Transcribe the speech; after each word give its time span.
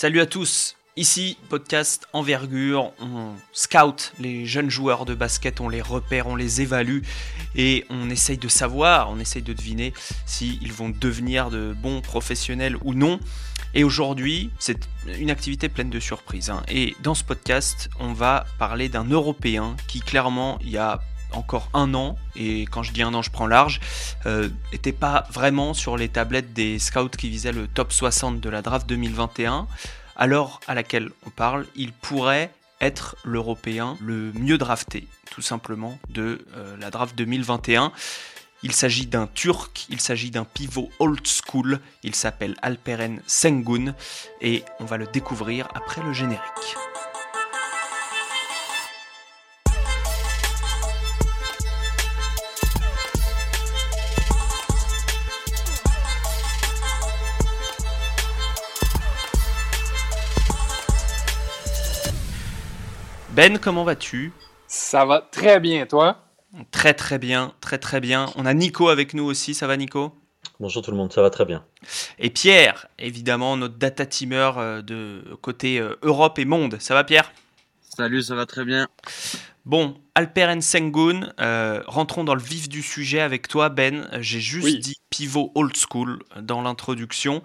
Salut 0.00 0.20
à 0.20 0.24
tous, 0.24 0.76
ici 0.96 1.36
podcast 1.50 2.08
Envergure, 2.14 2.92
on 3.02 3.34
scout 3.52 4.14
les 4.18 4.46
jeunes 4.46 4.70
joueurs 4.70 5.04
de 5.04 5.14
basket, 5.14 5.60
on 5.60 5.68
les 5.68 5.82
repère, 5.82 6.26
on 6.26 6.36
les 6.36 6.62
évalue 6.62 7.02
et 7.54 7.84
on 7.90 8.08
essaye 8.08 8.38
de 8.38 8.48
savoir, 8.48 9.10
on 9.10 9.20
essaye 9.20 9.42
de 9.42 9.52
deviner 9.52 9.92
s'ils 10.24 10.72
vont 10.72 10.88
devenir 10.88 11.50
de 11.50 11.74
bons 11.74 12.00
professionnels 12.00 12.78
ou 12.82 12.94
non. 12.94 13.20
Et 13.74 13.84
aujourd'hui, 13.84 14.48
c'est 14.58 14.88
une 15.18 15.30
activité 15.30 15.68
pleine 15.68 15.90
de 15.90 16.00
surprises. 16.00 16.48
hein. 16.48 16.62
Et 16.68 16.96
dans 17.02 17.14
ce 17.14 17.22
podcast, 17.22 17.90
on 17.98 18.14
va 18.14 18.46
parler 18.58 18.88
d'un 18.88 19.04
Européen 19.04 19.76
qui 19.86 20.00
clairement, 20.00 20.58
il 20.62 20.70
y 20.70 20.78
a 20.78 21.02
encore 21.32 21.68
un 21.74 21.94
an, 21.94 22.16
et 22.36 22.62
quand 22.62 22.82
je 22.82 22.92
dis 22.92 23.02
un 23.02 23.14
an, 23.14 23.22
je 23.22 23.30
prends 23.30 23.46
large, 23.46 23.80
euh, 24.26 24.48
était 24.72 24.92
pas 24.92 25.26
vraiment 25.30 25.74
sur 25.74 25.96
les 25.96 26.08
tablettes 26.08 26.52
des 26.52 26.78
scouts 26.78 27.08
qui 27.08 27.28
visaient 27.28 27.52
le 27.52 27.66
top 27.66 27.92
60 27.92 28.40
de 28.40 28.48
la 28.48 28.62
draft 28.62 28.88
2021. 28.88 29.66
À 30.16 30.26
l'heure 30.26 30.60
à 30.66 30.74
laquelle 30.74 31.10
on 31.26 31.30
parle, 31.30 31.66
il 31.76 31.92
pourrait 31.92 32.52
être 32.80 33.16
l'Européen 33.24 33.96
le 34.00 34.32
mieux 34.32 34.58
drafté, 34.58 35.06
tout 35.30 35.42
simplement, 35.42 35.98
de 36.08 36.44
euh, 36.56 36.76
la 36.78 36.90
draft 36.90 37.16
2021. 37.16 37.92
Il 38.62 38.72
s'agit 38.72 39.06
d'un 39.06 39.26
Turc, 39.26 39.86
il 39.88 40.00
s'agit 40.00 40.30
d'un 40.30 40.44
pivot 40.44 40.90
old 40.98 41.26
school, 41.26 41.80
il 42.02 42.14
s'appelle 42.14 42.56
Alperen 42.60 43.22
Sengun, 43.26 43.94
et 44.42 44.64
on 44.80 44.84
va 44.84 44.98
le 44.98 45.06
découvrir 45.06 45.68
après 45.74 46.02
le 46.02 46.12
générique. 46.12 46.76
Ben, 63.34 63.58
comment 63.58 63.84
vas-tu? 63.84 64.32
Ça 64.66 65.04
va 65.04 65.20
très 65.20 65.60
bien, 65.60 65.86
toi? 65.86 66.18
Très 66.72 66.94
très 66.94 67.18
bien, 67.18 67.52
très 67.60 67.78
très 67.78 68.00
bien. 68.00 68.26
On 68.36 68.44
a 68.46 68.54
Nico 68.54 68.88
avec 68.88 69.14
nous 69.14 69.24
aussi, 69.24 69.54
ça 69.54 69.66
va 69.66 69.76
Nico? 69.76 70.12
Bonjour 70.58 70.82
tout 70.82 70.90
le 70.90 70.96
monde, 70.96 71.12
ça 71.12 71.22
va 71.22 71.30
très 71.30 71.44
bien. 71.44 71.64
Et 72.18 72.30
Pierre, 72.30 72.88
évidemment, 72.98 73.56
notre 73.56 73.76
data 73.76 74.04
teamer 74.04 74.52
euh, 74.56 74.82
de 74.82 75.22
côté 75.42 75.78
euh, 75.78 75.96
Europe 76.02 76.38
et 76.38 76.44
monde. 76.44 76.76
Ça 76.80 76.94
va 76.94 77.04
Pierre? 77.04 77.32
Salut, 77.96 78.22
ça 78.22 78.34
va 78.34 78.46
très 78.46 78.64
bien. 78.64 78.88
Bon, 79.64 79.96
Alperen 80.14 80.60
Sengun, 80.60 81.32
euh, 81.40 81.82
rentrons 81.86 82.24
dans 82.24 82.34
le 82.34 82.42
vif 82.42 82.68
du 82.68 82.82
sujet 82.82 83.20
avec 83.20 83.48
toi 83.48 83.68
Ben. 83.68 84.08
J'ai 84.20 84.40
juste 84.40 84.64
Oui. 84.64 84.78
dit 84.78 84.96
pivot 85.10 85.50
old 85.56 85.76
school 85.76 86.20
dans 86.40 86.62
l'introduction. 86.62 87.42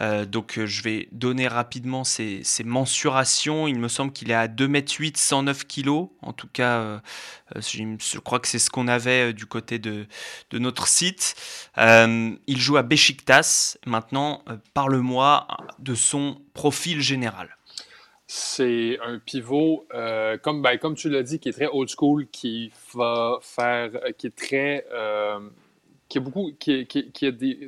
Euh, 0.00 0.24
donc 0.24 0.58
euh, 0.58 0.66
je 0.66 0.82
vais 0.82 1.08
donner 1.12 1.46
rapidement 1.46 2.04
ses, 2.04 2.42
ses 2.42 2.64
mensurations. 2.64 3.68
Il 3.68 3.78
me 3.78 3.88
semble 3.88 4.12
qu'il 4.12 4.30
est 4.30 4.34
à 4.34 4.48
2m8, 4.48 5.16
109 5.16 5.66
kg. 5.66 6.08
En 6.20 6.32
tout 6.32 6.48
cas, 6.52 6.80
euh, 6.80 6.98
je, 7.56 8.18
crois 8.18 8.40
que 8.40 8.48
c'est 8.48 8.58
ce 8.58 8.68
qu'on 8.68 8.88
avait 8.88 9.32
du 9.32 9.46
côté 9.46 9.78
de, 9.78 10.06
notre 10.52 10.88
site. 10.88 11.36
Il 11.76 12.58
joue 12.58 12.76
à 12.76 12.82
Besiktas. 12.82 13.78
Maintenant, 13.86 14.44
parle-moi 14.74 15.46
de 15.78 15.94
son 15.94 16.40
profil 16.52 17.00
général. 17.00 17.56
C'est 18.26 18.98
un 19.04 19.18
pivot, 19.18 19.86
comme, 20.42 20.62
ben, 20.62 20.78
comme 20.78 20.94
tu 20.94 21.10
l'as 21.10 21.22
dit, 21.22 21.38
qui 21.38 21.50
est 21.50 21.52
très 21.52 21.68
old 21.70 21.88
school, 21.88 22.26
qui 22.32 22.72
va 22.94 23.38
faire, 23.42 23.90
qui 24.16 24.26
est 24.28 24.36
très, 24.36 24.84
qui 26.14 26.18
est 26.18 26.20
beaucoup, 26.20 26.52
qui, 26.60 26.86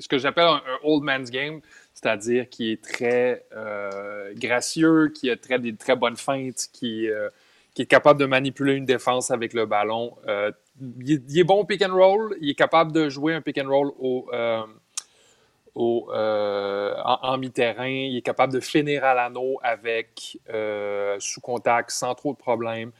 ce 0.00 0.06
que 0.06 0.18
j'appelle 0.18 0.44
un, 0.44 0.62
old 0.84 1.02
man's 1.02 1.32
game, 1.32 1.60
c'est-à-dire 1.94 2.48
qui 2.48 2.70
est 2.70 2.80
très 2.80 3.44
euh, 3.56 4.32
gracieux, 4.36 5.08
qui 5.08 5.28
a 5.30 5.36
très, 5.36 5.58
des 5.58 5.74
très 5.74 5.96
bonnes 5.96 6.16
feintes, 6.16 6.68
qui, 6.72 7.08
euh, 7.08 7.28
qui 7.74 7.82
est 7.82 7.86
capable 7.86 8.20
de 8.20 8.26
manipuler 8.26 8.74
une 8.74 8.84
défense 8.84 9.32
avec 9.32 9.52
le 9.52 9.66
ballon. 9.66 10.14
Euh, 10.28 10.52
il, 11.00 11.36
est, 11.36 11.42
bon 11.42 11.62
au 11.62 11.64
pick 11.64 11.82
and 11.82 11.92
roll, 11.92 12.36
il 12.40 12.50
est 12.50 12.54
capable 12.54 12.92
de 12.92 13.08
jouer 13.08 13.34
un 13.34 13.40
pick 13.40 13.58
and 13.58 13.68
roll 13.68 13.90
au, 13.98 14.30
en, 15.74 17.38
mi-terrain. 17.38 17.88
Il 17.88 18.16
est 18.16 18.22
capable 18.22 18.52
de 18.52 18.60
finir 18.60 19.02
à 19.02 19.12
l'anneau 19.14 19.58
avec 19.60 20.38
sous 21.18 21.40
contact 21.40 21.90
sans 21.90 22.14
trop 22.14 22.32
de 22.32 22.38
problèmes. 22.38 22.92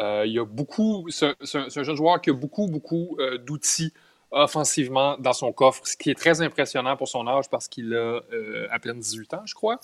Il 0.00 0.32
y 0.32 0.40
a 0.40 0.44
beaucoup, 0.44 1.06
c'est 1.08 1.36
un, 1.54 1.68
jeune 1.68 1.94
joueur 1.94 2.20
qui 2.20 2.30
a 2.30 2.32
beaucoup, 2.32 2.66
beaucoup 2.66 3.16
d'outils 3.46 3.92
offensivement 4.30 5.16
dans 5.18 5.32
son 5.32 5.52
coffre, 5.52 5.86
ce 5.86 5.96
qui 5.96 6.10
est 6.10 6.14
très 6.14 6.40
impressionnant 6.42 6.96
pour 6.96 7.08
son 7.08 7.26
âge 7.26 7.48
parce 7.50 7.68
qu'il 7.68 7.94
a 7.94 8.20
euh, 8.32 8.68
à 8.70 8.78
peine 8.78 8.98
18 9.00 9.34
ans, 9.34 9.42
je 9.46 9.54
crois. 9.54 9.78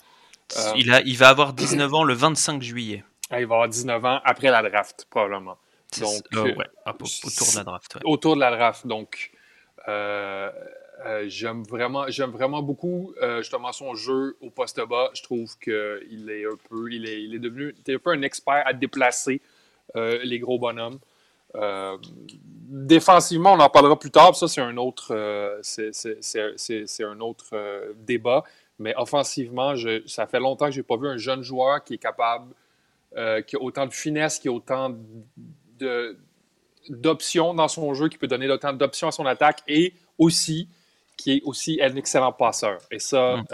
Euh, 0.56 0.72
Il, 0.76 0.92
a, 0.92 1.00
il 1.02 1.16
va 1.16 1.28
avoir 1.28 1.52
19 1.52 1.92
ans 1.94 2.04
le 2.04 2.14
25 2.14 2.62
juillet. 2.62 3.04
Ah, 3.30 3.40
Il 3.40 3.46
va 3.46 3.54
avoir 3.56 3.68
19 3.68 4.04
ans 4.04 4.20
après 4.24 4.50
la 4.50 4.62
draft, 4.68 5.06
probablement. 5.10 5.56
Donc, 6.00 6.22
euh, 6.34 6.38
euh, 6.38 6.54
ouais, 6.56 6.66
hop, 6.86 7.02
autour 7.02 7.52
de 7.52 7.56
la 7.56 7.64
draft. 7.64 7.94
ouais. 7.94 8.00
autour 8.04 8.34
de 8.34 8.40
la 8.40 8.50
draft. 8.50 8.86
Donc, 8.86 9.32
j'aime 11.26 11.62
vraiment, 11.62 12.04
j'aime 12.08 12.30
vraiment 12.30 12.62
beaucoup 12.62 13.14
justement 13.38 13.72
son 13.72 13.94
jeu 13.94 14.36
au 14.40 14.50
poste 14.50 14.80
bas. 14.86 15.10
Je 15.14 15.22
trouve 15.22 15.56
qu'il 15.58 16.30
est 16.30 16.44
un 16.44 16.56
peu, 16.68 16.92
il 16.92 17.08
est, 17.08 17.22
il 17.22 17.34
est 17.34 17.38
devenu 17.38 17.74
il 17.86 17.92
est 17.92 17.96
un 17.96 17.98
peu 17.98 18.10
un 18.10 18.22
expert 18.22 18.62
à 18.66 18.72
déplacer 18.72 19.40
les 19.94 20.38
gros 20.38 20.58
bonhommes. 20.58 20.98
Euh, 21.56 21.96
défensivement, 22.68 23.52
on 23.52 23.60
en 23.60 23.68
parlera 23.70 23.98
plus 23.98 24.10
tard. 24.10 24.34
Ça, 24.34 24.48
c'est 24.48 24.60
un 24.60 24.76
autre, 24.76 25.14
euh, 25.14 25.58
c'est, 25.62 25.92
c'est- 25.94 26.18
c'est- 26.56 27.04
un 27.04 27.20
autre 27.20 27.46
euh, 27.52 27.92
débat. 27.96 28.44
Mais 28.78 28.94
offensivement, 28.96 29.76
je- 29.76 30.04
ça 30.06 30.26
fait 30.26 30.40
longtemps 30.40 30.66
que 30.66 30.72
j'ai 30.72 30.82
pas 30.82 30.96
vu 30.96 31.06
un 31.08 31.16
jeune 31.16 31.42
joueur 31.42 31.82
qui 31.84 31.94
est 31.94 31.98
capable, 31.98 32.52
qui 33.46 33.54
a 33.54 33.60
autant 33.60 33.86
de 33.86 33.92
finesse, 33.92 34.40
qui 34.40 34.48
a 34.48 34.52
autant 34.52 34.92
de, 35.78 36.18
d'options 36.88 37.54
dans 37.54 37.68
son 37.68 37.94
jeu, 37.94 38.08
qui 38.08 38.18
peut 38.18 38.26
donner 38.26 38.50
autant 38.50 38.72
d'options 38.72 39.06
à 39.06 39.12
son 39.12 39.24
attaque 39.26 39.60
et 39.68 39.94
aussi 40.18 40.68
qui 41.16 41.34
est 41.36 41.42
aussi 41.44 41.80
un 41.80 41.94
excellent 41.94 42.32
passeur. 42.32 42.80
Et 42.90 42.98
ça, 42.98 43.36
Mm. 43.36 43.44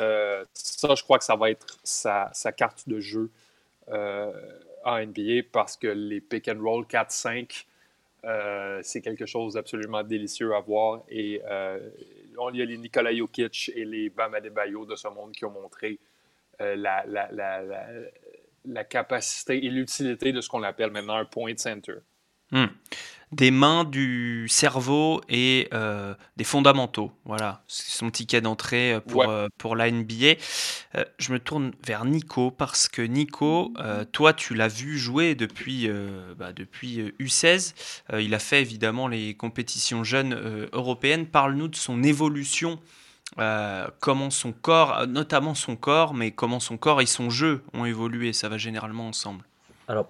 ça 0.55 0.95
je 0.95 1.03
crois 1.03 1.19
que 1.19 1.25
ça 1.25 1.37
va 1.37 1.51
être 1.51 1.79
sa, 1.85 2.31
sa 2.33 2.53
carte 2.53 2.89
de 2.89 3.01
jeu 3.01 3.31
en 3.93 4.97
NBA 4.97 5.43
parce 5.53 5.77
que 5.77 5.89
les 5.89 6.23
pick 6.23 6.49
and 6.49 6.59
roll 6.63 6.87
4-5, 6.87 7.67
euh, 8.25 8.81
c'est 8.83 9.01
quelque 9.01 9.27
chose 9.27 9.55
d'absolument 9.55 10.03
délicieux 10.03 10.55
à 10.55 10.61
voir. 10.61 11.03
Et 11.09 11.41
euh, 11.49 11.79
on- 12.39 12.53
y 12.53 12.63
a 12.63 12.65
les 12.65 12.77
Nikola 12.79 13.15
Jokic 13.15 13.71
et 13.75 13.85
les 13.85 14.11
Bam 14.11 14.35
Adebayo 14.35 14.85
de 14.87 14.97
ce 14.97 15.09
monde 15.09 15.33
qui 15.33 15.45
ont 15.45 15.51
montré 15.51 15.99
euh, 16.61 16.77
la 18.65 18.85
capacité 18.85 19.65
et 19.65 19.71
l'utilité 19.71 20.33
de 20.33 20.41
ce 20.41 20.49
qu'on 20.49 20.63
appelle 20.63 20.91
maintenant 20.91 21.17
un 21.17 21.25
point 21.25 21.57
center. 21.57 21.95
Hmm. 22.53 22.67
Des 23.33 23.53
mains, 23.53 23.85
du 23.85 24.49
cerveau 24.49 25.21
et 25.29 25.69
euh, 25.73 26.15
des 26.37 26.43
fondamentaux. 26.43 27.13
Voilà, 27.25 27.63
c'est 27.69 27.97
son 27.97 28.11
ticket 28.11 28.41
d'entrée 28.41 28.95
euh, 28.95 29.01
pour, 29.01 29.21
Ouais. 29.21 29.27
euh, 29.29 29.49
pour 29.57 29.77
la 29.77 29.89
NBA. 29.89 30.35
Euh, 30.97 31.05
je 31.19 31.33
me 31.33 31.39
tourne 31.39 31.71
vers 31.87 32.05
Nico 32.05 32.51
parce 32.51 32.89
que 32.89 33.03
Nico, 33.03 33.73
euh, 33.79 34.05
toi, 34.05 34.33
tu 34.33 34.55
l'as 34.55 34.67
vu 34.67 34.99
jouer 34.99 35.37
depuis, 35.37 35.87
euh, 35.89 36.35
bah, 36.37 36.53
depuis 36.53 37.01
euh, 37.01 37.13
U16. 37.21 37.75
Euh, 38.13 38.21
il 38.21 38.35
a 38.35 38.41
fait 38.41 38.61
évidemment 38.63 39.07
les 39.07 39.35
compétitions 39.35 40.03
jeunes 40.03 40.33
euh, 40.35 40.67
européennes. 40.73 41.27
Parle-nous 41.27 41.69
de 41.69 41.77
son 41.77 42.03
évolution. 42.03 42.81
euh, 43.39 43.87
comment 44.01 44.31
son 44.31 44.51
corps, 44.53 45.07
notamment 45.07 45.55
son 45.55 45.77
corps, 45.77 46.15
mais 46.15 46.33
comment 46.33 46.59
son 46.59 46.77
corps 46.77 47.01
et 47.01 47.07
son 47.07 47.31
jeu 47.31 47.63
ont 47.75 47.85
évolué, 47.85 48.33
ça 48.33 48.49
va 48.49 48.59
généralement 48.59 49.07
ensemble. 49.07 49.45
Alors, 49.87 50.09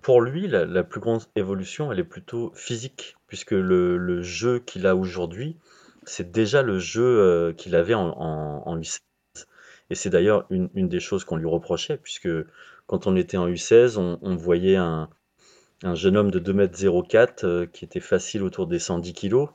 pour 0.00 0.20
lui, 0.20 0.46
la, 0.48 0.84
plus 0.84 1.00
grande 1.00 1.22
évolution, 1.36 1.90
elle 1.90 1.98
est 1.98 2.04
plutôt 2.04 2.52
physique, 2.54 3.16
puisque 3.26 3.52
le, 3.52 4.22
jeu 4.22 4.58
qu'il 4.60 4.86
a 4.86 4.94
aujourd'hui, 4.96 5.56
c'est 6.04 6.30
déjà 6.30 6.62
le 6.62 6.78
jeu 6.78 7.04
euh, 7.04 7.52
qu'il 7.52 7.74
avait 7.74 7.94
en, 7.94 8.08
en, 8.08 8.62
en 8.66 8.78
U16. 8.78 9.00
Et 9.90 9.94
c'est 9.94 10.10
d'ailleurs 10.10 10.46
une, 10.50 10.88
des 10.88 11.00
choses 11.00 11.24
qu'on 11.24 11.36
lui 11.36 11.46
reprochait, 11.46 11.98
puisque 11.98 12.28
quand 12.86 13.06
on 13.06 13.16
était 13.16 13.36
en 13.36 13.48
U16, 13.48 13.98
on, 13.98 14.36
voyait 14.36 14.76
un, 14.76 15.10
un 15.82 15.94
jeune 15.94 16.16
homme 16.16 16.30
de 16.30 16.40
2m04 16.40 17.44
euh, 17.44 17.66
qui 17.66 17.84
était 17.84 18.00
facile 18.00 18.42
autour 18.42 18.66
des 18.66 18.78
110 18.78 19.12
kilos, 19.12 19.50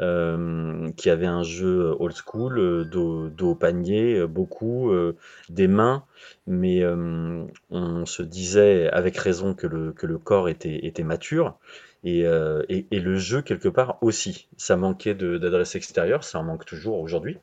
euh, 0.00 0.90
qui 0.96 1.10
avait 1.10 1.26
un 1.26 1.42
jeu 1.42 1.94
old 1.98 2.14
school, 2.14 2.58
euh, 2.58 2.84
dos, 2.84 3.28
dos 3.28 3.50
au 3.50 3.54
panier, 3.54 4.18
euh, 4.18 4.26
beaucoup, 4.26 4.90
euh, 4.90 5.16
des 5.48 5.68
mains, 5.68 6.04
mais 6.46 6.82
euh, 6.82 7.44
on 7.70 8.06
se 8.06 8.22
disait 8.22 8.88
avec 8.90 9.16
raison 9.16 9.54
que 9.54 9.66
le, 9.66 9.92
que 9.92 10.06
le 10.06 10.18
corps 10.18 10.48
était, 10.48 10.86
était 10.86 11.04
mature. 11.04 11.58
Et, 12.04 12.24
euh, 12.26 12.62
et, 12.68 12.86
le 13.00 13.16
jeu, 13.18 13.42
quelque 13.42 13.68
part, 13.68 13.98
aussi. 14.02 14.46
Ça 14.56 14.76
manquait 14.76 15.14
d'adresse 15.14 15.74
extérieure, 15.74 16.22
ça 16.22 16.38
en 16.38 16.44
manque 16.44 16.64
toujours 16.64 17.00
aujourd'hui. 17.00 17.38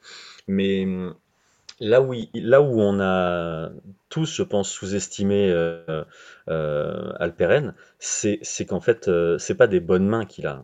Mais 0.48 0.88
là 1.80 2.02
où, 2.02 2.14
là 2.34 2.62
où 2.62 2.80
on 2.80 3.00
a 3.00 3.70
tous, 4.10 4.34
je 4.34 4.44
pense, 4.44 4.70
sous-estimé 4.72 5.50
euh, 5.52 6.04
euh, 6.50 7.12
Alperen, 7.20 7.74
c'est 8.00 8.66
qu'en 8.68 8.80
fait, 8.80 9.08
euh, 9.08 9.38
c'est 9.38 9.56
pas 9.56 9.68
des 9.68 9.80
bonnes 9.80 10.08
mains 10.08 10.26
qu'il 10.26 10.48
a. 10.48 10.64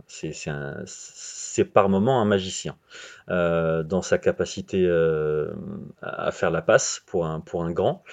c'est 1.51 1.65
par 1.65 1.89
moment 1.89 2.21
un 2.21 2.25
magicien 2.25 2.77
euh, 3.29 3.83
dans 3.83 4.01
sa 4.01 4.17
capacité 4.17 4.85
euh, 4.85 5.53
à 6.01 6.31
faire 6.31 6.49
la 6.49 6.61
passe 6.61 7.03
pour 7.05 7.25
un, 7.25 7.41
pour 7.41 7.65
un 7.65 7.71
grand. 7.71 8.03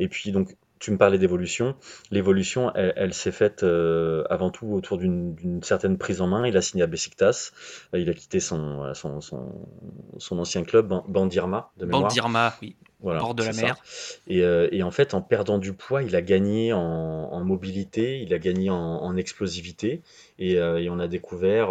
Et 0.00 0.08
puis 0.08 0.32
donc 0.32 0.56
tu 0.80 0.90
me 0.90 0.96
parlais 0.96 1.18
d'évolution. 1.18 1.76
L'évolution, 2.10 2.72
elle, 2.74 3.12
s'est 3.12 3.32
faite 3.32 3.62
euh, 3.62 4.24
avant 4.30 4.50
tout 4.50 4.66
autour 4.68 4.96
d'une 4.96 5.62
certaine 5.62 5.98
prise 5.98 6.22
en 6.22 6.26
main. 6.26 6.46
Il 6.46 6.56
a 6.56 6.62
signé 6.62 6.82
à 6.82 6.86
Besiktas. 6.86 7.52
Il 7.92 8.08
a 8.08 8.14
quitté 8.14 8.40
son, 8.40 8.94
son, 8.94 9.20
son, 9.20 10.38
ancien 10.38 10.64
club, 10.64 10.92
Bandirma, 11.06 11.70
de. 11.76 11.84
Bandirma, 11.84 12.54
oui. 12.62 12.76
Voilà, 13.02 13.20
bord 13.20 13.34
de 13.34 13.42
la 13.42 13.52
mer. 13.52 13.76
Et, 14.26 14.42
euh, 14.42 14.68
et, 14.72 14.82
en 14.82 14.90
fait, 14.90 15.14
en 15.14 15.22
perdant 15.22 15.58
du 15.58 15.72
poids, 15.72 16.02
il 16.02 16.14
a 16.16 16.22
gagné 16.22 16.72
en, 16.72 17.44
mobilité, 17.44 18.20
il 18.20 18.34
a 18.34 18.38
gagné 18.38 18.70
en, 18.70 19.16
explosivité. 19.16 20.02
Et, 20.38 20.54
et, 20.54 20.88
on 20.90 20.98
a 20.98 21.08
découvert, 21.08 21.70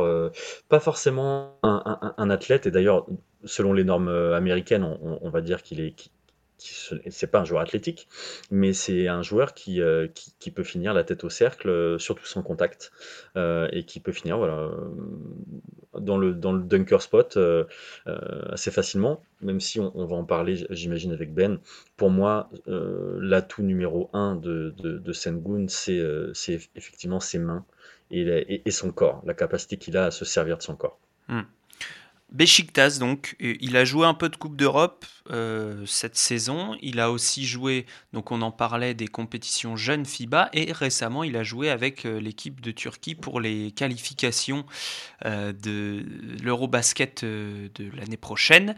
pas 0.70 0.80
forcément 0.80 1.58
un, 1.64 2.14
un, 2.18 2.30
athlète, 2.30 2.66
et 2.66 2.72
d'ailleurs, 2.72 3.06
selon 3.46 3.74
les 3.74 3.84
normes 3.84 4.10
américaines, 4.10 4.84
on, 4.84 5.20
on 5.22 5.30
va 5.30 5.42
dire 5.42 5.62
qu'il 5.62 5.80
est, 5.80 5.94
c'est 6.60 7.28
pas 7.28 7.40
un 7.40 7.46
joueur 7.46 7.62
athlétique, 7.62 8.08
mais 8.52 8.74
c'est 8.74 9.08
un 9.08 9.22
joueur 9.22 9.54
qui, 9.54 9.82
euh, 9.82 10.08
qui, 10.14 10.52
peut 10.52 10.64
finir 10.64 10.94
la 10.94 11.04
tête 11.04 11.24
au 11.24 11.30
cercle, 11.30 11.70
euh, 11.70 11.98
surtout 11.98 12.26
sans 12.26 12.44
contact, 12.44 12.92
euh, 13.36 13.68
et 13.72 13.84
qui 13.84 14.00
peut 14.00 14.12
finir 14.12 14.40
dans, 15.98 16.18
le, 16.18 16.34
dans 16.34 16.52
le 16.52 16.64
dunker 16.64 17.02
spot 17.02 17.38
assez 18.06 18.72
facilement, 18.72 19.24
même 19.42 19.60
si 19.60 19.80
on, 19.80 20.06
va 20.06 20.16
en 20.16 20.26
parler, 20.26 20.66
j'imagine, 20.70 21.12
avec 21.12 21.34
Ben. 21.34 21.60
Pour 21.98 22.10
moi, 22.10 22.50
l'atout 22.66 23.64
numéro 23.64 24.10
un 24.14 24.36
de, 24.36 24.74
de, 24.78 24.98
de 24.98 25.14
Sengun, 25.14 25.68
c'est 25.68 26.60
effectivement 26.76 27.20
ses 27.20 27.40
mains 27.40 27.66
et, 28.12 28.62
et, 28.66 28.72
son 28.72 28.92
corps, 28.92 29.22
la 29.26 29.34
capacité 29.34 29.78
qu'il 29.78 29.98
a 29.98 30.06
à 30.06 30.12
se 30.12 30.26
servir 30.26 30.58
de 30.58 30.64
son 30.64 30.76
corps. 30.76 31.00
Hmm. 31.28 31.42
Besiktas, 32.32 32.98
donc, 33.00 33.36
il 33.40 33.76
a 33.76 33.86
joué 33.86 34.06
un 34.06 34.14
peu 34.14 34.30
de 34.30 34.36
Coupe 34.36 34.56
d'Europe 34.56 35.06
euh, 35.32 35.86
cette 35.86 36.18
saison. 36.18 36.76
Il 36.82 37.00
a 37.00 37.12
aussi 37.12 37.46
joué, 37.46 37.86
donc 38.14 38.32
on 38.32 38.42
en 38.42 38.52
parlait, 38.52 38.96
des 38.96 39.08
compétitions 39.08 39.76
jeunes 39.76 40.06
FIBA. 40.06 40.50
Et 40.54 40.72
récemment, 40.72 41.24
il 41.24 41.38
a 41.38 41.44
joué 41.44 41.70
avec 41.70 42.06
euh, 42.06 42.20
l'équipe 42.20 42.62
de 42.62 42.72
Turquie 42.72 43.14
pour 43.14 43.40
les 43.40 43.72
qualifications 43.72 44.66
euh, 45.26 45.54
de 45.54 46.04
l'Eurobasket 46.44 47.24
de 47.24 47.70
l'année 47.96 48.18
prochaine. 48.18 48.76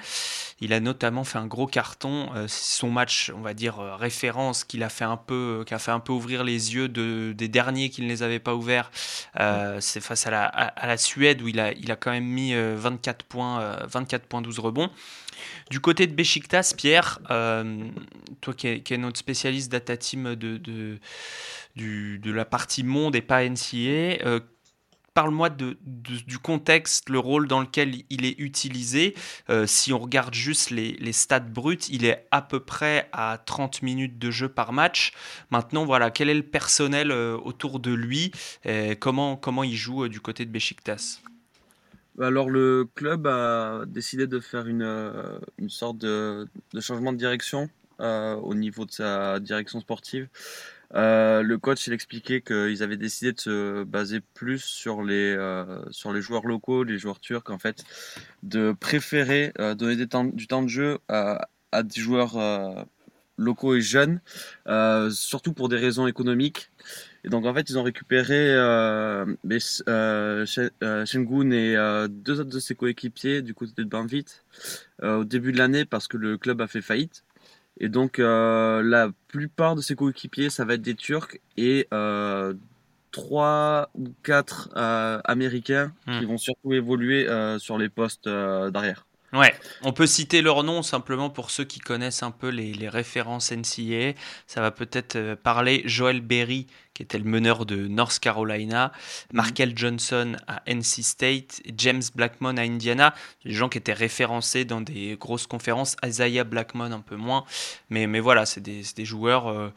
Il 0.59 0.73
a 0.73 0.81
notamment 0.81 1.23
fait 1.23 1.37
un 1.37 1.47
gros 1.47 1.67
carton. 1.67 2.29
son 2.47 2.89
match, 2.89 3.31
on 3.35 3.41
va 3.41 3.53
dire, 3.53 3.77
référence, 3.77 4.63
qu'il 4.63 4.83
a 4.83 4.89
fait 4.89 5.01
qui 5.65 5.73
a 5.73 5.79
fait 5.79 5.91
un 5.91 5.99
peu 5.99 6.13
ouvrir 6.13 6.43
les 6.43 6.75
yeux 6.75 6.87
de, 6.87 7.33
des 7.35 7.47
derniers 7.47 7.89
qui 7.89 8.03
ne 8.03 8.07
les 8.07 8.21
avaient 8.21 8.39
pas 8.39 8.53
ouverts. 8.53 8.91
C'est 9.79 10.01
face 10.01 10.27
à 10.27 10.31
la, 10.31 10.45
à, 10.45 10.85
la, 10.85 10.97
Suède 10.97 11.41
où 11.41 11.47
il 11.47 11.59
a, 11.59 11.71
il 11.71 11.91
a 11.91 11.95
quand 11.95 12.11
même 12.11 12.25
mis 12.25 12.53
24 12.53 13.25
points 13.25 13.40
24 13.87 14.25
points, 14.25 14.41
12 14.41 14.59
rebonds. 14.59 14.89
Du 15.69 15.79
côté 15.79 16.07
de 16.07 16.13
Besiktas, 16.13 16.73
Pierre, 16.75 17.19
euh, 17.29 17.89
toi 18.41 18.53
qui 18.53 18.67
es, 18.67 18.97
notre 18.97 19.17
spécialiste 19.17 19.71
data 19.71 19.97
team 19.97 20.35
de, 20.35 20.57
de, 20.57 22.31
la 22.31 22.45
partie 22.45 22.83
monde 22.83 23.15
et 23.15 23.21
pas 23.21 23.47
NCA, 23.47 24.25
euh, 24.25 24.39
parle-moi 25.13 25.49
du 25.49 26.39
contexte, 26.39 27.09
le 27.09 27.19
rôle 27.19 27.47
dans 27.47 27.61
lequel 27.61 28.03
il 28.09 28.25
est 28.25 28.39
utilisé. 28.39 29.15
Euh, 29.49 29.67
si 29.67 29.91
on 29.93 29.99
regarde 29.99 30.33
juste 30.33 30.71
les, 30.71 31.13
stats 31.13 31.39
bruts, 31.39 31.77
il 31.89 32.05
est 32.05 32.27
à 32.31 32.41
peu 32.41 32.59
près 32.59 33.09
à 33.11 33.37
30 33.37 33.81
minutes 33.81 34.19
de 34.19 34.31
jeu 34.31 34.49
par 34.49 34.73
match. 34.73 35.11
Maintenant, 35.49 35.85
voilà, 35.85 36.11
quel 36.11 36.29
est 36.29 36.35
le 36.35 36.43
personnel 36.43 37.11
autour 37.11 37.79
de 37.79 37.93
lui 37.93 38.31
comment, 38.99 39.35
comment 39.35 39.63
il 39.63 39.75
joue 39.75 40.07
du 40.07 40.19
côté 40.19 40.45
de 40.45 40.51
Besiktas 40.51 41.21
alors 42.21 42.49
le 42.49 42.87
club 42.95 43.27
a 43.27 43.83
décidé 43.87 44.27
de 44.27 44.39
faire 44.39 44.67
une, 44.67 44.83
euh, 44.83 45.39
une 45.57 45.69
sorte 45.69 45.97
de, 45.97 46.47
changement 46.79 47.13
de 47.13 47.17
direction 47.17 47.69
euh, 47.99 48.35
au 48.35 48.53
niveau 48.53 48.85
de 48.85 48.91
sa 48.91 49.39
direction 49.39 49.79
sportive. 49.79 50.27
Euh, 50.93 51.41
le 51.41 51.57
coach 51.57 51.87
il 51.87 51.93
expliquait 51.93 52.41
qu'ils 52.41 52.83
avaient 52.83 52.97
décidé 52.97 53.31
de 53.31 53.39
se 53.39 53.83
baser 53.83 54.19
plus 54.33 54.61
sur 54.61 55.03
les, 55.03 55.37
sur 55.91 56.11
les 56.11 56.21
joueurs 56.21 56.45
locaux, 56.45 56.83
les 56.83 56.97
joueurs 56.97 57.19
turcs 57.19 57.49
en 57.49 57.57
fait, 57.57 57.83
de 58.43 58.73
préférer 58.77 59.53
donner 59.77 60.05
temps, 60.07 60.25
du 60.25 60.47
temps 60.47 60.63
de 60.63 60.67
jeu 60.67 60.99
à 61.07 61.47
des 61.83 62.01
joueurs 62.01 62.37
locaux 63.37 63.75
et 63.75 63.81
jeunes, 63.81 64.19
surtout 65.11 65.53
pour 65.53 65.69
des 65.69 65.77
raisons 65.77 66.07
économiques. 66.07 66.69
Et 67.23 67.29
donc 67.29 67.45
en 67.45 67.53
fait, 67.53 67.69
ils 67.69 67.77
ont 67.77 67.83
récupéré 67.83 68.55
euh, 68.55 69.25
euh, 69.87 70.45
euh 70.83 71.05
Shengun 71.05 71.51
et 71.51 71.75
euh, 71.75 72.07
deux 72.07 72.39
autres 72.39 72.49
de 72.49 72.59
ses 72.59 72.73
coéquipiers 72.75 73.41
du 73.41 73.53
côté 73.53 73.73
de 73.77 73.83
Banvit 73.83 74.25
au 75.03 75.23
début 75.23 75.51
de 75.51 75.57
l'année 75.57 75.85
parce 75.85 76.07
que 76.07 76.17
le 76.17 76.37
club 76.37 76.61
a 76.61 76.67
fait 76.67 76.81
faillite. 76.81 77.23
Et 77.79 77.89
donc 77.89 78.17
la 78.17 79.09
plupart 79.27 79.75
de 79.75 79.81
ses 79.81 79.95
coéquipiers, 79.95 80.49
ça 80.49 80.65
va 80.65 80.75
être 80.75 80.81
des 80.81 80.95
Turcs 80.95 81.37
et 81.57 81.87
trois 83.11 83.89
ou 83.95 84.05
quatre 84.23 84.69
Américains 84.75 85.93
qui 86.05 86.25
hmm. 86.25 86.27
vont 86.27 86.37
surtout 86.37 86.73
évoluer 86.73 87.27
sur 87.59 87.77
les 87.77 87.89
postes 87.89 88.27
d'arrière. 88.27 89.05
Ouais, 89.33 89.53
on 89.81 89.93
peut 89.93 90.07
citer 90.07 90.41
leur 90.41 90.63
nom 90.63 90.81
simplement 90.81 91.29
pour 91.29 91.51
ceux 91.51 91.63
qui 91.63 91.79
connaissent 91.79 92.21
un 92.21 92.31
peu 92.31 92.49
les, 92.49 92.89
références 92.89 93.53
NCAA. 93.53 94.13
Ça 94.45 94.59
va 94.59 94.71
peut-être 94.71 95.15
euh, 95.15 95.35
parler 95.37 95.83
Joel 95.85 96.19
Berry, 96.19 96.67
qui 96.93 97.03
était 97.03 97.17
le 97.17 97.23
meneur 97.23 97.65
de 97.65 97.87
North 97.87 98.19
Carolina, 98.19 98.91
mhm. 99.31 99.37
Markel 99.37 99.77
Johnson 99.77 100.35
à 100.47 100.61
NC 100.67 101.03
State, 101.03 101.61
James 101.77 102.01
Blackmon 102.13 102.57
à 102.57 102.63
Indiana, 102.63 103.15
des 103.45 103.53
gens 103.53 103.69
qui 103.69 103.77
étaient 103.77 103.93
référencés 103.93 104.65
dans 104.65 104.81
des 104.81 105.15
grosses 105.17 105.47
conférences, 105.47 105.95
Isaiah 106.05 106.43
Blackmon 106.43 106.91
un 106.91 106.99
peu 106.99 107.15
moins, 107.15 107.45
mais, 107.89 108.07
mais 108.07 108.19
voilà, 108.19 108.45
c'est 108.45 108.61
des, 108.61 109.05
joueurs 109.05 109.47
euh, 109.47 109.69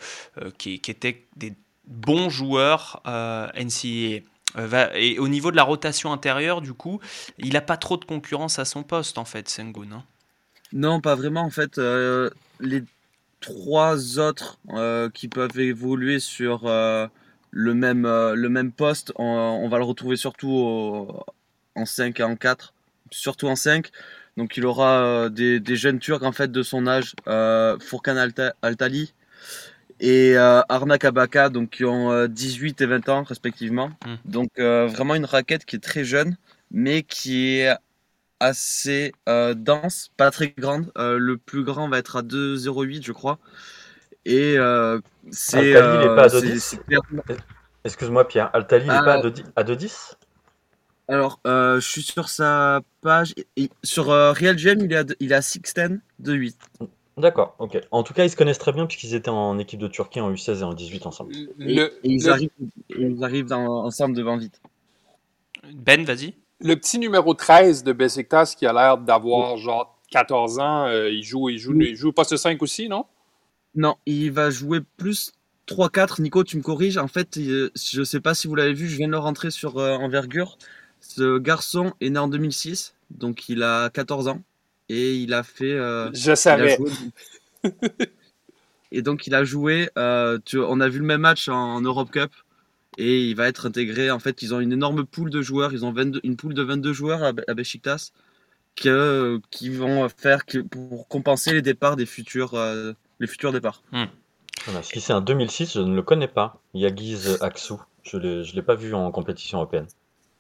euh, 0.43 0.51
qui, 0.59 0.81
qui, 0.81 0.91
étaient 0.91 1.27
des 1.37 1.55
bons 1.87 2.29
joueurs 2.29 3.03
NCAA. 3.05 4.23
Euh, 4.57 4.89
et 4.95 5.19
au 5.19 5.29
niveau 5.29 5.51
de 5.51 5.57
la 5.57 5.63
rotation 5.63 6.13
intérieure, 6.13 6.61
du 6.61 6.73
coup, 6.73 7.01
il 7.39 7.55
n'a 7.55 7.61
pas 7.61 7.77
trop 7.77 7.97
de 7.97 8.05
concurrence 8.05 8.59
à 8.59 8.65
son 8.65 8.83
poste, 8.83 9.19
en 9.19 9.25
fait, 9.25 9.49
Sengun. 9.49 9.93
Hein. 9.93 10.05
non, 10.73 11.01
pas 11.01 11.15
vraiment. 11.15 11.43
En 11.43 11.51
fait, 11.51 11.79
euh, 11.79 12.31
les 12.61 12.83
trois 13.41 14.19
autres 14.19 14.59
euh, 14.71 15.11
qui 15.11 15.29
peuvent 15.29 15.59
évoluer 15.59 16.19
sur 16.19 16.65
le, 16.65 17.75
même, 17.75 18.03
le 18.07 18.49
même 18.49 18.73
poste, 18.73 19.13
on, 19.17 19.69
va 19.69 19.79
le 19.79 19.85
retrouver 19.85 20.17
surtout 20.17 21.09
en 21.75 21.87
5 21.87 22.21
et 22.21 22.23
en 22.23 22.37
4, 22.37 22.75
surtout 23.11 23.49
en 23.49 23.57
5. 23.57 23.91
Donc 24.37 24.57
il 24.57 24.67
aura 24.67 25.29
des, 25.29 25.77
jeunes 25.77 25.99
Turcs 25.99 26.25
en 26.25 26.33
fait 26.33 26.51
de 26.51 26.63
son 26.63 26.87
âge, 26.87 27.15
Furkan 27.81 28.17
Altali, 28.63 29.13
et 30.05 30.37
euh, 30.37 30.61
Arnak 30.69 31.03
Abaka, 31.07 31.49
donc 31.49 31.71
qui 31.71 31.85
ont 31.87 32.27
18 32.27 32.83
euh, 32.83 32.85
et 32.85 32.87
20 32.87 33.09
ans 33.09 33.23
respectivement. 33.23 33.89
Hmm. 34.05 34.17
Donc 34.27 34.51
euh, 34.59 34.87
vraiment 34.87 35.15
une 35.15 35.25
raquette 35.25 35.65
qui 35.65 35.77
est 35.77 35.83
très 35.83 36.05
jeune, 36.05 36.37
mais 36.71 37.03
qui 37.03 37.61
est 37.61 37.75
assez 38.39 39.15
dense, 39.27 40.11
pas 40.19 40.31
très 40.31 40.55
grande. 40.59 40.93
le 40.97 41.37
plus 41.37 41.65
grand 41.65 41.89
va 41.89 41.99
être 41.99 42.17
à 42.17 42.23
2,08 42.23 43.03
je 43.03 43.13
crois. 43.13 43.39
Et 44.27 44.57
c'est... 45.31 45.75
Altali, 45.75 46.05
il 46.05 46.09
n'est 46.09 46.17
pas 46.17 46.25
à 46.25 46.41
2,10 46.41 47.39
Excuse-moi 47.85 48.29
Pierre, 48.29 48.51
Altali, 48.53 48.85
il 48.85 48.93
n'est 48.93 48.99
pas 48.99 49.15
à 49.57 49.65
2,10 49.65 50.17
alors, 51.07 51.39
je 51.45 51.81
suis 51.81 52.03
sur 52.03 52.31
sa 52.31 52.81
page. 53.03 53.35
sur 53.83 54.07
Real 54.07 54.59
Gem, 54.59 54.81
il 54.81 54.91
est 54.91 54.97
à, 54.97 55.05
il 55.21 55.33
est 55.33 55.35
à 55.35 55.41
6'10 55.41 56.01
de 56.19 56.33
8. 56.33 56.59
D'accord, 57.17 57.55
ok. 57.61 57.79
En 57.93 58.03
tout 58.03 58.13
cas, 58.13 58.25
ils 58.25 58.31
se 58.31 58.37
connaissent 58.37 58.59
très 58.59 58.73
bien 58.73 58.87
puisqu'ils 58.87 59.15
étaient 59.15 59.31
en 59.31 59.59
équipe 59.59 59.79
de 59.79 59.87
Turquie 59.87 60.21
en 60.21 60.33
U16 60.33 60.61
et 60.61 60.63
en 60.65 60.75
18 60.75 61.07
ensemble. 61.07 61.35
et, 61.61 61.91
ils, 62.03 62.29
Arrivent, 62.29 62.51
ils, 62.91 63.23
Arrivent, 63.23 63.53
ensemble 63.53 64.17
devant 64.17 64.37
vite. 64.37 64.61
Ben, 65.73 66.05
vas-y. 66.05 66.35
Le 66.61 66.75
petit 66.75 66.99
numéro 66.99 67.35
13 67.35 67.85
de 67.85 67.93
Besiktas 67.93 68.55
qui 68.59 68.67
a 68.67 68.73
l'air 68.73 68.99
d'avoir 68.99 69.57
genre 69.57 69.97
14 70.11 70.59
ans, 70.59 70.87
euh, 70.87 71.11
il 71.11 71.23
joue 71.23 71.49
il 71.51 71.59
joue, 71.59 71.75
il 71.81 71.95
joue 71.95 72.13
poste 72.13 72.37
5 72.37 72.61
aussi, 72.63 72.89
non? 72.89 73.05
Non, 73.77 73.97
il 74.07 74.31
va 74.33 74.51
jouer 74.51 74.81
plus 74.97 75.33
3-4. 75.69 76.21
Nico, 76.21 76.43
tu 76.43 76.57
me 76.57 76.63
corriges. 76.63 76.97
En 76.99 77.09
fait, 77.09 77.39
je 77.39 77.99
ne 77.99 78.05
sais 78.05 78.21
pas 78.21 78.35
si 78.35 78.49
vous 78.49 78.55
l'avez 78.55 78.75
vu, 78.75 78.89
je 78.89 78.97
viens 78.97 79.09
de 79.09 79.13
le 79.13 79.19
rentrer 79.19 79.51
sur 79.51 79.79
euh, 79.79 79.97
Envergure. 79.97 80.59
Ce 81.01 81.39
garçon 81.39 81.93
est 82.01 82.11
né 82.11 82.19
en 82.19 82.29
2006, 82.29 82.95
donc 83.11 83.49
il 83.49 83.63
a 83.63 83.91
14 83.91 84.29
ans 84.29 84.41
et 84.89 85.15
il 85.15 85.33
a 85.35 85.43
fait. 85.43 85.73
Euh, 85.73 86.11
je 86.13 86.35
savais. 86.35 86.79
et 88.93 89.03
donc 89.03 89.27
il 89.27 89.35
a 89.35 89.45
joué. 89.45 89.91
Euh, 89.99 90.39
tu, 90.45 90.59
on 90.59 90.81
a 90.81 90.89
vu 90.89 90.99
le 90.99 91.05
même 91.05 91.23
match 91.23 91.49
en, 91.49 91.81
Europe 91.81 92.11
Cup 92.11 92.33
et 92.99 93.25
il 93.25 93.37
va 93.37 93.49
être 93.49 93.67
intégré. 93.67 94.11
En 94.11 94.19
fait, 94.19 94.43
ils 94.43 94.55
ont 94.55 94.61
une 94.61 94.73
énorme 94.73 95.05
poule 95.05 95.31
de 95.31 95.43
joueurs. 95.43 95.73
Ils 95.73 95.85
ont 95.85 95.95
une 95.95 96.37
poule 96.37 96.55
de 96.55 96.63
22 96.63 96.93
joueurs 96.93 97.23
à, 97.23 97.33
à 97.49 97.55
Besiktas 97.55 98.13
que, 98.77 99.41
qui 99.51 99.71
vont 99.71 100.09
faire 100.09 100.45
que, 100.47 100.59
pour 100.59 101.09
compenser 101.09 101.53
les 101.53 101.63
départs 101.63 101.97
des 101.97 102.07
futurs, 102.07 102.55
euh, 102.55 102.93
les 103.21 103.27
futurs 103.27 103.53
départs. 103.53 103.83
Hmm. 103.93 104.07
si 104.83 105.01
c'est 105.01 105.13
un 105.13 105.21
2006, 105.21 105.75
je 105.75 105.81
ne 105.81 105.95
le 105.95 106.03
connais 106.03 106.29
pas. 106.29 106.61
Yagiz 106.75 107.39
Aksu. 107.41 107.75
Je 108.03 108.17
ne 108.19 108.55
l'ai 108.55 108.63
pas 108.63 108.75
vu 108.75 108.95
en 108.95 109.11
compétition 109.11 109.59
européenne. 109.59 109.87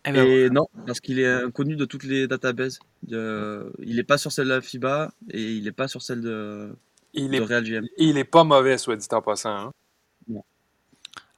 Eh 0.06 0.12
ben, 0.12 0.26
et 0.26 0.50
non, 0.50 0.66
parce 0.86 1.00
qu'il 1.00 1.18
est 1.18 1.26
inconnu 1.32 1.76
de 1.76 1.84
toutes 1.84 2.04
les 2.04 2.26
databases. 2.26 2.78
il 3.08 3.96
n'est 3.96 4.04
pas 4.04 4.18
sur 4.18 4.32
celle 4.32 4.46
de 4.48 4.54
la 4.54 4.60
FIBA 4.60 5.12
et 5.30 5.52
il 5.54 5.64
n'est 5.64 5.72
pas 5.72 5.88
sur 5.88 6.02
celle 6.02 6.20
de, 6.20 6.74
il 7.14 7.34
de 7.34 7.36
est, 7.36 7.40
Real 7.40 7.64
GM. 7.64 7.86
il 7.96 8.18
est 8.18 8.24
pas 8.24 8.44
mauvais, 8.44 8.78
soit 8.78 8.96
dit 8.96 9.06
en 9.12 9.22
passant. 9.22 9.50
hein. 9.56 9.72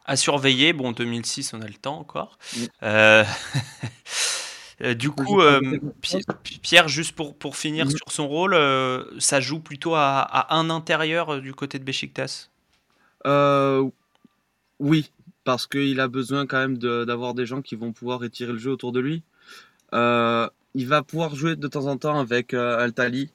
À 0.04 0.14
surveiller, 0.16 0.72
bon, 0.72 0.92
2006, 0.92 1.52
on 1.54 1.60
a 1.62 1.66
le 1.66 1.74
temps 1.74 1.98
encore. 1.98 2.38
Euh, 2.84 3.24
euh, 4.82 4.94
du 4.94 5.10
coup, 5.10 5.40
euh, 5.40 5.60
Pierre, 6.62 6.86
juste 6.88 7.12
pour, 7.16 7.36
pour 7.36 7.56
finir 7.56 7.90
sur 7.90 8.12
son 8.12 8.28
rôle, 8.28 8.54
euh, 8.54 9.04
ça 9.18 9.40
joue 9.40 9.58
plutôt 9.58 9.94
à, 9.96 10.20
à 10.20 10.54
un 10.56 10.70
intérieur 10.70 11.40
du 11.40 11.54
côté 11.54 11.78
de 11.80 11.84
Besiktas 11.84 12.50
Euh, 13.26 13.88
oui, 14.78 15.10
parce 15.46 15.66
qu'il 15.66 16.00
a 16.00 16.08
besoin 16.08 16.44
quand 16.46 16.58
même 16.58 16.76
de- 16.76 17.04
d'avoir 17.04 17.32
des 17.32 17.46
gens 17.46 17.62
qui 17.62 17.76
vont 17.76 17.92
pouvoir 17.92 18.22
étirer 18.24 18.52
le 18.52 18.58
jeu 18.58 18.72
autour 18.72 18.90
de 18.92 19.00
lui. 19.00 19.22
Euh, 19.94 20.48
il 20.74 20.86
va 20.88 21.02
pouvoir 21.02 21.34
jouer 21.36 21.54
de 21.56 21.68
temps 21.68 21.86
en 21.86 21.96
temps 21.96 22.18
avec 22.18 22.52
euh, 22.52 22.78
Altali, 22.78 23.30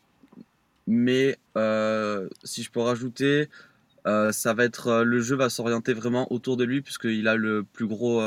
mais 0.87 1.37
euh, 1.57 2.27
si 2.43 2.63
je 2.63 2.69
peux 2.69 2.81
rajouter, 2.81 3.49
ça 4.05 4.53
va 4.53 4.63
être 4.65 5.03
le 5.03 5.21
jeu 5.21 5.35
va 5.35 5.49
s'orienter 5.49 5.93
vraiment 5.93 6.31
autour 6.33 6.57
de 6.57 6.63
lui 6.63 6.81
puisqu'il 6.81 7.27
a 7.27 7.35
le 7.35 7.63
plus 7.63 7.85
gros 7.87 8.19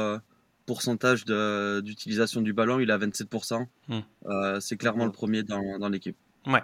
pourcentage 0.66 1.24
d'utilisation 1.26 2.40
du 2.42 2.52
ballon, 2.52 2.78
il 2.80 2.90
a 2.90 2.96
27%. 2.98 3.66
Hmm. 3.88 4.00
C'est 4.60 4.76
clairement 4.76 5.04
le 5.04 5.10
premier 5.12 5.42
dans, 5.42 5.78
dans 5.80 5.88
l'équipe. 5.88 6.16
Ouais, 6.46 6.62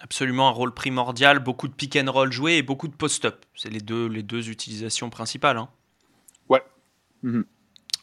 absolument 0.00 0.48
un 0.48 0.52
rôle 0.52 0.74
primordial, 0.74 1.38
beaucoup 1.38 1.68
de 1.68 1.72
pick 1.72 1.96
and 1.96 2.10
roll 2.10 2.32
joué 2.32 2.56
et 2.56 2.62
beaucoup 2.62 2.88
de 2.88 2.94
post-up. 2.94 3.44
C'est 3.54 3.70
les 3.70 3.80
deux, 3.80 4.06
les 4.08 4.22
deux 4.24 4.50
utilisations 4.50 5.08
principales. 5.08 5.56
hein. 5.56 5.68
Ouais. 6.48 6.62
Mhm. 7.22 7.44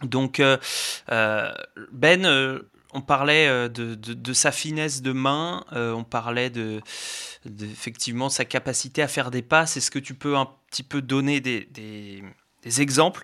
Donc, 0.04 0.40
euh, 0.40 0.58
euh, 1.12 1.52
Ben, 1.92 2.25
euh, 2.25 2.62
on 2.94 3.02
parlait 3.02 3.70
de, 3.70 3.96
de- 3.96 4.14
de 4.14 4.34
sa 4.34 4.52
finesse 4.52 5.02
de 5.02 5.12
main, 5.12 5.66
euh, 5.74 5.94
on 5.94 6.04
parlait 6.04 6.50
de, 6.50 6.82
de, 7.46 7.66
effectivement 7.66 8.30
sa 8.30 8.46
capacité 8.46 9.02
à 9.02 9.08
faire 9.08 9.32
des 9.32 9.42
passes. 9.42 9.78
Est-ce 9.78 9.92
que 9.92 10.00
tu 10.00 10.14
peux 10.16 10.38
un 10.38 10.48
petit 10.72 10.84
peu 10.84 11.02
donner 11.02 11.42
des, 11.42 11.66
des- 11.66 12.24
des 12.64 12.82
exemples 12.82 13.24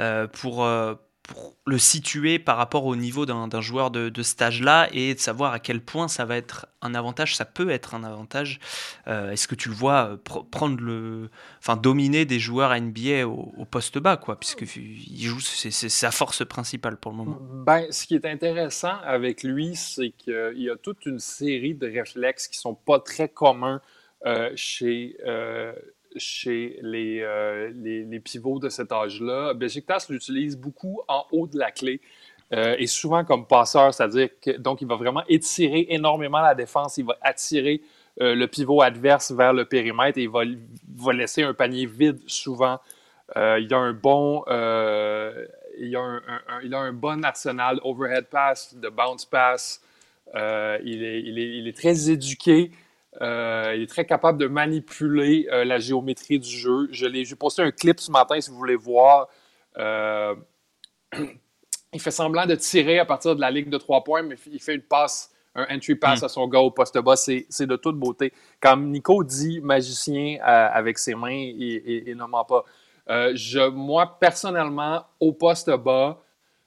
euh, 0.00 0.26
pour, 0.28 0.64
euh, 0.64 0.94
pour 1.24 1.56
le 1.66 1.78
situer 1.78 2.38
par 2.38 2.56
rapport 2.58 2.84
au 2.84 2.96
niveau 2.96 3.24
d'un 3.26 3.60
joueur 3.60 3.90
de, 3.90 4.10
de 4.10 4.22
cet 4.22 4.42
âge-là 4.42 4.88
et 4.92 5.14
de 5.14 5.18
savoir 5.18 5.52
à 5.52 5.58
quel 5.58 5.80
point 5.80 6.06
ça 6.06 6.24
va 6.26 6.36
être 6.36 6.66
un 6.82 6.94
avantage, 6.94 7.34
ça 7.34 7.46
peut 7.46 7.70
être 7.70 7.94
un 7.94 8.04
avantage. 8.04 8.60
Euh, 9.08 9.30
Est-ce 9.30 9.48
que 9.48 9.54
tu 9.54 9.70
le 9.70 9.74
vois 9.74 10.10
euh, 10.10 10.16
pr- 10.16 10.48
prendre 10.48 10.78
le, 10.80 11.30
enfin 11.60 11.76
dominer 11.76 12.26
des 12.26 12.38
joueurs 12.38 12.78
NBA 12.78 13.26
au, 13.26 13.52
au 13.56 13.64
poste 13.64 13.98
bas, 13.98 14.16
quoi, 14.18 14.38
puisque 14.38 14.66
il 14.76 15.22
joue, 15.22 15.40
c'est 15.40 15.70
c'est 15.70 15.88
sa 15.88 16.10
force 16.10 16.44
principale 16.44 16.98
pour 16.98 17.12
le 17.12 17.16
moment. 17.18 17.38
Ben, 17.66 17.90
ce 17.90 18.06
qui 18.06 18.14
est 18.14 18.26
intéressant 18.26 18.98
avec 19.02 19.42
lui, 19.42 19.76
c'est 19.76 20.10
qu'il 20.10 20.52
y 20.62 20.68
a 20.70 20.76
toute 20.76 21.06
une 21.06 21.18
série 21.18 21.74
de 21.74 21.86
réflexes 21.90 22.48
qui 22.48 22.58
sont 22.58 22.74
pas 22.74 23.00
très 23.00 23.28
communs 23.28 23.80
euh, 24.26 24.50
chez, 24.56 25.16
euh, 25.26 25.72
chez 26.16 26.78
les, 26.82 27.20
euh, 27.20 27.70
les, 27.74 28.04
les 28.04 28.20
pivots 28.20 28.58
de 28.58 28.68
cet 28.68 28.92
âge-là. 28.92 29.54
Besiktas 29.54 30.06
l'utilise 30.08 30.56
beaucoup 30.56 31.00
en 31.08 31.24
haut 31.32 31.46
de 31.46 31.58
la 31.58 31.70
clé 31.70 32.00
euh, 32.52 32.76
et 32.78 32.86
souvent 32.86 33.24
comme 33.24 33.46
passeur, 33.46 33.92
c'est-à-dire 33.92 34.28
que 34.40 34.50
il 34.50 34.86
va 34.86 34.96
vraiment 34.96 35.24
étirer 35.28 35.86
énormément 35.90 36.40
la 36.40 36.54
défense, 36.54 36.98
il 36.98 37.04
va 37.04 37.16
attirer 37.22 37.80
euh, 38.20 38.34
le 38.34 38.46
pivot 38.46 38.82
adverse 38.82 39.32
vers 39.32 39.52
le 39.52 39.64
périmètre 39.64 40.18
et 40.18 40.22
il 40.22 40.28
va, 40.28 40.42
va 40.96 41.12
laisser 41.12 41.42
un 41.42 41.54
panier 41.54 41.86
vide 41.86 42.20
souvent. 42.26 42.78
Il 43.36 43.72
a 43.72 43.78
un 43.78 43.94
bon, 43.94 44.44
il, 44.46 45.96
a 45.96 46.00
un, 46.00 46.20
il 46.62 46.74
a 46.74 46.78
un 46.78 46.92
bon 46.92 47.24
arsenal 47.24 47.80
overhead 47.82 48.26
pass, 48.26 48.76
de 48.76 48.88
bounce 48.90 49.24
pass. 49.24 49.82
Il, 50.34 51.02
est, 51.02 51.22
il, 51.22 51.38
est, 51.38 51.58
il 51.58 51.66
est 51.66 51.76
très 51.76 52.10
éduqué. 52.10 52.70
Euh, 53.20 53.72
il 53.76 53.82
est 53.82 53.86
très 53.86 54.04
capable 54.04 54.38
de 54.38 54.46
manipuler 54.46 55.48
euh, 55.52 55.64
la 55.64 55.78
géométrie 55.78 56.38
du 56.38 56.48
jeu. 56.48 56.88
Je 56.90 57.06
j'ai 57.24 57.36
posté 57.36 57.62
un 57.62 57.70
clip 57.70 58.00
ce 58.00 58.10
matin 58.10 58.40
si 58.40 58.50
vous 58.50 58.56
voulez 58.56 58.76
voir. 58.76 59.28
Euh, 59.78 60.34
il 61.92 62.00
fait 62.00 62.10
semblant 62.10 62.46
de 62.46 62.54
tirer 62.54 62.98
à 62.98 63.04
partir 63.04 63.36
de 63.36 63.40
la 63.40 63.50
ligne 63.50 63.70
de 63.70 63.78
trois 63.78 64.02
points, 64.02 64.22
mais 64.22 64.36
il 64.50 64.60
fait 64.60 64.74
une 64.74 64.82
passe, 64.82 65.32
un 65.54 65.66
entry 65.74 65.94
pass 65.94 66.22
Mm. 66.22 66.24
à 66.24 66.28
son 66.28 66.48
gars 66.48 66.60
au 66.60 66.70
poste 66.70 66.98
bas. 66.98 67.16
C'est, 67.16 67.46
de 67.60 67.76
toute 67.76 67.96
beauté. 67.96 68.32
Comme 68.60 68.90
Nico 68.90 69.22
dit 69.22 69.60
magicien 69.60 70.38
euh, 70.40 70.68
avec 70.72 70.98
ses 70.98 71.14
mains 71.14 71.30
et 71.30 72.12
ne 72.14 72.24
ment 72.24 72.44
pas. 72.44 72.64
Euh, 73.10 73.32
je, 73.34 73.68
moi, 73.68 74.18
personnellement, 74.18 75.04
au 75.20 75.32
poste 75.32 75.70
bas, 75.70 76.22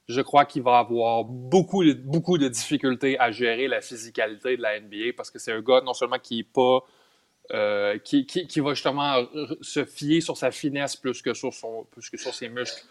je 0.08 0.22
crois 0.22 0.46
qu'il 0.46 0.64
va 0.64 0.80
avoir 0.80 1.26
beaucoup, 1.26 1.84
beaucoup 1.96 2.38
de 2.38 2.48
difficultés 2.48 3.20
à 3.20 3.32
gérer 3.32 3.68
la 3.68 3.82
physicalité 3.82 4.56
de 4.56 4.62
la 4.62 4.80
NBA 4.80 5.14
parce 5.16 5.30
que 5.30 5.40
c'est 5.40 5.52
un 5.52 5.62
gars 5.62 5.82
non 5.82 5.94
seulement 5.94 6.20
qui 6.20 6.40
est 6.40 6.44
pas. 6.44 6.80
euh, 7.52 7.98
qui, 8.00 8.26
qui, 8.26 8.60
va 8.60 8.74
justement 8.74 9.26
se 9.62 9.86
fier 9.86 10.20
sur 10.22 10.36
sa 10.36 10.52
finesse 10.52 10.96
plus 10.98 11.22
que 11.22 11.34
sur, 11.34 11.52
plus 11.92 12.10
que 12.10 12.18
sur 12.18 12.34
ses 12.34 12.50
muscles 12.50 12.84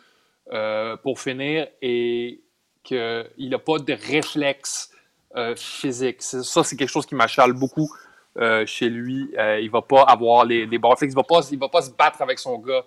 euh, 0.52 0.96
pour 0.96 1.20
finir 1.20 1.66
et 1.82 2.40
qu'il 2.82 3.48
n'a 3.50 3.58
pas 3.58 3.78
de 3.78 3.92
réflexe 3.92 4.90
euh, 5.36 5.54
physique. 5.56 6.22
Ça, 6.22 6.64
c'est 6.64 6.76
quelque 6.76 6.88
chose 6.88 7.04
qui 7.04 7.14
m'achale 7.14 7.52
beaucoup 7.52 7.90
euh, 8.38 8.64
chez 8.64 8.88
lui. 8.88 9.28
Il 9.32 9.66
ne 9.66 9.70
va 9.70 9.82
pas 9.82 10.02
avoir 10.02 10.44
les, 10.44 10.66
les 10.66 10.78
bons 10.78 10.90
réflexes. 10.90 11.14
Il 11.14 11.16
ne 11.16 11.60
va, 11.60 11.66
va 11.66 11.68
pas 11.68 11.82
se 11.82 11.90
battre 11.90 12.22
avec 12.22 12.38
son 12.38 12.58
gars 12.58 12.84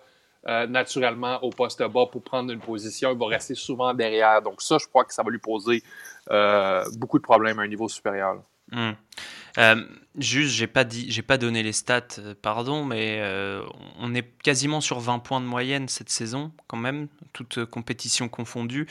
euh, 0.50 0.66
naturellement 0.66 1.44
au 1.44 1.52
poste 1.52 1.84
bas 1.84 2.08
pour 2.12 2.24
prendre 2.24 2.52
une 2.52 2.60
position. 2.60 3.12
Il 3.12 3.20
va 3.20 3.28
rester 3.28 3.54
souvent 3.54 3.94
derrière. 3.94 4.42
Donc 4.42 4.64
ça, 4.64 4.80
je 4.80 4.88
crois 4.88 5.06
que 5.06 5.14
ça 5.14 5.22
va 5.22 5.30
lui 5.30 5.38
poser 5.38 5.84
euh, 6.32 6.84
beaucoup 6.98 7.20
de 7.20 7.24
problèmes 7.24 7.60
à 7.60 7.62
un 7.62 7.68
niveau 7.68 7.88
supérieur. 7.88 8.42
Hmm. 8.72 8.94
Euh, 9.60 9.84
juste, 10.18 10.54
j'ai 10.54 10.66
pas 10.66 10.86
pas 11.28 11.38
donné 11.38 11.62
les 11.62 11.74
stats, 11.74 12.20
pardon, 12.42 12.84
mais 12.84 13.22
on 14.00 14.16
est 14.16 14.28
quasiment 14.42 14.82
sur 14.82 15.00
20 15.00 15.20
points 15.20 15.40
de 15.40 15.46
moyenne 15.46 15.88
cette 15.88 16.10
saison, 16.10 16.52
quand 16.68 16.78
même, 16.78 17.10
toute 17.32 17.66
compétition 17.66 18.28
confondue. 18.28 18.88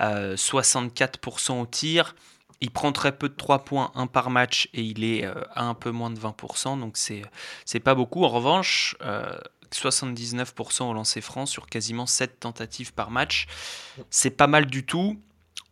Euh, 0.00 0.36
64% 0.36 1.58
au 1.58 1.66
tir. 1.66 2.16
Il 2.60 2.70
prend 2.70 2.92
très 2.92 3.12
peu 3.12 3.30
de 3.30 3.34
3 3.34 3.64
points, 3.64 3.92
1 3.94 4.08
par 4.08 4.28
match, 4.28 4.68
et 4.74 4.82
il 4.82 5.04
est 5.04 5.24
à 5.24 5.64
un 5.64 5.74
peu 5.74 5.90
moins 5.90 6.10
de 6.10 6.18
20%, 6.18 6.80
donc 6.80 6.98
c'est 6.98 7.22
c'est 7.64 7.80
pas 7.80 7.94
beaucoup. 7.94 8.24
En 8.24 8.28
revanche, 8.28 8.96
79% 9.74 10.84
au 10.84 10.92
lancer 10.92 11.20
franc 11.20 11.46
sur 11.46 11.66
quasiment 11.66 12.06
7 12.06 12.40
tentatives 12.40 12.92
par 12.92 13.10
match. 13.10 13.46
C'est 14.10 14.30
pas 14.30 14.46
mal 14.46 14.66
du 14.66 14.84
tout. 14.84 15.20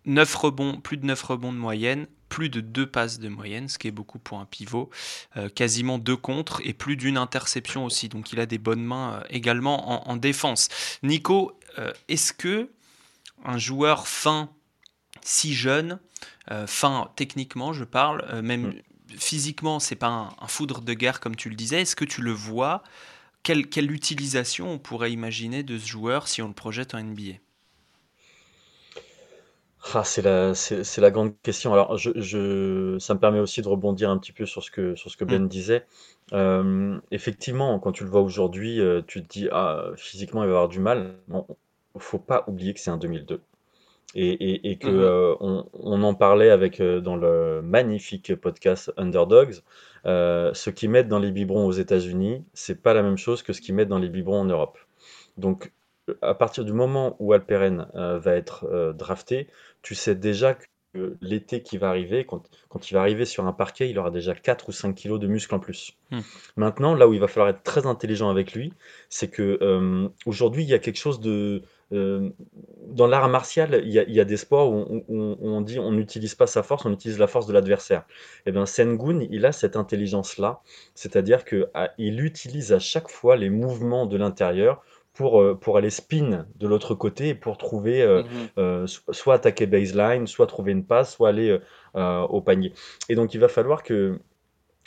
9 0.07 0.35
rebonds, 0.37 0.81
plus 0.81 0.97
de 0.97 1.05
9 1.05 1.21
rebonds 1.23 1.53
de 1.53 1.59
moyenne, 1.59 2.07
plus 2.29 2.49
de 2.49 2.61
2 2.61 2.87
passes 2.87 3.19
de 3.19 3.29
moyenne, 3.29 3.69
ce 3.69 3.79
qui 3.79 3.89
est 3.89 3.93
beaucoup 3.93 4.19
pour 4.19 4.39
un 4.39 4.47
pivot, 4.47 4.91
euh, 5.37 5.49
quasiment 5.49 5.99
2 5.99 6.17
contre 6.17 6.61
et 6.65 6.73
plus 6.73 6.97
d'une 6.97 7.19
interception 7.19 7.85
aussi. 7.85 8.09
Donc 8.09 8.33
il 8.33 8.41
a 8.41 8.47
des 8.47 8.59
bonnes 8.59 8.85
mains 8.85 9.15
euh, 9.15 9.27
également 9.31 10.07
en, 10.07 10.13
en 10.13 10.17
défense. 10.17 10.69
Nico, 11.03 11.59
euh, 11.79 11.93
est-ce 12.09 12.33
que 12.33 12.71
un 13.45 13.59
joueur 13.59 14.09
fin, 14.09 14.51
si 15.23 15.55
jeune, 15.55 15.99
fin 16.67 17.11
techniquement 17.17 17.73
je 17.73 17.85
parle, 17.85 18.41
même 18.41 18.73
physiquement 19.17 19.79
c'est 19.79 19.97
pas 19.97 20.07
un, 20.07 20.29
un 20.41 20.47
foudre 20.47 20.81
de 20.81 20.95
guerre 20.95 21.21
comme 21.21 21.37
tu 21.37 21.49
le 21.51 21.57
disais, 21.57 21.83
est-ce 21.83 21.97
que 21.97 22.05
tu 22.05 22.23
le 22.23 22.33
vois 22.33 22.83
quelle, 23.47 23.69
quelle 23.69 23.93
utilisation 23.93 24.73
on 24.73 24.79
pourrait 24.81 25.13
imaginer 25.13 25.63
de 25.63 25.79
ce 25.79 25.87
joueur 25.87 26.27
si 26.27 26.43
on 26.43 26.49
le 26.49 26.53
projette 26.53 26.97
en 26.97 27.01
NBA 27.01 27.35
Ah, 29.95 30.03
c'est 30.03 30.23
la, 30.23 30.53
c'est, 30.57 30.83
c'est 30.83 31.01
la 31.01 31.13
grande 31.13 31.41
question. 31.43 31.73
Alors, 31.73 31.97
je, 31.97 32.11
je, 32.17 32.99
ça 32.99 33.15
me 33.15 33.21
permet 33.21 33.39
aussi 33.39 33.63
de 33.63 33.69
rebondir 33.69 34.11
un 34.11 34.19
petit 34.19 34.33
peu 34.33 34.47
sur 34.47 34.65
ce 34.65 34.73
que, 34.73 34.97
sur 34.97 35.13
ce 35.13 35.17
que 35.17 35.25
Ben 35.25 35.47
disait. 35.47 35.87
Euh, 36.33 36.99
effectivement, 37.13 37.79
quand 37.79 37.93
tu 37.93 38.03
le 38.03 38.11
vois 38.11 38.23
aujourd'hui, 38.23 38.81
euh, 38.81 39.01
tu 39.07 39.23
te 39.23 39.29
dis, 39.29 39.49
ah, 39.53 39.91
physiquement, 39.97 40.43
il 40.43 40.49
va 40.49 40.55
avoir 40.55 40.69
du 40.69 40.81
mal. 40.81 41.15
Bon, 41.29 41.47
faut 41.99 42.19
pas 42.19 42.43
oublier 42.49 42.75
que 42.75 42.81
c'est 42.81 42.91
un 42.91 42.99
2002. 42.99 43.41
Et, 44.15 44.29
et, 44.31 44.71
et 44.71 44.79
que 44.79 44.91
Mhm. 44.91 45.01
euh, 45.01 45.35
on, 45.41 45.69
on 45.75 46.03
en 46.03 46.15
parlait 46.15 46.51
avec 46.51 46.81
euh, 46.81 47.01
dans 47.01 47.17
le 47.17 47.61
magnifique 47.63 48.35
podcast 48.37 48.93
Underdogs. 48.97 49.57
Euh, 50.07 50.55
ce 50.55 50.71
qu'ils 50.71 50.91
mettent 50.91 51.09
dans 51.09 51.19
les 51.19 51.31
biberons 51.33 51.67
aux 51.67 51.73
États-Unis, 51.73 52.45
c'est 52.55 52.83
pas 52.83 52.95
la 52.95 53.03
même 53.03 53.19
chose 53.19 53.43
que 53.43 53.53
ce 53.53 53.61
qu'ils 53.61 53.75
mettent 53.75 53.89
dans 53.89 53.99
les 53.99 54.09
biberons 54.09 54.41
en 54.41 54.45
Europe. 54.45 54.79
Donc, 55.37 55.73
à 56.23 56.35
partir 56.35 56.65
du 56.65 56.73
moment 56.73 57.17
où 57.19 57.33
Alperen 57.33 57.89
va 57.95 58.35
être 58.35 58.93
drafté, 58.97 59.49
tu 59.83 59.95
sais 59.95 60.15
déjà 60.15 60.55
que 60.55 60.67
l'été 61.21 61.63
qui 61.63 61.79
va 61.79 61.89
arriver, 61.91 62.25
quand, 62.25 62.49
quand 62.69 62.91
il 62.91 62.95
va 62.95 63.01
arriver 63.01 63.25
sur 63.25 63.45
un 63.47 63.53
parquet, 63.53 63.91
il 63.91 63.99
aura 63.99 64.11
déjà 64.11 64.35
4 64.35 64.69
ou 64.69 64.73
5 64.73 64.95
kilos 64.95 65.21
de 65.21 65.27
muscles 65.27 65.55
en 65.55 65.59
plus. 65.59 65.97
Hmm. 66.11 66.21
Maintenant, 66.57 66.95
là 66.95 67.09
où 67.09 67.13
il 67.13 67.21
va 67.21 67.29
falloir 67.29 67.49
être 67.51 67.63
très 67.65 67.87
intelligent 67.87 68.31
avec 68.31 68.53
lui, 68.55 68.73
c'est 69.11 69.29
que 69.29 69.59
aujourd'hui, 70.25 70.63
il 70.63 70.69
y 70.69 70.75
a 70.75 70.79
quelque 70.79 70.99
chose 70.99 71.21
de. 71.21 71.63
Euh, 71.93 72.31
dans 72.89 73.07
l'art 73.07 73.29
martial, 73.29 73.81
il 73.85 73.91
y, 73.93 73.99
a, 73.99 74.03
il 74.05 74.15
y 74.15 74.21
a 74.21 74.25
des 74.25 74.37
sports 74.37 74.71
où 74.73 75.05
on, 75.09 75.37
où 75.41 75.49
on 75.49 75.61
dit 75.61 75.79
on 75.79 75.93
n'utilise 75.93 76.35
pas 76.35 76.47
sa 76.47 76.63
force, 76.63 76.85
on 76.85 76.93
utilise 76.93 77.19
la 77.19 77.27
force 77.27 77.47
de 77.47 77.53
l'adversaire. 77.53 78.05
Et 78.47 78.53
bien, 78.53 78.67
Sengun, 78.67 79.21
il 79.31 79.47
a 79.47 79.53
cette 79.53 79.77
intelligence-là, 79.77 80.61
c'est-à-dire 80.95 81.45
qu'il 81.45 82.25
utilise 82.25 82.73
à 82.73 82.79
chaque 82.79 83.09
fois 83.09 83.37
les 83.37 83.51
mouvements 83.51 84.07
de 84.07 84.17
l'intérieur 84.17 84.83
pour, 85.15 85.41
euh, 85.41 85.55
pour 85.55 85.79
aller 85.79 85.91
spin 85.91 86.47
de 86.57 86.67
l'autre 86.69 86.95
côté 86.95 87.29
et 87.29 87.35
pour 87.35 87.57
trouver, 87.59 88.03
euh, 88.03 88.23
Mhm. 88.23 88.49
euh, 88.59 88.87
so- 88.87 89.01
soit 89.13 89.35
attaquer 89.35 89.67
baseline, 89.67 90.27
soit 90.27 90.47
trouver 90.47 90.73
une 90.73 90.85
passe, 90.85 91.15
soit 91.15 91.29
aller 91.31 91.59
au 91.95 92.41
panier. 92.43 92.73
Et 93.09 93.15
donc 93.15 93.33
il 93.35 93.41
va 93.41 93.49
falloir 93.49 93.83
que 93.83 94.19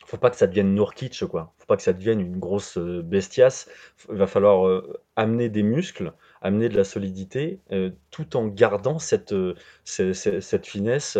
faut 0.06 0.18
pas 0.18 0.30
que 0.32 0.38
ça 0.38 0.48
devienne 0.48 0.74
Nourkic, 0.76 1.24
quoi. 1.28 1.54
Faut 1.60 1.66
pas 1.68 1.78
que 1.78 1.84
ça 1.84 1.94
devienne 1.94 2.20
une 2.20 2.40
grosse 2.40 2.78
bestiasse. 2.78 3.70
Il 4.10 4.16
va 4.18 4.28
falloir 4.28 4.68
euh, 4.68 5.00
amener 5.16 5.50
des 5.50 5.62
muscles, 5.64 6.14
amener 6.42 6.70
de 6.70 6.78
la 6.78 6.84
solidité, 6.84 7.60
euh, 7.72 7.92
tout 8.12 8.38
en 8.38 8.48
gardant 8.48 9.00
cette, 9.00 9.36
cette, 9.84 10.66
finesse 10.66 11.18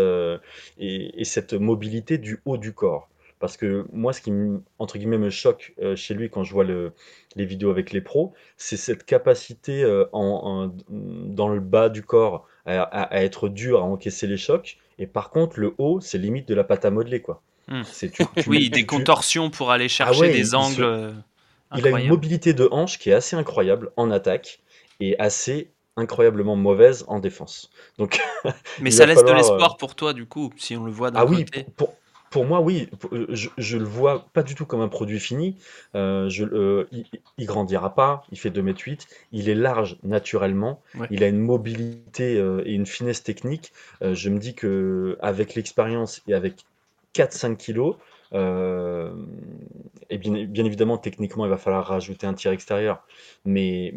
et, 0.78 1.24
cette 1.24 1.54
mobilité 1.54 2.18
du 2.18 2.42
haut 2.46 2.58
du 2.58 2.74
corps. 2.74 3.10
Parce 3.40 3.56
que 3.56 3.86
moi, 3.94 4.12
ce 4.12 4.20
qui, 4.20 4.34
entre 4.80 4.98
guillemets, 4.98 5.18
me 5.18 5.30
choque 5.30 5.74
chez 5.96 6.14
lui 6.14 6.30
quand 6.30 6.44
je 6.44 6.52
vois 6.52 6.66
le, 6.66 6.92
les 7.36 7.46
vidéos 7.46 7.70
avec 7.70 7.92
les 7.92 8.02
pros, 8.02 8.34
c'est 8.58 8.76
cette 8.76 9.06
capacité 9.06 9.86
en, 10.12 10.72
dans 10.90 11.48
le 11.48 11.62
bas 11.62 11.88
du 11.88 12.04
corps 12.04 12.46
à, 12.66 12.82
à, 12.82 13.22
être 13.24 13.48
dur, 13.48 13.80
à 13.80 13.84
encaisser 13.84 14.28
les 14.28 14.38
chocs. 14.38 14.78
Et 14.98 15.08
par 15.08 15.30
contre, 15.30 15.60
le 15.60 15.74
haut, 15.78 16.02
c'est 16.02 16.18
limite 16.18 16.48
de 16.48 16.54
la 16.54 16.66
pâte 16.66 16.84
à 16.84 16.92
modeler, 16.92 17.22
quoi. 17.22 17.42
Hmm. 17.70 17.84
oui, 18.48 18.70
des 18.70 18.86
contorsions 18.86 19.50
pour 19.50 19.72
aller 19.72 19.86
ah 19.86 19.88
chercher 19.88 20.32
des 20.32 20.56
angles. 20.56 20.84
Euh, 20.84 21.12
il, 21.78 21.88
a 21.88 22.00
une 22.00 22.08
mobilité 22.08 22.54
de 22.54 22.68
hanche 22.72 22.98
qui 22.98 23.12
est 23.12 23.14
assez 23.14 23.36
incroyable 23.36 23.92
en 23.96 24.10
attaque 24.10 24.60
et 25.00 25.18
assez 25.20 25.72
incroyablement 25.96 26.56
mauvaise 26.56 27.06
en 27.08 27.20
défense. 27.20 27.70
Donc, 27.98 28.20
Mais 28.82 28.92
ça 28.92 29.06
laisse 29.06 29.24
de 29.24 29.32
l'espoir 29.32 29.74
euh, 29.74 29.78
pour 29.78 29.96
toi, 29.96 30.14
du 30.14 30.26
coup, 30.26 30.52
si 30.58 30.76
on 30.76 30.86
le 30.86 30.92
voit 30.92 31.12
d'un 31.12 31.20
ah 31.20 31.26
oui, 31.26 31.46
pour, 31.76 31.94
pour 32.30 32.46
moi, 32.46 32.62
oui, 32.62 32.90
euh, 33.12 33.26
je, 33.30 33.50
je, 33.58 33.78
le 33.78 33.84
vois 33.84 34.28
pas 34.34 34.44
du 34.44 34.56
tout 34.56 34.66
comme 34.66 34.82
un 34.82 34.88
produit 34.88 35.20
fini. 35.20 35.58
je, 35.94 36.86
il, 37.38 37.46
grandira 37.46 37.96
pas, 37.96 38.24
il 38.32 38.40
fait 38.40 38.50
2m8, 38.50 39.08
il 39.32 39.50
est 39.50 39.56
large 39.56 39.98
naturellement, 40.04 40.82
il 41.10 41.24
a 41.24 41.28
une 41.28 41.40
mobilité 41.40 42.36
et 42.66 42.74
une 42.74 42.86
finesse 42.86 43.24
technique. 43.24 43.74
je 44.02 44.30
me 44.30 44.40
dis 44.40 44.54
que 44.54 45.18
avec 45.22 45.56
l'expérience 45.56 46.22
et 46.28 46.34
avec 46.34 46.66
4-5 47.16 47.58
kilos. 47.58 47.96
Euh, 48.34 49.14
et 50.10 50.18
bien, 50.18 50.46
bien, 50.46 50.66
évidemment, 50.66 50.98
techniquement, 50.98 51.46
il 51.46 51.50
va 51.50 51.58
falloir 51.58 51.86
rajouter 51.86 52.28
un 52.28 52.34
tir 52.34 52.52
extérieur. 52.52 53.04
Mais, 53.46 53.94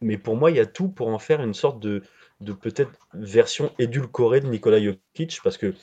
mais 0.00 0.18
pour 0.18 0.36
moi, 0.36 0.50
il 0.50 0.56
y 0.56 0.60
a 0.60 0.66
tout 0.66 0.88
pour 0.88 1.08
en 1.08 1.18
faire 1.18 1.42
une 1.42 1.54
sorte 1.54 1.80
de, 1.80 2.02
de 2.40 2.52
peut-être 2.52 2.90
version 3.14 3.72
édulcorée 3.78 4.40
de 4.40 4.46
Nikola 4.46 4.80
Jokic, 4.82 5.40
parce 5.42 5.56
que 5.56 5.74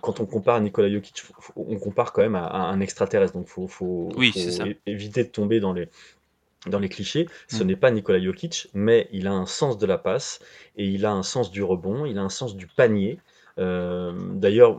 quand 0.00 0.20
on 0.20 0.26
compare 0.26 0.60
Nikola 0.60 0.90
Jokic, 0.90 1.22
on 1.54 1.78
compare 1.78 2.12
quand 2.12 2.22
même 2.22 2.34
à, 2.34 2.48
un 2.48 2.80
extraterrestre. 2.80 3.34
Donc, 3.34 3.46
il 3.48 3.52
faut, 3.52 3.68
faut, 3.68 4.08
éviter 4.86 5.24
de 5.24 5.28
tomber 5.28 5.60
dans 5.60 5.72
les, 5.72 5.88
dans 6.66 6.78
les 6.78 6.88
clichés. 6.88 7.28
Ce 7.48 7.62
mm. 7.62 7.66
n'est 7.66 7.76
pas 7.76 7.90
Nikola 7.90 8.20
Jokic, 8.20 8.68
mais 8.74 9.08
il 9.12 9.26
a 9.26 9.32
un 9.32 9.46
sens 9.46 9.78
de 9.78 9.86
la 9.86 9.98
passe 9.98 10.40
et 10.76 10.86
il 10.86 11.04
a 11.06 11.12
un 11.12 11.22
sens 11.22 11.50
du 11.50 11.62
rebond, 11.62 12.04
il 12.04 12.18
a 12.18 12.22
un 12.22 12.28
sens 12.28 12.56
du 12.56 12.66
panier. 12.66 13.18
Euh, 13.58 14.12
d'ailleurs, 14.34 14.78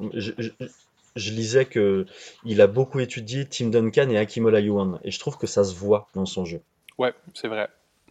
je, 1.18 1.32
lisais 1.32 1.66
que 1.66 2.06
il 2.46 2.62
a 2.62 2.68
beaucoup 2.68 3.00
étudié 3.00 3.46
Tim 3.46 3.68
Duncan 3.68 4.10
et 4.10 4.18
Hakim 4.18 4.46
Olajuwon, 4.46 5.00
et 5.04 5.12
je 5.12 5.20
trouve 5.20 5.38
que 5.38 5.48
ça 5.48 5.64
se 5.64 5.76
voit 5.76 6.08
dans 6.14 6.26
son 6.26 6.46
jeu. 6.46 6.62
Ouais, 6.98 7.14
c'est 7.34 7.48
vrai 7.48 7.70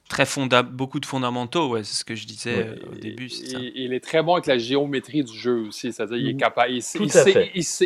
très 0.08 0.26
fonda 0.26 0.62
beaucoup 0.62 1.00
de 1.00 1.06
fondamentaux, 1.06 1.68
ouais, 1.68 1.82
c'est 1.82 1.96
ce 1.96 2.04
que 2.04 2.14
je 2.14 2.26
disais 2.26 2.58
euh, 2.58 2.76
au 2.92 2.94
début. 2.94 3.26
il 3.26 3.92
est 3.92 4.00
très 4.00 4.22
bon 4.22 4.34
avec 4.34 4.46
la 4.46 4.58
géométrie 4.58 5.24
du 5.24 5.36
jeu 5.36 5.66
aussi, 5.68 5.92
c'est-à-dire 5.92 6.16
il 6.16 6.28
est 6.28 6.34
mm. 6.34 6.38
capable, 6.38 6.70
il, 6.70 6.82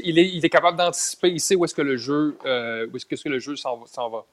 il, 0.05 0.45
est, 0.45 0.49
capable 0.51 0.77
d'anticiper, 0.77 1.31
il 1.31 1.41
sait 1.41 1.55
où 1.55 1.65
est-ce 1.65 1.75
que 1.75 1.83
le 1.83 1.97
jeu, 1.97 2.37
euh, 2.45 2.87
où 2.93 2.97
est-ce 2.97 3.07
que 3.07 3.29
le 3.29 3.39
jeu 3.39 3.57
s'en 3.57 3.87
va. 4.11 4.27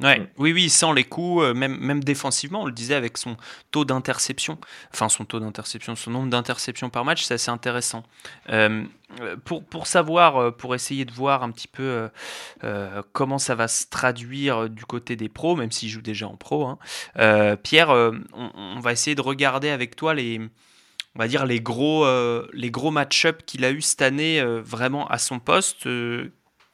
Ouais, 0.00 0.18
mm. 0.18 0.26
Oui, 0.38 0.52
oui, 0.52 0.70
sans 0.70 0.92
les 0.92 1.04
coups, 1.04 1.44
euh, 1.44 1.54
même, 1.54 1.78
même 1.78 2.02
défensivement, 2.02 2.62
on 2.62 2.66
le 2.66 2.72
disait 2.72 2.94
avec 2.96 3.16
son 3.16 3.36
taux 3.70 3.84
d'interception, 3.84 4.58
enfin 4.92 5.08
son 5.08 5.24
taux 5.24 5.38
d'interception, 5.38 5.94
son 5.94 6.10
nombre 6.10 6.30
d'interceptions 6.30 6.90
par 6.90 7.04
match, 7.04 7.22
c'est 7.22 7.34
assez 7.34 7.50
intéressant. 7.50 8.02
Euh, 8.50 8.84
pour, 9.44 9.62
pour 9.62 9.86
savoir, 9.86 10.36
euh, 10.36 10.50
pour 10.50 10.74
essayer 10.74 11.04
de 11.04 11.12
voir 11.12 11.44
un 11.44 11.52
petit 11.52 11.68
peu 11.68 12.08
comment 13.12 13.38
ça 13.38 13.54
va 13.54 13.68
se 13.68 13.86
traduire 13.86 14.68
du 14.68 14.84
côté 14.84 15.14
des 15.14 15.28
pros, 15.28 15.54
même 15.54 15.70
s'il 15.70 15.88
joue 15.88 16.02
déjà 16.02 16.26
en 16.26 16.36
pro, 16.36 16.66
hein, 16.66 17.56
Pierre, 17.62 17.90
on, 17.90 18.80
va 18.80 18.92
essayer 18.92 19.14
de 19.14 19.20
regarder 19.20 19.68
avec 19.70 19.94
toi 19.94 20.14
les, 20.14 20.40
on 21.14 21.18
va 21.18 21.28
dire 21.28 21.46
les 21.46 21.60
gros, 21.60 22.06
les 22.52 22.70
gros 22.70 22.90
match-up 22.90 23.42
qu'il 23.46 23.64
a 23.64 23.70
eu 23.70 23.80
cette 23.80 24.02
année 24.02 24.42
vraiment 24.42 25.06
à 25.08 25.18
son 25.18 25.38
poste. 25.38 25.88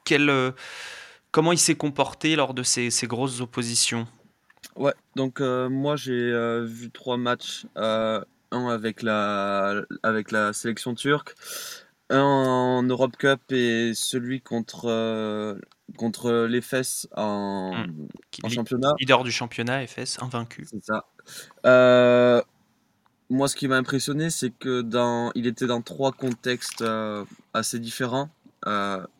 quel 0.04 0.54
Comment 1.32 1.52
il 1.52 1.58
s'est 1.58 1.76
comporté 1.76 2.34
lors 2.34 2.54
de 2.54 2.62
ces, 2.62 2.90
grosses 3.04 3.40
oppositions? 3.40 4.06
Ouais, 4.76 4.94
donc 5.14 5.40
euh, 5.40 5.68
moi 5.68 5.96
j'ai 5.96 6.12
euh, 6.12 6.64
vu 6.64 6.90
trois 6.90 7.16
matchs, 7.16 7.66
euh, 7.76 8.22
un 8.50 8.68
avec 8.68 9.02
la, 9.02 9.82
avec 10.02 10.32
la 10.32 10.52
sélection 10.52 10.94
turque, 10.94 11.34
un 12.08 12.20
en 12.20 12.82
Europe 12.82 13.16
Cup 13.16 13.40
et 13.50 13.92
celui 13.94 14.40
contre, 14.40 15.56
contre 15.96 16.46
l'EFES 16.46 17.06
en, 17.16 17.74
hmm. 17.74 18.08
en 18.42 18.48
championnat. 18.48 18.92
Leader 18.98 19.22
du 19.22 19.30
championnat, 19.30 19.84
EFES, 19.84 20.20
invaincu. 20.20 20.66
C'est 20.68 20.84
ça. 20.84 21.04
moi 23.28 23.48
ce 23.48 23.54
qui 23.54 23.68
m'a 23.68 23.76
impressionné 23.76 24.30
c'est 24.30 24.50
que 24.50 24.82
dans, 24.82 25.30
il 25.36 25.46
était 25.46 25.68
dans 25.68 25.80
trois 25.80 26.10
contextes 26.10 26.84
assez 27.54 27.78
différents 27.78 28.30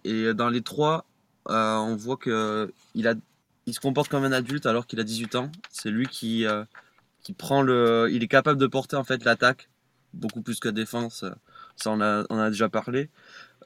et 0.05 0.35
dans 0.35 0.49
les 0.49 0.62
trois 0.62 1.05
euh, 1.51 1.77
on 1.77 1.97
voit 1.97 2.17
que 2.17 2.73
il 2.95 3.09
a, 3.09 3.15
il 3.67 3.75
se 3.75 3.81
comporte 3.81 4.09
comme 4.11 4.25
un 4.25 4.33
adulte 4.33 4.67
alors 4.67 4.87
qu'il 4.87 5.01
a 5.01 5.05
18 5.05 5.35
ans. 5.35 5.51
C'est 5.71 5.91
lui 5.91 6.07
qui, 6.07 6.47
euh, 6.47 6.65
qui 7.23 7.33
prend 7.33 7.63
le, 7.63 8.09
il 8.13 8.23
est 8.23 8.29
capable 8.29 8.61
de 8.61 8.67
porter 8.67 8.97
en 8.97 9.05
fait 9.05 9.25
l'attaque 9.25 9.69
beaucoup 10.15 10.43
plus 10.43 10.61
que 10.61 10.69
défense. 10.69 11.25
Ça 11.77 11.91
on 11.91 12.01
a, 12.01 12.25
on 12.31 12.39
a 12.39 12.51
déjà 12.51 12.69
parlé. 12.69 13.11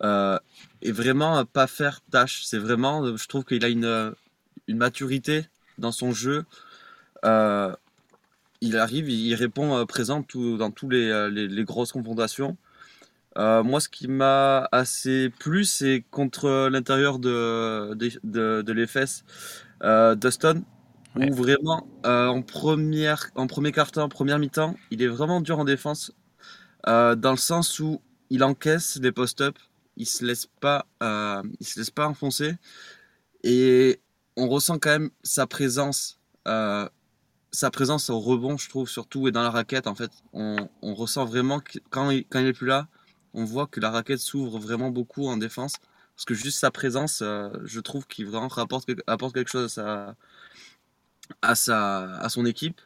Euh, 0.03 0.38
et 0.83 0.92
vraiment 0.92 1.44
pas 1.44 1.66
faire 1.66 2.01
tâche. 2.11 2.44
C'est 2.44 2.59
vraiment, 2.59 3.16
je 3.16 3.27
trouve 3.29 3.44
qu'il 3.44 3.64
a 3.64 3.68
une, 3.68 4.14
une 4.66 4.77
maturité 4.77 5.47
dans 5.79 5.92
son 5.92 6.12
jeu. 6.12 6.44
il 8.61 8.77
arrive, 8.79 9.11
il 9.11 9.35
répond 9.35 9.85
présent 9.87 10.25
dans 10.35 10.70
tous 10.70 10.88
les, 10.88 11.31
les, 11.31 11.49
les 11.49 11.64
grosses 11.64 11.92
confrontations. 11.92 12.57
Euh, 13.37 13.62
moi, 13.62 13.81
ce 13.81 13.88
qui 13.88 14.09
m'a 14.09 14.68
assez 14.73 15.31
plu, 15.31 15.64
c'est 15.64 16.05
contre 16.11 16.68
l'intérieur 16.68 17.18
de, 17.18 17.94
de, 17.94 18.62
de, 18.62 18.73
l'EFS, 18.73 19.25
euh, 19.83 20.14
Dustin, 20.14 20.62
où 21.16 21.33
vraiment, 21.35 21.87
euh, 22.07 22.29
en, 22.29 22.42
première, 22.42 23.31
en 23.35 23.47
premier 23.47 23.73
quart-temps, 23.73 24.05
en 24.05 24.09
première 24.09 24.38
mi-temps, 24.38 24.77
il 24.90 25.03
est 25.03 25.09
vraiment 25.09 25.40
dur 25.40 25.59
en 25.59 25.64
défense, 25.64 26.12
dans 26.87 27.31
le 27.31 27.37
sens 27.37 27.81
où 27.81 28.01
il 28.31 28.44
encaisse 28.44 28.99
les 29.01 29.12
post-up, 29.12 29.57
il 29.97 30.07
se 30.07 30.25
laisse 30.25 30.47
pas, 30.61 30.87
il 31.01 31.66
se 31.66 31.79
laisse 31.79 31.90
pas 31.90 32.07
enfoncer, 32.07 32.55
et 33.42 34.01
on 34.37 34.49
ressent 34.49 34.79
quand 34.79 34.90
même 34.90 35.11
sa 35.23 35.47
présence 35.47 36.20
sa 37.55 37.70
présence 37.70 38.11
au 38.11 38.18
rebond, 38.18 38.57
je 38.57 38.68
trouve, 38.68 38.88
surtout, 38.88 39.29
et 39.29 39.33
dans 39.33 39.42
la 39.42 39.51
raquette, 39.51 39.87
en 39.87 39.94
fait, 39.94 40.11
on, 40.33 40.68
on 40.83 40.94
ressent 40.94 41.25
vraiment 41.25 41.61
que 41.61 41.79
quand 41.88 42.11
il, 42.11 42.27
quand 42.27 42.40
il 42.40 42.47
est 42.47 42.53
plus 42.53 42.66
là, 42.66 42.88
on 43.35 43.44
voit 43.44 43.66
que 43.66 43.81
la 43.81 43.90
raquette 43.90 44.20
s'ouvre 44.20 44.59
vraiment 44.59 44.90
beaucoup 44.90 45.27
en 45.27 45.37
défense. 45.37 45.75
Parce 46.16 46.25
que 46.25 46.35
juste 46.35 46.59
sa 46.59 46.70
présence, 46.70 47.20
euh, 47.23 47.51
je 47.64 47.81
trouve 47.81 48.07
qu'il 48.07 48.27
vraiment 48.27 48.49
rapporte, 48.49 48.88
apporte 49.07 49.35
quelque 49.35 49.51
chose 49.51 49.79
à, 49.79 50.14
à, 51.42 51.55
sa, 51.57 52.14
à 52.18 52.29
son 52.29 52.47
équipe. 52.47 52.81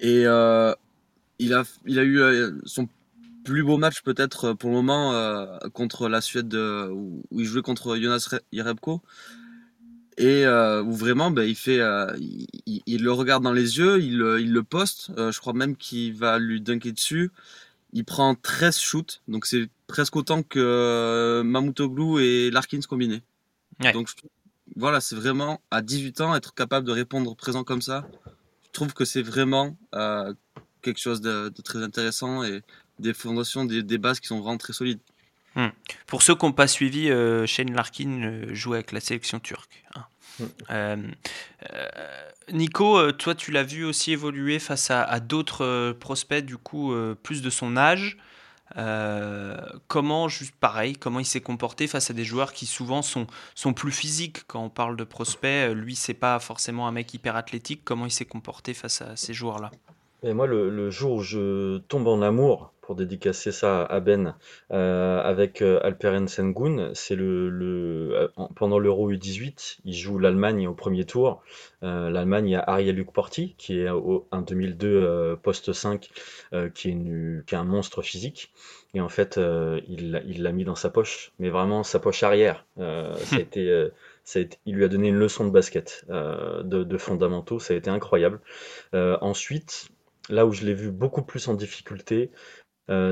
Et 0.00 0.26
euh, 0.26 0.74
il, 1.38 1.54
a, 1.54 1.62
il 1.86 1.98
a 1.98 2.02
eu 2.02 2.18
euh, 2.20 2.52
son 2.64 2.88
plus 3.44 3.62
beau 3.62 3.78
match 3.78 4.02
peut-être 4.02 4.52
pour 4.54 4.70
le 4.70 4.76
moment 4.76 5.48
contre 5.72 6.08
la 6.08 6.20
Suède 6.20 6.54
où, 6.54 7.22
il 7.30 7.46
jouait 7.46 7.62
contre 7.62 7.96
Jonas 7.96 8.28
Jerebko. 8.52 9.00
Et 10.18 10.46
où 10.46 10.92
vraiment 10.92 11.30
ben, 11.30 11.44
il, 11.44 11.54
fait, 11.54 11.80
il, 12.66 13.02
le 13.02 13.12
regarde 13.12 13.42
dans 13.42 13.54
les 13.54 13.78
yeux, 13.78 13.98
il, 13.98 14.22
il 14.40 14.52
le 14.52 14.62
poste. 14.62 15.10
je 15.16 15.38
crois 15.38 15.54
même 15.54 15.76
qu'il 15.76 16.12
va 16.12 16.38
lui 16.38 16.60
dunker 16.60 16.92
dessus. 16.92 17.30
Il 17.92 18.04
prend 18.04 18.34
13 18.34 18.78
shoots, 18.78 19.22
donc 19.28 19.46
c'est 19.46 19.68
presque 19.86 20.16
autant 20.16 20.42
que 20.42 20.58
euh, 20.58 21.42
Mamoutoglou 21.42 22.18
et 22.18 22.50
Larkins 22.50 22.80
combinés. 22.88 23.22
Donc 23.92 24.08
voilà, 24.76 25.00
c'est 25.00 25.16
vraiment 25.16 25.60
à 25.70 25.82
18 25.82 26.20
ans 26.20 26.34
être 26.34 26.54
capable 26.54 26.86
de 26.86 26.92
répondre 26.92 27.34
présent 27.34 27.64
comme 27.64 27.82
ça. 27.82 28.06
Je 28.66 28.70
trouve 28.72 28.92
que 28.92 29.04
c'est 29.04 29.22
vraiment 29.22 29.76
euh, 29.94 30.32
quelque 30.82 31.00
chose 31.00 31.20
de, 31.20 31.52
très 31.64 31.82
intéressant 31.82 32.44
et 32.44 32.62
des 32.98 33.14
fondations, 33.14 33.64
des, 33.64 33.98
bases 33.98 34.20
qui 34.20 34.28
sont 34.28 34.40
vraiment 34.40 34.58
très 34.58 34.72
solides. 34.72 35.00
Hmm. 35.56 35.68
Pour 36.06 36.22
ceux 36.22 36.36
qui 36.36 36.44
n'ont 36.44 36.52
pas 36.52 36.68
suivi, 36.68 37.10
euh, 37.10 37.46
Shane 37.46 37.72
Larkin 37.74 38.44
joue 38.52 38.74
avec 38.74 38.92
la 38.92 39.00
sélection 39.00 39.40
turque. 39.40 39.82
Hein. 39.96 40.04
Hmm. 40.38 41.12
Nico, 42.52 42.98
euh, 42.98 43.12
toi, 43.12 43.34
tu 43.34 43.50
l'as 43.50 43.62
vu 43.62 43.84
aussi 43.84 44.12
évoluer 44.12 44.58
face 44.58 44.90
à, 44.90 45.20
d'autres 45.20 45.64
euh, 45.64 45.92
prospects, 45.92 46.44
du 46.44 46.56
coup, 46.56 46.92
euh, 46.92 47.16
plus 47.20 47.42
de 47.42 47.50
son 47.50 47.76
âge. 47.76 48.18
comment, 49.88 50.28
juste 50.28 50.54
pareil, 50.60 50.94
comment 50.94 51.20
il 51.20 51.24
s'est 51.24 51.40
comporté 51.40 51.86
face 51.86 52.10
à 52.10 52.14
des 52.14 52.24
joueurs 52.24 52.52
qui 52.52 52.66
souvent 52.66 53.02
sont, 53.02 53.26
sont 53.54 53.72
plus 53.72 53.92
physiques? 53.92 54.46
Quand 54.46 54.64
on 54.64 54.68
parle 54.68 54.96
de 54.96 55.04
prospects 55.04 55.72
Lui, 55.74 55.94
c'est 55.96 56.14
pas 56.14 56.38
forcément 56.38 56.86
un 56.86 56.92
mec 56.92 57.12
hyper 57.12 57.36
athlétique. 57.36 57.82
Comment 57.84 58.06
il 58.06 58.12
s'est 58.12 58.26
comporté 58.26 58.74
face 58.74 59.02
à 59.02 59.16
ces 59.16 59.34
joueurs-là? 59.34 59.70
Moi, 60.22 60.46
le, 60.46 60.90
jour 60.90 61.14
où 61.14 61.22
je 61.22 61.78
tombe 61.88 62.06
en 62.06 62.22
amour, 62.22 62.72
pour 62.90 62.96
dédicacer 62.96 63.52
ça 63.52 63.84
à 63.84 64.00
Ben, 64.00 64.34
euh, 64.72 65.22
avec 65.22 65.62
euh, 65.62 65.78
Alperen 65.84 66.26
Sengun. 66.26 66.90
C'est 66.94 67.14
le, 67.14 67.48
le 67.48 68.32
pendant 68.56 68.80
l'Euro 68.80 69.12
U18, 69.12 69.78
il 69.84 69.94
joue 69.94 70.18
l'Allemagne 70.18 70.66
au 70.66 70.74
premier 70.74 71.04
tour. 71.04 71.42
L'Allemagne, 71.82 72.48
il 72.48 72.52
y 72.52 72.56
a 72.56 72.64
Ariel 72.66 72.96
Luc 72.96 73.10
Porti, 73.12 73.54
qui 73.56 73.80
est 73.80 73.88
au, 73.88 74.26
un 74.32 74.42
2002 74.42 75.38
poste 75.42 75.72
5, 75.72 76.10
qui, 76.74 76.90
est 76.90 77.46
qui 77.46 77.54
est 77.54 77.58
un 77.58 77.64
monstre 77.64 78.02
physique. 78.02 78.52
Et 78.92 79.00
en 79.00 79.08
fait, 79.08 79.40
il 79.88 80.42
l'a 80.42 80.52
mis 80.52 80.64
dans 80.64 80.74
sa 80.74 80.90
poche, 80.90 81.32
mais 81.38 81.48
vraiment 81.48 81.82
sa 81.82 82.00
poche 82.00 82.22
arrière. 82.22 82.66
ça 82.76 83.36
a 83.36 83.40
été 83.40 83.90
il 84.66 84.74
lui 84.74 84.84
a 84.84 84.88
donné 84.88 85.08
une 85.08 85.18
leçon 85.18 85.44
de 85.44 85.50
basket, 85.50 86.04
euh, 86.10 86.62
de, 86.62 86.98
fondamentaux, 86.98 87.58
ça 87.58 87.74
a 87.74 87.76
été 87.76 87.90
incroyable. 87.90 88.40
Euh, 88.94 89.16
ensuite, 89.20 89.88
là 90.28 90.46
où 90.46 90.52
je 90.52 90.64
l'ai 90.64 90.74
vu 90.74 90.90
beaucoup 90.90 91.22
plus 91.22 91.48
en 91.48 91.54
difficulté, 91.54 92.30
euh, 92.30 92.34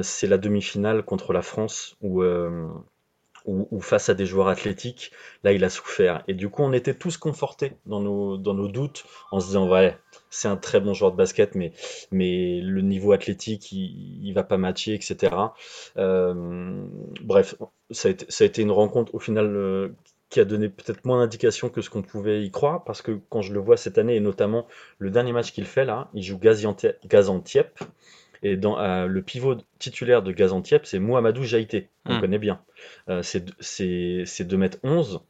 c'est 0.02 0.26
la 0.26 0.38
demi-finale 0.38 1.04
contre 1.04 1.32
la 1.32 1.42
France, 1.42 1.96
où, 2.02 2.22
face 3.80 4.08
à 4.08 4.14
des 4.14 4.26
joueurs 4.26 4.48
athlétiques, 4.48 5.12
là 5.44 5.52
il 5.52 5.64
a 5.64 5.70
souffert. 5.70 6.22
Et 6.28 6.34
du 6.34 6.48
coup, 6.48 6.62
on 6.62 6.72
était 6.72 6.94
tous 6.94 7.16
confortés 7.16 7.72
dans 7.86 8.00
nos, 8.00 8.68
doutes, 8.68 9.04
en 9.30 9.40
se 9.40 9.46
disant, 9.46 9.68
ouais, 9.68 9.96
c'est 10.30 10.48
un 10.48 10.56
très 10.56 10.80
bon 10.80 10.94
joueur 10.94 11.12
de 11.12 11.16
basket, 11.16 11.54
mais, 11.54 11.72
mais 12.10 12.60
le 12.60 12.82
niveau 12.82 13.12
athlétique, 13.12 13.72
il, 13.72 14.26
il 14.26 14.32
va 14.32 14.42
pas 14.42 14.58
matcher, 14.58 14.94
etc. 14.94 15.34
bref, 15.94 17.54
ça 17.90 18.08
a, 18.08 18.10
été, 18.10 18.26
ça 18.28 18.44
a, 18.44 18.46
été, 18.46 18.62
une 18.62 18.72
rencontre 18.72 19.14
au 19.14 19.18
final 19.18 19.94
qui 20.30 20.40
a 20.40 20.44
donné 20.44 20.68
peut-être 20.68 21.04
moins 21.04 21.20
d'indications 21.20 21.70
que 21.70 21.80
ce 21.80 21.90
qu'on 21.90 22.02
pouvait 22.02 22.44
y 22.44 22.50
croire, 22.50 22.84
parce 22.84 23.02
que 23.02 23.18
quand 23.30 23.42
je 23.42 23.52
le 23.52 23.60
vois 23.60 23.76
cette 23.76 23.98
année, 23.98 24.16
et 24.16 24.20
notamment 24.20 24.66
le 24.98 25.10
dernier 25.10 25.32
match 25.32 25.52
qu'il 25.52 25.64
fait 25.64 25.84
là, 25.84 26.10
il 26.12 26.22
joue 26.22 26.38
Gaziantep, 26.38 27.78
et 28.42 28.57
dans 28.57 28.79
euh, 28.79 29.07
le 29.07 29.22
pivot 29.22 29.57
titulaire 29.79 30.22
de 30.22 30.33
Gaziantep, 30.33 30.87
c'est 30.87 30.98
Mohamedou 30.98 31.44
Jaïté, 31.44 31.88
on 32.05 32.16
hmm. 32.16 32.20
connaît 32.20 32.38
bien. 32.38 32.61
Euh, 33.09 33.22
c'est 33.22 33.40
2m11, 33.40 35.20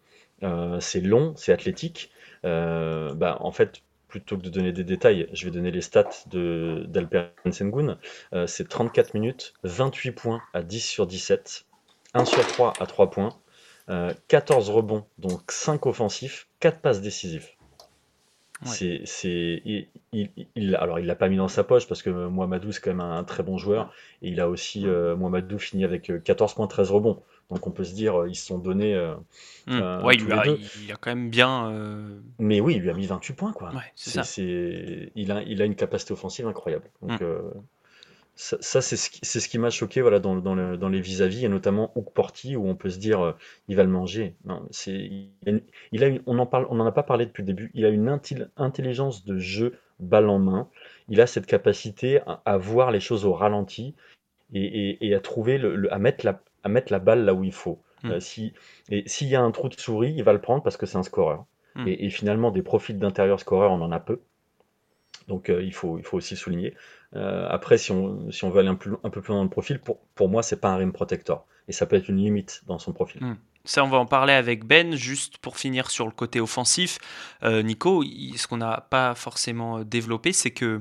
euh, 0.43 0.81
c'est 0.81 1.01
long, 1.01 1.35
c'est 1.37 1.53
athlétique. 1.53 2.11
bah, 2.43 3.39
en 3.41 3.53
fait, 3.53 3.83
plutôt 4.09 4.37
que 4.37 4.43
de 4.43 4.51
donner 4.51 4.73
des 4.73 4.85
détails, 4.85 5.29
je 5.33 5.45
vais 5.45 5.51
donner 5.51 5.71
les 5.71 5.83
stats 5.83 6.25
d'Alper 6.27 7.27
Sengun. 7.51 7.99
c'est 8.47 8.69
34 8.69 9.15
minutes, 9.15 9.55
28 9.65 10.13
points 10.13 10.43
à 10.55 10.63
10 10.63 10.81
sur 10.81 11.07
17, 11.07 11.67
1 12.15 12.25
sur 12.25 12.47
3 12.47 12.73
à 12.81 12.87
3 12.87 13.11
points, 13.11 13.39
14 14.29 14.69
euh, 14.69 14.73
rebonds, 14.73 15.05
donc 15.19 15.51
5 15.51 15.87
offensifs, 15.87 16.49
4 16.61 16.81
passes 16.81 17.01
décisives. 17.01 17.49
C'est, 18.65 19.63
il, 20.13 20.77
alors 20.77 20.99
il 20.99 21.07
l'a 21.07 21.15
pas 21.15 21.29
mis 21.29 21.37
dans 21.37 21.49
sa 21.49 21.65
poche 21.65 21.87
parce 21.87 22.03
que 22.03 22.11
Mohamedou 22.11 22.73
c'est 22.73 22.81
quand 22.81 22.91
même 22.91 23.01
un, 23.01 23.25
très 23.25 23.43
bon 23.43 23.57
joueur. 23.57 23.93
Et 24.23 24.31
il 24.31 24.41
a 24.41 24.49
aussi 24.49 24.87
euh, 24.87 25.17
Mohamedou 25.17 25.59
fini 25.59 25.85
avec 25.85 26.11
14 26.25 26.53
euh, 26.53 26.55
points 26.57 26.67
13 26.67 26.91
rebonds. 26.91 27.23
Donc 27.51 27.67
on 27.67 27.71
peut 27.71 27.85
se 27.85 27.95
dire 27.95 28.27
ils 28.27 28.35
se 28.35 28.47
sont 28.47 28.59
donnés 28.59 28.95
hmm. 29.67 30.05
ouais, 30.05 30.17
il, 30.17 30.33
a, 30.33 30.45
il, 30.47 30.93
a, 30.93 30.97
quand 30.97 31.11
même 31.11 31.31
bien 31.31 31.73
mais 32.39 32.61
oui 32.61 32.75
il 32.75 32.83
lui 32.83 32.91
a 32.91 32.95
mis 32.95 33.07
28 33.07 33.33
points 33.35 33.53
quoi. 33.53 33.73
C'est, 33.95 35.13
il, 35.15 35.33
a, 35.33 35.43
il 35.43 35.63
a 35.63 35.65
une 35.65 35.75
capacité 35.75 36.13
offensive 36.13 36.47
incroyable. 36.47 36.91
Donc 37.01 37.21
hmm 37.21 37.27
ça, 38.41 38.81
c'est 38.81 38.97
ce 38.97 39.11
qui, 39.11 39.21
ce 39.25 39.49
qui 39.49 39.59
m'a 39.59 39.69
choqué 39.69 40.01
voilà, 40.01 40.21
dans, 40.21 40.37
dans, 40.37 40.55
le, 40.55 40.77
dans 40.77 40.89
les 40.89 41.01
vis-à-vis, 41.01 41.45
et 41.45 41.49
notamment 41.49 41.91
Hook 41.97 42.13
Porty, 42.13 42.55
où 42.55 42.69
on 42.69 42.77
peut 42.77 42.89
se 42.89 43.01
dire, 43.01 43.21
euh, 43.21 43.33
il 43.67 43.75
va 43.75 43.83
le 43.83 43.91
manger. 43.91 44.37
Non, 44.45 44.65
il, 44.87 45.33
il 45.91 46.05
a 46.05 46.09
on 46.27 46.35
n'en 46.35 46.49
on 46.53 46.87
a 46.87 46.93
pas 46.93 47.03
parlé 47.03 47.27
depuis 47.27 47.43
le 47.43 47.47
début, 47.47 47.73
il 47.75 47.85
a 47.85 47.89
une 47.89 48.09
intelligence 48.57 49.25
de 49.25 49.39
jeu 49.39 49.75
balle 49.99 50.29
en 50.29 50.39
main, 50.39 50.69
il 51.09 51.21
a 51.21 51.27
cette 51.27 51.47
capacité 51.47 52.21
à, 52.45 52.57
voir 52.59 52.93
les 52.93 53.01
choses 53.01 53.25
au 53.25 53.33
ralenti 53.33 53.97
et, 54.53 55.05
et, 55.05 55.15
à 55.17 55.21
trouver, 55.21 55.59
le, 55.59 55.93
à, 55.93 55.99
mettre 55.99 56.25
la, 56.25 56.41
à 56.63 56.69
mettre 56.69 56.93
la 56.93 57.01
balle 57.01 57.25
là 57.25 57.35
où 57.35 57.43
il 57.43 57.53
faut. 57.53 57.83
Hmm. 58.05 58.13
Euh, 58.13 58.21
si, 58.21 58.53
et 58.89 59.03
s'il 59.09 59.27
y 59.27 59.35
a 59.35 59.43
un 59.43 59.51
trou 59.51 59.69
de 59.69 59.75
souris, 59.75 60.15
il 60.17 60.23
va 60.23 60.33
le 60.33 60.41
prendre 60.41 60.63
parce 60.63 60.77
que 60.77 60.87
c'est 60.87 60.97
un 60.97 61.03
scoreur. 61.03 61.45
Hmm. 61.75 61.89
Et, 61.89 62.09
finalement, 62.11 62.53
des 62.53 62.63
profils 62.63 62.99
d'intérieur 62.99 63.41
scoreur, 63.41 63.73
on 63.73 63.81
en 63.81 63.91
a 63.91 63.99
peu. 63.99 64.21
Donc 65.29 65.51
euh, 65.51 65.63
il, 65.63 65.73
faut, 65.73 65.99
il 65.99 66.05
faut 66.05 66.17
aussi 66.17 66.37
souligner. 66.37 66.75
Euh, 67.15 67.47
après, 67.49 67.79
si 67.79 67.93
on, 67.93 68.31
si 68.33 68.45
on 68.45 68.51
veut 68.51 68.61
aller 68.61 68.69
un, 68.69 68.75
peu 68.75 69.21
plus 69.21 69.29
loin 69.29 69.39
dans 69.39 69.45
le 69.45 69.51
profil, 69.51 69.79
pour, 69.79 70.01
pour 70.15 70.29
moi, 70.29 70.43
c'est 70.43 70.61
pas 70.61 70.71
un 70.71 70.77
rim 70.77 70.93
protector. 70.93 71.47
Et 71.69 71.73
ça 71.73 71.87
peut 71.87 71.97
être 71.97 72.09
une 72.09 72.17
limite 72.17 72.63
dans 72.67 72.79
son 72.79 72.93
profil. 72.93 73.23
Hmm. 73.23 73.37
Ça, 73.65 73.85
on 73.85 73.89
va 73.89 73.99
en 73.99 74.07
parler 74.07 74.33
avec 74.33 74.65
Ben. 74.65 74.95
Juste 74.95 75.39
pour 75.39 75.59
finir 75.59 75.91
sur 75.91 76.07
le 76.07 76.13
côté 76.13 76.41
offensif, 76.41 76.99
euh, 77.43 77.63
Nico, 77.63 78.03
ce 78.03 78.47
qu'on 78.47 78.57
n'a 78.57 78.87
pas 78.89 79.15
forcément 79.15 79.85
développé, 79.85 80.33
c'est 80.33 80.51
que 80.51 80.81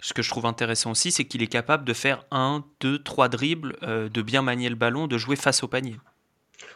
ce 0.00 0.12
que 0.12 0.22
je 0.22 0.30
trouve 0.30 0.46
intéressant 0.46 0.90
aussi, 0.90 1.12
c'est 1.12 1.24
qu'il 1.24 1.42
est 1.42 1.48
capable 1.48 1.84
de 1.84 1.92
faire 1.92 2.24
un, 2.32 2.64
deux, 2.80 2.98
trois 2.98 3.28
dribbles, 3.28 3.76
de 3.80 4.22
bien 4.22 4.42
manier 4.42 4.68
le 4.68 4.74
ballon, 4.74 5.06
de 5.06 5.16
jouer 5.16 5.36
face 5.36 5.62
au 5.62 5.68
panier. 5.68 5.96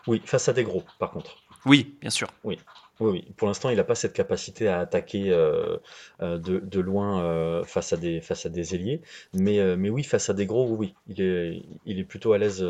Oui, 0.06 0.22
face 0.24 0.48
à 0.48 0.52
des 0.52 0.62
gros, 0.62 0.84
par 0.98 1.10
contre. 1.10 1.36
Oui, 1.66 1.96
bien 2.00 2.10
sûr. 2.10 2.28
Oui. 2.44 2.58
Oui, 3.00 3.10
oui. 3.12 3.32
Pour 3.36 3.46
l'instant, 3.46 3.70
il 3.70 3.76
n'a 3.76 3.84
pas 3.84 3.94
cette 3.94 4.12
capacité 4.12 4.66
à 4.66 4.80
attaquer 4.80 5.30
euh, 5.30 5.76
euh, 6.20 6.36
de, 6.38 6.58
de 6.58 6.80
loin 6.80 7.22
euh, 7.22 7.62
face 7.64 7.92
à 7.92 7.96
des 7.96 8.20
face 8.20 8.44
à 8.44 8.48
des 8.48 8.74
ailiers, 8.74 9.02
mais 9.32 9.76
mais 9.76 9.88
oui, 9.90 10.02
face 10.02 10.28
à 10.30 10.34
des 10.34 10.46
gros, 10.46 10.68
oui, 10.74 10.94
il 11.06 11.20
est 11.20 11.62
il 11.86 11.98
est 12.00 12.04
plutôt 12.04 12.32
à 12.32 12.38
l'aise. 12.38 12.64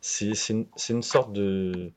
c'est 0.00 0.34
c'est 0.34 0.52
une, 0.52 0.66
une 0.90 1.02
sorte 1.02 1.32
de 1.32 1.90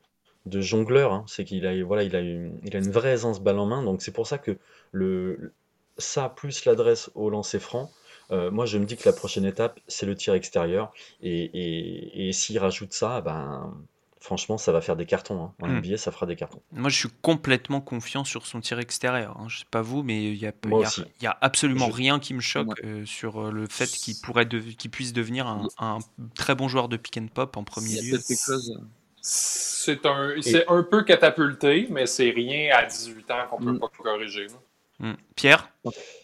de 0.46 0.60
jongleur. 0.60 1.12
Hein. 1.12 1.24
C'est 1.28 1.44
qu'il 1.44 1.64
a 1.66 1.84
voilà, 1.84 2.02
il 2.02 2.16
a 2.16 2.20
une, 2.20 2.58
il 2.64 2.74
a 2.76 2.80
une 2.80 2.90
vraie 2.90 3.12
aisance 3.12 3.40
balle 3.40 3.58
en 3.58 3.66
main. 3.66 3.82
Donc 3.84 4.02
c'est 4.02 4.12
pour 4.12 4.26
ça 4.26 4.38
que 4.38 4.58
le 4.92 5.52
ça 5.98 6.28
plus 6.30 6.64
l'adresse 6.64 7.10
au 7.14 7.30
lancer 7.30 7.60
franc. 7.60 7.90
moi, 8.30 8.66
je 8.66 8.78
me 8.78 8.86
dis 8.86 8.96
que 8.96 9.08
la 9.08 9.12
prochaine 9.12 9.44
étape, 9.44 9.78
c'est 9.88 10.06
le 10.06 10.14
tir 10.16 10.34
extérieur. 10.34 10.92
Et, 11.22 11.44
et, 11.44 12.28
et 12.28 12.32
s'il 12.32 12.58
rajoute 12.58 12.92
ça, 12.92 13.20
ben, 13.20 13.72
franchement, 14.22 14.56
ça 14.56 14.72
va 14.72 14.80
faire 14.80 14.96
des 14.96 15.04
cartons. 15.04 15.44
Hein. 15.44 15.54
En 15.60 15.68
hmm. 15.68 15.78
NBA, 15.78 15.96
ça 15.98 16.12
fera 16.12 16.26
des 16.26 16.36
cartons. 16.36 16.62
Moi, 16.70 16.88
je 16.88 16.96
suis 16.96 17.08
complètement 17.20 17.80
confiant 17.80 18.24
sur 18.24 18.46
son 18.46 18.60
tir 18.60 18.78
extérieur. 18.78 19.36
Hein. 19.38 19.48
Je 19.48 19.58
sais 19.58 19.66
pas 19.70 19.82
vous, 19.82 20.02
mais 20.02 20.32
il 20.32 20.36
y 20.36 20.46
a, 20.46 20.52
y 21.20 21.26
a, 21.26 21.36
absolument 21.40 21.88
rien 21.88 22.20
qui 22.20 22.32
me 22.32 22.40
choque 22.40 22.80
euh, 22.84 23.04
sur 23.04 23.40
euh, 23.40 23.50
le 23.50 23.66
fait 23.66 23.88
qu'il 23.88 24.14
pourrait 24.22 24.48
qu'il 24.48 24.90
puisse 24.90 25.12
devenir 25.12 25.46
un, 25.46 25.98
très 26.34 26.54
bon 26.54 26.68
joueur 26.68 26.88
de 26.88 26.96
pick 26.96 27.16
and 27.18 27.28
pop 27.34 27.56
en 27.56 27.64
premier 27.64 28.00
lieu. 28.00 28.18
C'est 29.24 30.06
un, 30.06 30.34
c'est 30.40 30.68
un 30.68 30.82
peu 30.82 31.02
catapulté, 31.02 31.88
mais 31.90 32.06
c'est 32.06 32.30
rien 32.30 32.74
à 32.76 32.84
18 32.84 33.30
ans 33.30 33.46
qu'on 33.50 33.58
peut 33.58 33.72
hmm. 33.72 33.80
pas 33.80 33.88
corriger. 33.88 34.46
Hmm. 35.00 35.14
Pierre? 35.34 35.72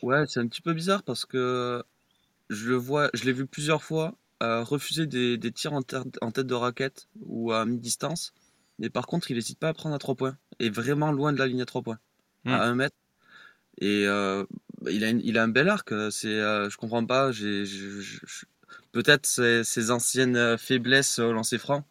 Ouais, 0.02 0.24
c'est 0.28 0.40
un 0.40 0.46
petit 0.46 0.62
peu 0.62 0.72
bizarre 0.72 1.02
parce 1.02 1.26
que 1.26 1.82
je 2.48 2.68
le 2.68 2.76
vois, 2.76 3.10
je 3.12 3.24
l'ai 3.24 3.32
vu 3.32 3.46
plusieurs 3.46 3.82
fois 3.82 4.14
refuser 4.40 5.06
des, 5.06 5.52
tirs 5.52 5.72
en, 5.72 5.82
tête 5.82 6.46
de 6.46 6.54
raquette 6.54 7.08
ou 7.20 7.52
à 7.52 7.64
mi-distance. 7.64 8.32
Mais 8.78 8.90
par 8.90 9.06
contre, 9.06 9.30
il 9.30 9.34
n'hésite 9.34 9.58
pas 9.58 9.68
à 9.68 9.74
prendre 9.74 9.94
à 9.94 9.98
3 9.98 10.14
points. 10.14 10.36
Et 10.60 10.70
vraiment 10.70 11.12
loin 11.12 11.32
de 11.32 11.38
la 11.38 11.46
ligne 11.46 11.62
à 11.62 11.66
3 11.66 11.82
points. 11.82 11.98
À 12.44 12.64
1 12.64 12.72
hmm. 12.72 12.76
mètre. 12.76 12.96
Et 13.80 14.06
euh, 14.06 14.44
il, 14.88 15.04
a 15.04 15.10
il 15.10 15.38
a 15.38 15.42
un 15.42 15.48
bel 15.48 15.68
arc. 15.68 15.92
C'est, 16.10 16.28
euh, 16.28 16.70
je 16.70 16.76
comprends 16.76 17.04
pas. 17.04 17.30
peut-être 18.92 19.26
ses, 19.26 19.90
anciennes 19.90 20.58
faiblesses 20.58 21.18
au 21.18 21.32
lancer 21.32 21.58
franc 21.58 21.84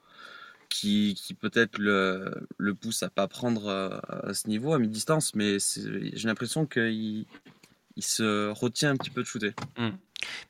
qui, 0.69 1.15
qui 1.17 1.33
peut-être 1.33 1.77
le, 1.77 2.33
le 2.57 2.75
poussent 2.75 3.03
à 3.03 3.09
pas 3.09 3.27
prendre 3.27 3.67
euh, 3.67 3.97
à 4.09 4.33
ce 4.33 4.47
niveau, 4.47 4.73
à 4.73 4.79
mi-distance. 4.79 5.35
Mais 5.35 5.57
j'ai 5.59 6.27
l'impression 6.27 6.65
qu'il 6.65 7.25
il 7.95 8.03
se 8.03 8.49
retient 8.49 8.91
un 8.91 8.97
petit 8.97 9.09
peu 9.09 9.21
de 9.21 9.27
shooter. 9.27 9.53
Hmm. 9.77 9.89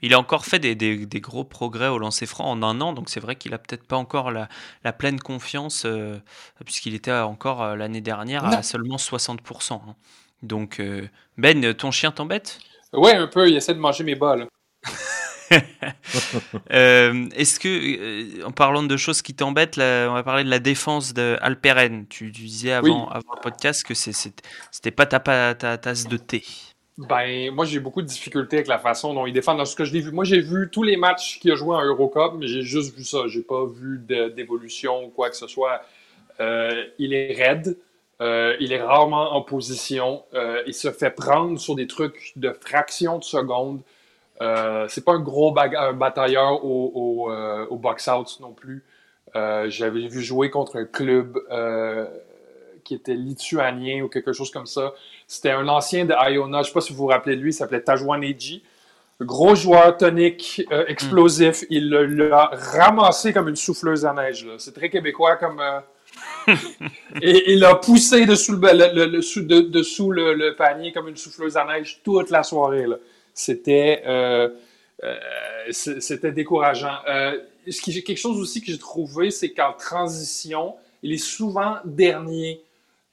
Il 0.02 0.13
a 0.13 0.20
encore 0.20 0.46
fait 0.46 0.60
des, 0.60 1.08
gros 1.20 1.44
progrès 1.44 1.88
au 1.88 1.98
lancer 1.98 2.26
franc 2.26 2.50
en 2.50 2.63
un 2.63 2.82
an, 2.82 2.94
donc 2.94 3.10
c'est 3.10 3.20
vrai 3.20 3.36
qu'il 3.36 3.54
a 3.54 3.58
peut-être 3.58 3.84
pas 3.84 3.98
encore 3.98 4.32
la, 4.32 4.48
pleine 4.94 5.20
confiance, 5.20 5.84
euh, 5.86 6.18
puisqu'il 6.66 6.96
était 6.96 7.12
encore 7.12 7.63
euh, 7.63 7.76
l'année 7.76 8.02
dernière 8.02 8.46
à 8.46 8.63
seulement 8.63 8.98
60%. 8.98 9.74
Hein. 9.74 9.96
Donc, 10.44 10.80
euh, 10.80 11.08
Ben, 11.38 11.74
ton 11.74 11.92
chien 11.92 12.12
t'embête? 12.12 12.60
Ouais, 12.94 13.16
un 13.16 13.28
peu, 13.28 13.50
il 13.50 13.56
essaie 13.56 13.74
de 13.74 13.80
manger 13.80 14.04
mes 14.04 14.16
balles. 14.16 14.48
Est-ce 16.70 17.60
que, 17.60 18.46
en 18.46 18.52
parlant 18.52 18.84
de 18.84 18.98
choses 18.98 19.22
qui 19.22 19.34
t'embêtent, 19.34 19.78
on 19.78 20.13
va 20.13 20.24
parler 20.24 20.44
de 20.44 20.50
la 20.50 20.60
défense 20.60 21.13
de 21.13 21.38
Tu, 22.10 22.32
disais 22.32 22.74
avant, 22.74 23.10
avant 23.10 23.34
le 23.36 23.42
podcast 23.42 23.84
que 23.84 23.94
c'était 23.94 24.92
pas 24.92 25.06
ta, 25.06 25.20
ta 25.56 25.78
tasse 25.78 26.08
de 26.08 26.18
thé. 26.18 26.44
Ben, 26.98 27.52
moi, 27.52 27.66
j'ai 27.66 27.80
beaucoup 27.80 28.02
de 28.02 28.08
difficultés 28.08 28.58
avec 28.58 28.68
la 28.68 28.80
façon 28.80 29.14
dont 29.14 29.28
il 29.28 29.34
défend. 29.34 29.54
Dans 29.54 29.66
ce 29.66 29.76
que 29.76 29.86
je 29.86 29.94
l'ai 29.94 30.02
vu, 30.02 30.12
moi, 30.12 30.24
j'ai 30.24 30.40
vu 30.42 30.70
tous 30.72 30.82
les 30.82 30.98
matchs 30.98 31.40
qu'il 31.40 31.52
a 31.52 31.56
joué 31.56 31.76
en 31.76 31.86
Eurocup, 31.86 32.34
mais 32.40 32.48
j'ai 32.48 32.64
juste 32.64 32.96
vu 32.96 33.04
ça. 33.04 33.28
J'ai 33.28 33.44
pas 33.44 33.66
vu 33.66 34.00
d'évolution 34.36 35.06
ou 35.06 35.10
quoi 35.10 35.30
que 35.30 35.36
ce 35.36 35.48
soit. 35.48 35.82
Euh, 36.40 36.86
il 36.98 37.14
est 37.14 37.34
raide. 37.34 37.78
Euh, 38.20 38.56
il 38.60 38.74
est 38.74 38.82
rarement 38.82 39.34
en 39.36 39.44
position. 39.44 40.24
Euh, 40.34 40.64
il 40.66 40.74
se 40.74 40.92
fait 40.92 41.12
prendre 41.12 41.60
sur 41.60 41.76
des 41.76 41.86
trucs 41.86 42.34
de 42.36 42.52
fraction 42.52 43.20
de 43.20 43.24
seconde. 43.24 43.82
c'est 44.40 45.06
pas 45.06 45.14
un 45.14 45.20
gros 45.20 45.52
batailleur 45.52 46.66
au, 46.66 46.92
au, 46.96 47.32
au 47.70 47.78
box-out 47.78 48.40
non 48.42 48.54
plus. 48.54 48.84
J'avais 49.36 50.08
vu 50.08 50.24
jouer 50.24 50.50
contre 50.50 50.78
un 50.78 50.86
club 50.86 51.38
qui 52.84 52.96
était 52.96 53.14
lituanien 53.14 54.02
ou 54.02 54.08
quelque 54.08 54.34
chose 54.34 54.50
comme 54.50 54.66
ça. 54.66 54.94
C'était 55.28 55.52
un 55.52 55.68
ancien 55.68 56.06
de 56.06 56.13
Iona, 56.13 56.60
je 56.60 56.62
ne 56.62 56.63
sais 56.63 56.74
pas 56.74 56.82
si 56.82 56.94
vous 56.94 57.00
vous 57.00 57.08
rappelez 57.08 57.36
de 57.36 57.42
lui, 57.42 57.50
il 57.50 57.54
s'appelait 57.54 57.82
Tajwan 57.82 58.24
Eji. 58.24 58.63
Gros 59.20 59.56
joueur 59.56 59.98
tonique, 59.98 60.62
euh, 60.72 60.86
explosif. 60.88 61.66
Il 61.70 61.90
l'a 61.90 62.52
ramassé 62.54 63.34
comme 63.34 63.50
une 63.50 63.56
souffleuse 63.56 64.06
à 64.06 64.13
neige. 64.13 64.48
C'est 64.58 64.74
très 64.74 64.90
québécois 64.90 65.36
comme. 65.36 65.60
Euh, 65.60 65.80
et 67.22 67.52
il 67.52 67.66
a 67.66 67.76
poussé 67.76 68.26
dessous 68.26 68.54
le, 68.54 69.62
dessous 69.62 70.12
le, 70.12 70.56
panier 70.56 70.92
comme 70.92 71.08
une 71.08 71.18
souffleuse 71.18 71.58
à 71.58 71.66
neige 71.66 72.00
toute 72.04 72.30
la 72.30 72.44
soirée. 72.44 72.86
C'était 73.34 74.04
euh, 74.06 74.50
c'était 75.72 76.32
décourageant. 76.32 77.00
ce 77.06 77.82
qui, 77.82 78.04
quelque 78.04 78.18
chose 78.18 78.40
aussi 78.40 78.62
que 78.62 78.68
j'ai 78.68 78.78
trouvé, 78.78 79.32
c'est 79.32 79.50
qu'en 79.50 79.74
transition, 79.74 80.76
il 81.02 81.12
est 81.12 81.18
souvent 81.18 81.78
dernier 81.86 82.62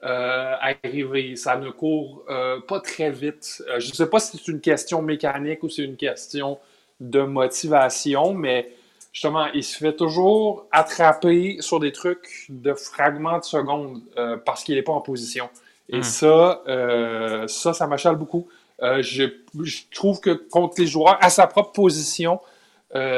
euh, 0.03 0.55
arriver. 0.59 1.35
Ça 1.37 1.55
ne 1.55 1.69
court 1.69 2.25
euh, 2.29 2.59
pas 2.59 2.81
très 2.81 3.09
vite. 3.09 3.63
Euh, 3.67 3.79
je 3.79 3.89
ne 3.89 3.93
sais 3.93 4.07
pas 4.07 4.19
si 4.19 4.37
c'est 4.37 4.51
une 4.51 4.59
question 4.59 5.01
mécanique 5.01 5.63
ou 5.63 5.69
c'est 5.69 5.83
une 5.83 5.95
question 5.95 6.59
de 6.99 7.21
motivation, 7.21 8.33
mais 8.33 8.71
justement, 9.13 9.47
il 9.53 9.63
se 9.63 9.77
fait 9.77 9.95
toujours 9.95 10.67
attraper 10.71 11.57
sur 11.61 11.79
des 11.79 11.93
trucs 11.93 12.45
de 12.49 12.73
fragments 12.73 13.39
de 13.39 13.45
secondes 13.45 14.01
parce 14.45 14.63
qu'il 14.63 14.75
n'est 14.75 14.81
pas 14.81 14.93
en 14.93 15.01
position. 15.01 15.49
Et 15.89 15.99
hmm. 15.99 16.03
ça, 16.03 16.61
ça, 17.47 17.73
ça 17.73 17.87
m'achale 17.87 18.15
beaucoup. 18.15 18.47
Je, 18.81 19.23
je, 19.61 19.77
trouve 19.93 20.19
que 20.19 20.31
contre 20.31 20.79
les 20.79 20.87
joueurs 20.87 21.17
à 21.21 21.29
sa 21.29 21.47
propre 21.47 21.71
position, 21.71 22.39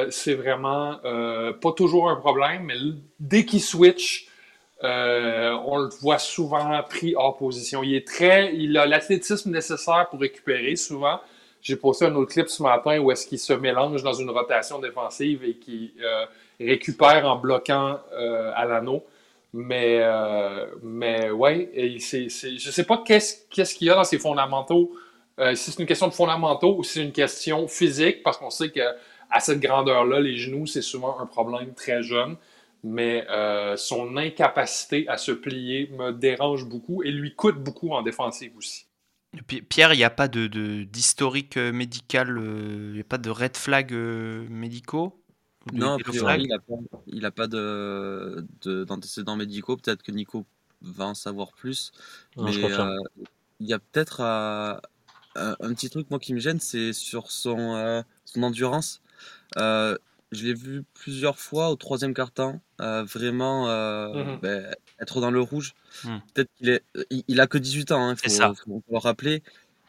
c'est 0.09 0.33
vraiment 0.33 0.97
pas 1.61 1.71
toujours 1.73 2.09
un 2.09 2.15
problème, 2.15 2.63
mais 2.63 2.75
dès 3.19 3.45
qu'il 3.45 3.61
switch, 3.61 4.27
euh, 4.83 5.57
on 5.65 5.77
le 5.77 5.89
voit 6.01 6.19
souvent 6.19 6.81
pris 6.83 7.15
hors 7.15 7.35
position. 7.37 7.83
Il 7.83 7.95
est 7.95 8.07
très, 8.07 8.55
il 8.55 8.77
a 8.77 8.85
l'athlétisme 8.85 9.51
nécessaire 9.51 10.07
pour 10.09 10.19
récupérer 10.19 10.75
souvent. 10.75 11.19
J'ai 11.61 11.75
posté 11.75 12.05
un 12.05 12.15
autre 12.15 12.31
clip 12.31 12.47
ce 12.47 12.61
matin 12.61 12.99
où 12.99 13.11
est-ce 13.11 13.25
qu'il 13.25 13.39
se 13.39 13.53
mélange 13.53 14.03
dans 14.03 14.13
une 14.13 14.29
rotation 14.29 14.79
défensive 14.79 15.43
et 15.43 15.55
qui 15.55 15.93
euh, 16.01 16.25
récupère 16.59 17.25
en 17.25 17.37
bloquant 17.37 17.99
euh, 18.13 18.51
à 18.55 18.65
l'anneau. 18.65 19.03
Mais, 19.53 20.03
mais 20.83 21.31
ouais, 21.31 21.71
je 21.75 22.69
sais 22.69 22.83
pas 22.83 23.01
qu'est-ce, 23.03 23.47
qu'est-ce 23.49 23.73
qu'il 23.73 23.87
y 23.87 23.89
a 23.89 23.95
dans 23.95 24.03
ses 24.03 24.19
fondamentaux. 24.19 24.91
si 25.55 25.71
c'est 25.71 25.79
une 25.79 25.87
question 25.87 26.09
de 26.09 26.13
fondamentaux 26.13 26.75
ou 26.77 26.83
si 26.83 26.95
c'est 26.95 27.03
une 27.03 27.13
question 27.13 27.67
physique, 27.67 28.21
parce 28.23 28.37
qu'on 28.37 28.51
sait 28.51 28.69
qu'à 28.69 28.93
cette 29.39 29.61
grandeur-là, 29.61 30.19
les 30.19 30.35
genoux, 30.35 30.67
c'est 30.67 30.83
souvent 30.83 31.17
un 31.19 31.25
problème 31.25 31.73
très 31.73 32.03
jeune 32.03 32.35
mais 32.83 33.25
euh, 33.29 33.75
son 33.77 34.17
incapacité 34.17 35.07
à 35.07 35.17
se 35.17 35.31
plier 35.31 35.89
me 35.97 36.11
dérange 36.11 36.65
beaucoup 36.65 37.03
et 37.03 37.11
lui 37.11 37.35
coûte 37.35 37.61
beaucoup 37.61 37.91
en 37.91 38.01
défensive 38.01 38.55
aussi. 38.57 38.85
Pierre, 39.69 39.93
il 39.93 39.97
n'y 39.97 40.03
a 40.03 40.09
pas 40.09 40.27
d'historique 40.27 41.57
de, 41.57 41.61
euh, 41.61 41.71
médical, 41.73 42.37
euh, 42.37 42.89
il 42.89 42.93
n'y 42.93 43.01
a 43.01 43.03
pas 43.03 43.17
de 43.17 43.29
red 43.29 43.57
flag 43.57 43.93
médicaux? 43.93 45.21
Non, 45.73 45.97
il 47.07 47.21
n'a 47.21 47.31
pas, 47.31 47.47
d'antécédents 47.47 49.35
médicaux. 49.35 49.75
Peut-être 49.75 50.01
que 50.01 50.13
Nico 50.13 50.45
va 50.81 51.07
en 51.07 51.13
savoir 51.13 51.51
plus. 51.51 51.91
mais 52.37 52.53
il 53.59 53.67
y 53.67 53.73
a 53.73 53.79
peut-être 53.79 54.21
un, 54.21 54.79
petit 55.73 55.89
truc 55.89 56.09
moi 56.09 56.19
qui 56.19 56.33
me 56.33 56.39
gêne, 56.39 56.59
c'est 56.59 56.93
sur 56.93 57.31
son, 57.31 58.03
son 58.23 58.43
endurance 58.43 59.01
je 60.31 60.45
l'ai 60.45 60.53
vu 60.53 60.83
plusieurs 60.93 61.39
fois 61.39 61.69
au 61.69 61.75
troisième 61.75 62.13
quart-temps, 62.13 62.59
euh, 62.81 63.03
vraiment 63.03 63.69
euh, 63.69 64.13
mmh 64.13 64.39
ben, 64.41 64.75
être 64.99 65.21
dans 65.21 65.31
le 65.31 65.41
rouge. 65.41 65.73
Mmh. 66.03 66.17
Peut-être 66.33 66.49
qu'il 66.57 66.69
est, 66.69 66.83
il, 67.27 67.39
a 67.39 67.47
que 67.47 67.57
18 67.57 67.91
ans, 67.91 68.09
il 68.09 68.41
hein, 68.41 68.53
faut, 68.55 68.83
le 68.89 68.97
rappeler. 68.97 69.43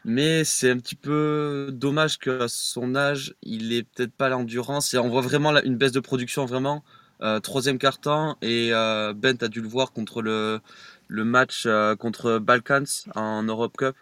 Mais 0.05 0.45
c'est 0.45 0.71
un 0.71 0.77
petit 0.77 0.95
peu 0.95 1.71
dommage 1.73 2.19
qu'à 2.19 2.47
son 2.47 2.95
âge, 2.95 3.35
il 3.43 3.73
ait 3.73 3.83
peut-être 3.83 4.13
pas 4.13 4.29
l'endurance. 4.29 4.93
Et 4.93 4.97
on 4.97 5.09
voit 5.09 5.21
vraiment 5.21 5.55
une 5.61 5.75
baisse 5.75 5.91
de 5.91 5.99
production, 5.99 6.45
vraiment. 6.45 6.83
Euh, 7.21 7.41
troisième 7.41 7.77
quart-temps. 7.77 8.37
Et 8.41 8.69
Ben, 8.71 9.37
tu 9.37 9.43
as 9.43 9.49
dû 9.49 9.61
le 9.61 9.67
voir 9.67 9.91
contre 9.91 10.21
le, 10.21 10.61
le 11.09 11.25
match 11.25 11.67
contre 11.99 12.39
Balkans 12.39 12.87
en 13.13 13.43
Europe 13.43 13.75
Cup 13.75 13.95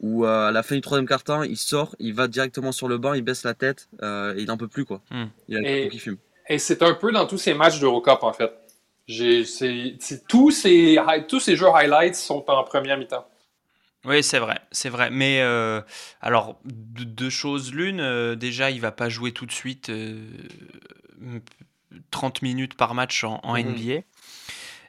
où 0.00 0.24
euh, 0.24 0.48
à 0.48 0.50
la 0.50 0.62
fin 0.62 0.74
du 0.74 0.80
troisième 0.80 1.06
quart-temps, 1.06 1.42
il 1.42 1.56
sort, 1.56 1.94
il 1.98 2.14
va 2.14 2.26
directement 2.26 2.72
sur 2.72 2.88
le 2.88 2.98
banc, 2.98 3.12
il 3.12 3.22
baisse 3.22 3.44
la 3.44 3.54
tête 3.54 3.88
euh, 4.02 4.34
et 4.34 4.40
il 4.40 4.46
n'en 4.46 4.56
peut 4.56 4.68
plus. 4.68 4.84
quoi. 4.84 5.02
Hmm. 5.10 5.26
Il 5.48 5.58
a 5.58 5.60
et, 5.70 5.90
fume. 5.90 6.16
Et 6.48 6.58
c'est 6.58 6.82
un 6.82 6.94
peu 6.94 7.12
dans 7.12 7.26
tous 7.26 7.38
ces 7.38 7.54
matchs 7.54 7.78
d'Eurocup 7.80 8.22
en 8.22 8.32
fait. 8.32 8.50
C'est, 9.06 10.26
tous, 10.28 10.50
ces, 10.52 10.98
tous 11.28 11.40
ces 11.40 11.56
jeux 11.56 11.68
highlights 11.68 12.14
sont 12.14 12.44
en 12.48 12.64
première 12.64 12.96
mi-temps. 12.96 13.26
Oui, 14.04 14.22
c'est 14.22 14.38
vrai, 14.38 14.60
c'est 14.70 14.88
vrai. 14.88 15.10
Mais 15.10 15.42
euh, 15.42 15.82
alors, 16.22 16.58
deux 16.64 17.28
choses 17.28 17.74
l'une, 17.74 18.34
déjà, 18.36 18.70
il 18.70 18.80
va 18.80 18.92
pas 18.92 19.08
jouer 19.08 19.32
tout 19.32 19.46
de 19.46 19.52
suite 19.52 19.90
30 22.12 22.42
minutes 22.42 22.74
par 22.74 22.94
match 22.94 23.24
en, 23.24 23.40
en 23.42 23.58
NBA. 23.58 24.02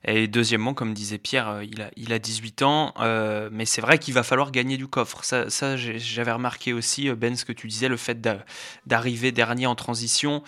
Et 0.04 0.28
deuxièmement, 0.28 0.74
comme 0.74 0.94
disait 0.94 1.20
Pierre, 1.20 1.50
euh, 1.50 1.64
il 1.64 1.82
a, 1.82 1.92
il 1.96 2.12
a 2.12 2.20
18 2.20 2.64
ans, 2.64 2.94
euh, 3.00 3.50
mais 3.52 3.66
c'est 3.66 3.82
vrai 3.82 4.00
qu'il 4.00 4.14
va 4.14 4.24
falloir 4.24 4.52
gagner 4.52 4.78
du 4.78 4.88
coffre. 4.88 5.24
Ça, 5.24 5.78
j'avais 5.78 6.32
remarqué 6.32 6.74
aussi, 6.74 7.08
euh, 7.08 7.16
Ben, 7.16 7.36
ce 7.36 7.46
que 7.46 7.54
tu 7.54 7.68
disais, 7.68 7.88
le 7.88 7.98
fait 7.98 8.20
d'arriver 8.86 9.32
dernier 9.32 9.68
en 9.68 9.76
transition. 9.76 10.44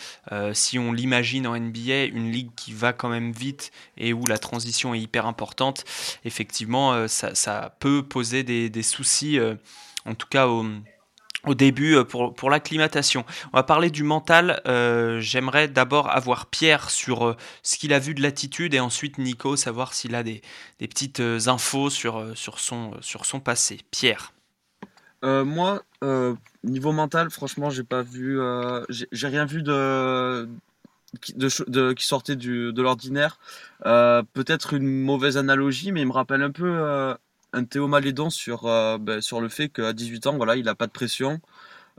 si 0.53 0.79
on 0.79 0.91
l'imagine 0.91 1.45
en 1.47 1.55
NBA, 1.55 2.05
une 2.05 2.31
ligue 2.31 2.49
qui 2.55 2.73
va 2.73 2.93
quand 2.93 3.09
même 3.09 3.31
vite 3.31 3.71
et 3.97 4.13
où 4.13 4.25
la 4.25 4.37
transition 4.37 4.93
est 4.93 4.99
hyper 4.99 5.25
importante, 5.25 5.83
effectivement, 6.25 7.07
ça, 7.07 7.75
peut 7.79 8.03
poser 8.03 8.43
des, 8.43 8.69
des 8.69 8.83
soucis, 8.83 9.39
en 10.05 10.15
tout 10.15 10.27
cas 10.27 10.47
au 10.47 10.65
au 11.45 11.53
début 11.55 11.95
euh, 11.95 12.03
pour, 12.03 12.33
pour 12.33 12.49
l'acclimatation. 12.49 13.25
On 13.51 13.57
va 13.57 13.63
parler 13.63 13.89
du 13.89 14.03
mental. 14.03 14.61
Euh, 14.67 15.19
j'aimerais 15.19 15.67
d'abord 15.67 16.09
avoir 16.09 16.47
Pierre 16.47 16.89
sur 16.89 17.27
euh, 17.27 17.37
ce 17.63 17.77
qu'il 17.77 17.93
a 17.93 17.99
vu 17.99 18.13
de 18.13 18.21
l'attitude 18.21 18.73
et 18.73 18.79
ensuite 18.79 19.17
Nico, 19.17 19.55
savoir 19.55 19.93
s'il 19.93 20.15
a 20.15 20.23
des, 20.23 20.41
des, 20.79 20.87
petites 20.87 21.21
infos 21.47 21.89
sur, 21.89 22.25
sur, 22.35 22.59
son, 22.59 22.91
sur 23.01 23.25
son 23.25 23.39
passé. 23.39 23.79
Pierre. 23.91 24.33
moi, 25.23 25.81
niveau 26.63 26.91
mental, 26.91 27.29
franchement, 27.29 27.69
j'ai 27.69 27.83
pas 27.83 28.01
vu, 28.01 28.39
j'ai 28.89 29.27
rien 29.27 29.45
vu 29.45 29.63
de, 29.63 30.47
de, 31.35 31.49
de, 31.67 31.93
qui 31.93 32.05
sortait 32.05 32.35
du, 32.35 32.73
de 32.73 32.81
l'ordinaire. 32.81 33.39
Peut-être 33.83 34.73
une 34.73 35.01
mauvaise 35.03 35.37
analogie, 35.37 35.91
mais 35.91 36.01
il 36.01 36.07
me 36.07 36.13
rappelle 36.13 36.41
un 36.41 36.51
peu 36.51 37.15
un 37.53 37.63
Théo 37.63 37.87
Malédon 37.87 38.29
sur, 38.29 38.65
euh, 38.65 38.97
ben, 38.97 39.21
sur 39.21 39.39
le 39.39 39.47
fait 39.47 39.69
qu'à 39.69 39.93
18 39.93 40.27
ans, 40.27 40.35
voilà, 40.37 40.55
il 40.55 40.65
n'a 40.65 40.75
pas 40.75 40.87
de 40.87 40.91
pression. 40.91 41.39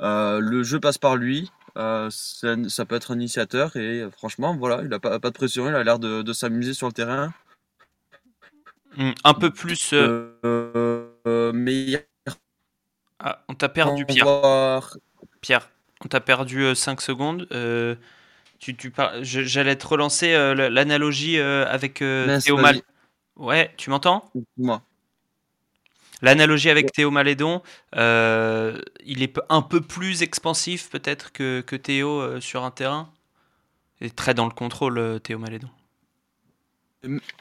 Euh, 0.00 0.40
le 0.40 0.62
jeu 0.62 0.80
passe 0.80 0.98
par 0.98 1.16
lui. 1.16 1.50
Euh, 1.76 2.08
ça 2.10 2.84
peut 2.84 2.94
être 2.94 3.12
un 3.12 3.16
initiateur 3.16 3.74
et 3.76 4.08
franchement, 4.12 4.56
voilà, 4.56 4.82
il 4.82 4.88
n'a 4.88 5.00
pas, 5.00 5.18
pas, 5.18 5.30
de 5.30 5.34
pression. 5.34 5.68
Il 5.68 5.74
a 5.74 5.82
l'air 5.82 5.98
de, 5.98 6.32
s'amuser 6.32 6.74
sur 6.74 6.86
le 6.86 6.92
terrain. 6.92 7.32
Hmm, 8.96 9.10
un 9.24 9.34
peu 9.34 9.50
plus. 9.50 9.92
mais 11.52 12.06
ah, 13.20 13.42
on 13.48 13.54
t'a 13.54 13.68
perdu, 13.68 14.04
Pierre. 14.06 14.96
Pierre, 15.40 15.70
on 16.04 16.08
t'a 16.08 16.20
perdu 16.20 16.74
5 16.74 17.00
secondes. 17.00 17.48
tu, 18.58 18.76
tu 18.76 18.92
J'allais 19.22 19.76
te 19.76 19.86
relancer 19.86 20.32
l'analogie 20.54 21.38
avec 21.38 21.94
Théo 21.94 22.56
Mal. 22.56 22.82
Ouais, 23.36 23.74
tu 23.76 23.90
m'entends? 23.90 24.30
Moi. 24.56 24.80
L'analogie 26.22 26.70
avec 26.70 26.92
Théo 26.92 27.10
Malédon, 27.10 27.62
euh, 27.96 28.80
il 29.04 29.22
est 29.22 29.38
un 29.48 29.62
peu 29.62 29.80
plus 29.80 30.22
expansif 30.22 30.88
peut-être 30.90 31.32
que, 31.32 31.60
Théo 31.76 32.20
euh, 32.20 32.40
sur 32.40 32.64
un 32.64 32.70
terrain? 32.70 33.10
Il 34.00 34.08
est 34.08 34.16
très 34.16 34.34
dans 34.34 34.46
le 34.46 34.52
contrôle, 34.52 34.98
euh, 34.98 35.18
Théo 35.18 35.38
Malédon. 35.38 35.68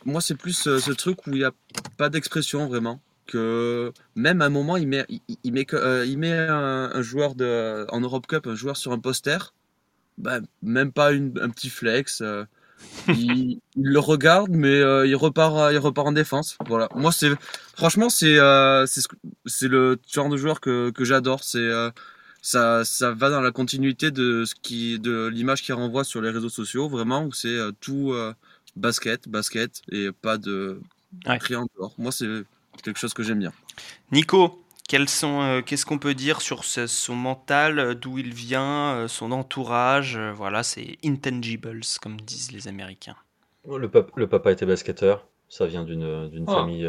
Moi, 0.06 0.20
c'est 0.22 0.36
plus 0.36 0.54
ce 0.54 0.92
truc 0.92 1.26
où 1.26 1.32
il 1.32 1.40
n'y 1.40 1.44
a 1.46 1.52
pas 1.98 2.10
d'expression 2.10 2.68
vraiment. 2.68 3.00
Que 3.26 3.94
même 4.16 4.42
à 4.42 4.48
un 4.48 4.50
moment, 4.50 4.76
il 4.76 4.88
met, 4.88 5.06
il, 5.44 5.54
met, 5.54 5.66
il 6.06 6.18
met 6.18 6.34
un, 6.34 7.02
joueur 7.02 7.36
de, 7.36 7.86
en 7.90 8.02
Europe 8.02 8.28
Cup, 8.28 8.48
un 8.48 8.56
joueur 8.56 8.76
sur 8.76 8.92
un 8.92 9.00
poster, 9.00 9.54
bah, 10.18 10.40
même 10.62 10.92
pas 10.92 11.12
un 11.14 11.50
petit 11.50 11.70
flex 11.70 12.22
il, 13.08 13.60
le 13.76 14.00
regarde, 14.00 14.52
mais 14.52 14.68
euh, 14.68 15.06
il 15.06 15.16
repart, 15.16 15.72
il 15.72 15.78
repart 15.78 16.08
en 16.08 16.12
défense. 16.12 16.58
Voilà. 16.68 16.90
Moi, 16.96 17.12
c'est 17.12 17.32
franchement, 17.76 18.10
c'est 18.10 18.38
euh, 18.38 18.86
c'est 19.46 19.68
le 19.68 20.00
genre 20.12 20.30
de 20.30 20.38
joueur 20.38 20.62
que, 20.62 20.90
que 20.92 21.04
j'adore. 21.04 21.44
C'est 21.44 21.60
euh, 21.60 21.92
ça, 22.42 22.84
ça 22.86 23.12
va 23.12 23.30
dans 23.30 23.42
la 23.42 23.52
continuité 23.52 24.12
de 24.12 24.46
ce 24.46 24.56
qui, 24.56 25.00
de 25.00 25.28
l'image 25.28 25.62
qu'il 25.62 25.74
renvoie 25.74 26.04
sur 26.04 26.22
les 26.22 26.30
réseaux 26.30 26.50
sociaux, 26.50 26.90
vraiment 26.90 27.26
où 27.26 27.32
c'est 27.32 27.58
tout 27.80 28.14
basket, 28.76 29.30
basket 29.30 29.82
et 29.92 30.12
pas 30.12 30.38
de 30.38 30.82
rien 31.26 31.62
en 31.62 31.68
dehors. 31.78 31.94
Moi, 31.98 32.12
c'est 32.12 32.28
quelque 32.84 33.00
chose 33.00 33.14
que 33.14 33.24
j'aime 33.24 33.40
bien. 33.40 33.54
Nico, 34.12 34.63
euh, 34.96 35.62
qu'est-ce 35.62 35.86
qu'on 35.86 36.00
peut 36.00 36.14
dire 36.14 36.42
sur 36.42 36.64
son 36.64 37.16
mental, 37.16 37.80
euh, 37.80 37.94
d'où 37.94 38.18
il 38.18 38.34
vient, 38.34 38.96
euh, 38.96 39.08
son 39.08 39.32
entourage 39.32 40.18
Voilà, 40.18 40.64
c'est 40.64 40.98
intangibles, 41.04 41.82
comme 42.02 42.20
disent 42.20 42.52
les 42.52 42.68
Américains. 42.68 43.16
Le, 43.68 43.90
papa, 43.90 44.12
le 44.16 44.28
papa 44.28 44.52
était 44.52 44.66
basketteur. 44.66 45.28
Ça 45.50 45.68
vient 45.68 45.84
d'une 45.84 46.46
ah. 46.48 46.52
famille 46.52 46.88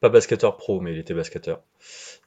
pas 0.00 0.08
basketteur 0.08 0.56
pro, 0.56 0.80
mais 0.80 0.92
il 0.92 0.98
était 0.98 1.14
basketteur. 1.14 1.62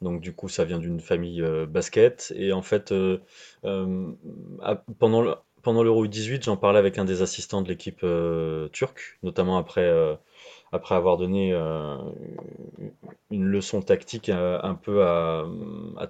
Donc 0.02 0.22
du 0.22 0.34
coup, 0.34 0.48
ça 0.48 0.64
vient 0.64 0.80
d'une 0.80 1.00
famille 1.00 1.42
euh, 1.42 1.66
basket. 1.66 2.32
Et 2.36 2.54
en 2.54 2.62
fait, 2.62 2.92
euh, 2.92 3.20
euh, 3.66 4.12
pendant 5.00 5.36
pendant 5.64 5.82
l'Euro 5.82 6.06
18, 6.06 6.44
j'en 6.44 6.58
parlais 6.58 6.80
avec 6.80 6.98
un 6.98 7.06
des 7.06 7.22
assistants 7.22 7.62
de 7.62 7.70
l'équipe 7.70 8.06
turque, 8.74 9.18
notamment 9.24 9.58
après 9.58 9.90
après 10.74 10.96
avoir 10.96 11.18
donné 11.18 11.54
une 13.32 13.46
leçon 13.46 13.82
tactique 13.82 14.30
un, 14.30 14.76
peu 14.76 15.04
à, 15.04 15.46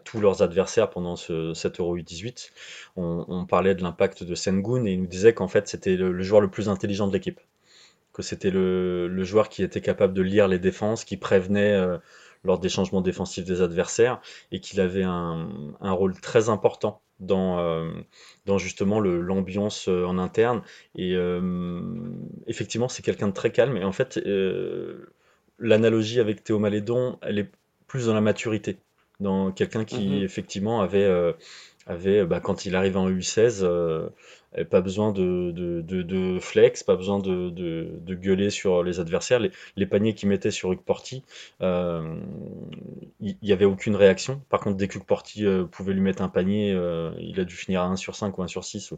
tous 0.03 0.19
leurs 0.19 0.41
adversaires 0.41 0.89
pendant 0.89 1.15
ce, 1.15 1.53
cet 1.53 1.79
Euro 1.79 1.97
18. 1.97 2.51
On, 2.95 3.45
parlait 3.45 3.75
de 3.75 3.83
l'impact 3.83 4.23
de 4.23 4.35
Sengun 4.35 4.85
et 4.85 4.93
il 4.93 5.01
nous 5.01 5.07
disait 5.07 5.33
qu'en 5.33 5.47
fait 5.47 5.67
c'était 5.67 5.95
le, 5.95 6.21
joueur 6.23 6.41
le 6.41 6.49
plus 6.49 6.69
intelligent 6.69 7.07
de 7.07 7.13
l'équipe 7.13 7.39
que 8.13 8.21
c'était 8.21 8.51
le, 8.51 9.23
joueur 9.23 9.49
qui 9.49 9.63
était 9.63 9.81
capable 9.81 10.13
de 10.13 10.21
lire 10.21 10.47
les 10.47 10.59
défenses, 10.59 11.03
qui 11.03 11.17
prévenait 11.17 11.73
euh, 11.73 11.97
lors 12.43 12.59
des 12.59 12.69
changements 12.69 13.01
défensifs 13.01 13.45
des 13.45 13.61
adversaires, 13.61 14.21
et 14.51 14.59
qu'il 14.59 14.81
avait 14.81 15.03
un, 15.03 15.47
rôle 15.81 16.19
très 16.19 16.49
important 16.49 17.01
dans, 17.19 17.59
euh, 17.59 17.91
dans 18.45 18.57
justement 18.57 18.99
l'ambiance 18.99 19.87
euh, 19.87 20.05
en 20.05 20.17
interne. 20.17 20.61
Et 20.95 21.15
effectivement, 22.47 22.87
c'est 22.87 23.03
quelqu'un 23.03 23.27
de 23.27 23.33
très 23.33 23.51
calme. 23.51 23.77
Et 23.77 23.83
en 23.83 23.91
fait, 23.91 24.19
l'analogie 25.59 26.19
avec 26.19 26.43
Théo 26.43 26.59
Malédon, 26.59 27.17
elle 27.21 27.39
est 27.39 27.49
plus 27.87 28.07
dans 28.07 28.13
la 28.13 28.21
maturité, 28.21 28.77
dans 29.19 29.51
quelqu'un 29.51 29.85
qui 29.85 30.09
mm-hmm. 30.09 30.23
effectivement 30.23 30.81
avait 30.81 31.33
avait, 31.85 32.23
bah, 32.25 32.39
quand 32.39 32.65
il 32.65 32.75
arrive 32.75 32.95
en 32.97 33.09
U16, 33.09 33.65
pas 34.69 34.81
besoin 34.81 35.11
de, 35.11 35.51
de, 35.51 35.81
de, 35.81 36.39
flex, 36.39 36.83
pas 36.83 36.95
besoin 36.95 37.19
de, 37.19 37.49
de, 37.49 38.15
gueuler 38.15 38.49
sur 38.49 38.83
les 38.83 38.99
adversaires. 38.99 39.39
Les, 39.75 39.85
paniers 39.85 40.13
qu'il 40.13 40.29
mettait 40.29 40.51
sur 40.51 40.77
Porty, 40.81 41.23
euh, 41.61 42.15
il 43.19 43.37
n'y 43.41 43.51
avait 43.51 43.65
aucune 43.65 43.95
réaction. 43.95 44.41
Par 44.49 44.59
contre, 44.59 44.77
dès 44.77 44.87
Porty 44.87 45.45
euh, 45.45 45.65
pouvait 45.65 45.93
lui 45.93 46.01
mettre 46.01 46.21
un 46.21 46.29
panier, 46.29 46.71
euh, 46.71 47.11
il 47.19 47.39
a 47.39 47.45
dû 47.45 47.55
finir 47.55 47.81
à 47.81 47.85
1 47.85 47.95
sur 47.95 48.15
5 48.15 48.37
ou 48.37 48.43
1 48.43 48.47
sur 48.47 48.63
6. 48.63 48.93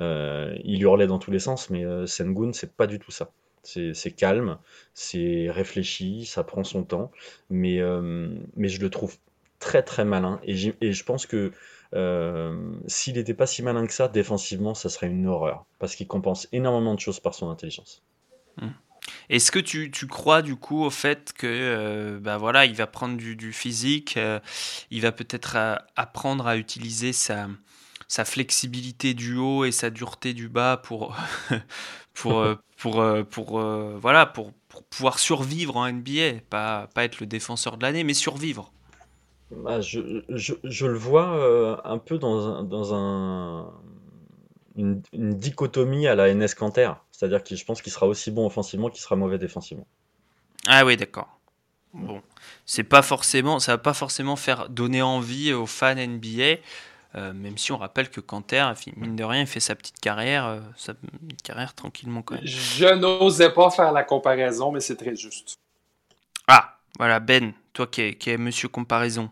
il 0.00 0.82
hurlait 0.82 1.06
dans 1.06 1.18
tous 1.18 1.30
les 1.30 1.38
sens, 1.38 1.70
mais 1.70 1.84
Sengun, 2.06 2.52
c'est 2.52 2.72
pas 2.74 2.86
du 2.86 2.98
tout 2.98 3.10
ça. 3.10 3.30
C'est 3.62 4.14
calme, 4.14 4.58
c'est 4.92 5.50
réfléchi, 5.50 6.26
ça 6.26 6.44
prend 6.44 6.64
son 6.64 6.84
temps, 6.84 7.10
mais, 7.48 7.80
mais 8.56 8.68
je 8.68 8.80
le 8.80 8.90
trouve 8.90 9.16
très 9.58 9.82
très 9.82 10.04
malin. 10.04 10.40
Et, 10.44 10.74
et 10.82 10.92
je 10.92 11.04
pense 11.04 11.26
que 11.26 11.52
euh, 11.94 12.72
s'il 12.86 13.14
n'était 13.14 13.34
pas 13.34 13.46
si 13.46 13.62
malin 13.62 13.86
que 13.86 13.92
ça, 13.92 14.08
défensivement, 14.08 14.74
ça 14.74 14.88
serait 14.88 15.06
une 15.06 15.26
horreur. 15.26 15.64
Parce 15.78 15.94
qu'il 15.94 16.06
compense 16.06 16.48
énormément 16.52 16.94
de 16.94 17.00
choses 17.00 17.20
par 17.20 17.34
son 17.34 17.50
intelligence. 17.50 18.02
Hmm. 18.60 18.70
Est-ce 19.28 19.52
que 19.52 19.58
tu, 19.58 19.90
tu, 19.90 20.06
crois 20.06 20.42
du 20.42 20.56
coup 20.56 20.82
au 20.82 20.90
fait 20.90 21.32
que 21.32 21.46
euh, 21.46 22.18
bah 22.20 22.38
voilà, 22.38 22.64
il 22.64 22.74
va 22.74 22.86
prendre 22.86 23.16
du, 23.16 23.52
physique, 23.52 24.16
euh, 24.16 24.40
il 24.90 25.02
va 25.02 25.12
peut-être 25.12 25.56
apprendre 25.94 26.46
à 26.46 26.56
utiliser 26.56 27.12
sa, 27.12 27.48
sa 28.08 28.24
flexibilité 28.24 29.14
du 29.14 29.36
haut 29.36 29.64
et 29.64 29.72
sa 29.72 29.90
dureté 29.90 30.32
du 30.32 30.48
bas 30.48 30.78
pour, 30.78 31.16
pour, 32.14 32.46
pour, 32.78 33.04
pour, 33.30 33.60
voilà, 33.60 34.26
pour, 34.26 34.52
pouvoir 34.90 35.18
survivre 35.18 35.76
en 35.76 35.90
NBA, 35.90 36.40
pas, 36.48 36.88
pas 36.94 37.04
être 37.04 37.20
le 37.20 37.26
défenseur 37.26 37.76
de 37.76 37.82
l'année, 37.82 38.04
mais 38.04 38.14
survivre 38.14 38.73
bah, 39.56 39.80
je, 39.80 40.22
je, 40.28 40.54
je 40.64 40.86
le 40.86 40.96
vois 40.98 41.36
euh, 41.36 41.76
un 41.84 41.98
peu 41.98 42.18
dans 42.18 42.48
un, 42.48 42.62
dans 42.64 42.94
un, 42.94 43.72
une, 44.76 45.02
une 45.12 45.34
dichotomie 45.34 46.06
à 46.06 46.14
la 46.14 46.32
NS 46.34 46.54
Canter. 46.56 46.92
C'est-à-dire 47.12 47.42
que 47.42 47.54
je 47.54 47.64
pense 47.64 47.82
qu'il 47.82 47.92
sera 47.92 48.06
aussi 48.06 48.30
bon 48.30 48.46
offensivement 48.46 48.90
qu'il 48.90 49.00
sera 49.00 49.16
mauvais 49.16 49.38
défensivement. 49.38 49.86
Ah 50.66 50.84
oui, 50.84 50.96
d'accord. 50.96 51.28
Bon, 51.92 52.22
c'est 52.66 52.82
pas 52.82 53.02
forcément, 53.02 53.60
ça 53.60 53.72
va 53.72 53.78
pas 53.78 53.94
forcément 53.94 54.34
faire 54.34 54.68
donner 54.68 55.00
envie 55.00 55.52
aux 55.52 55.66
fans 55.66 55.94
NBA, 55.94 56.56
euh, 57.14 57.32
même 57.32 57.56
si 57.56 57.70
on 57.70 57.78
rappelle 57.78 58.10
que 58.10 58.20
Canter, 58.20 58.72
mine 58.96 59.14
de 59.14 59.22
rien, 59.22 59.42
il 59.42 59.46
fait 59.46 59.60
sa 59.60 59.76
petite 59.76 60.00
carrière, 60.00 60.44
euh, 60.46 60.60
sa 60.76 60.94
carrière 61.44 61.72
tranquillement 61.74 62.22
quand 62.22 62.34
même. 62.34 62.44
Je 62.44 62.86
n'osais 62.94 63.50
pas 63.50 63.70
faire 63.70 63.92
la 63.92 64.02
comparaison, 64.02 64.72
mais 64.72 64.80
c'est 64.80 64.96
très 64.96 65.14
juste. 65.14 65.60
Ah, 66.48 66.78
voilà, 66.98 67.20
Ben, 67.20 67.52
toi 67.72 67.86
qui 67.86 68.02
es, 68.02 68.14
qui 68.14 68.30
es 68.30 68.38
monsieur 68.38 68.68
comparaison. 68.68 69.30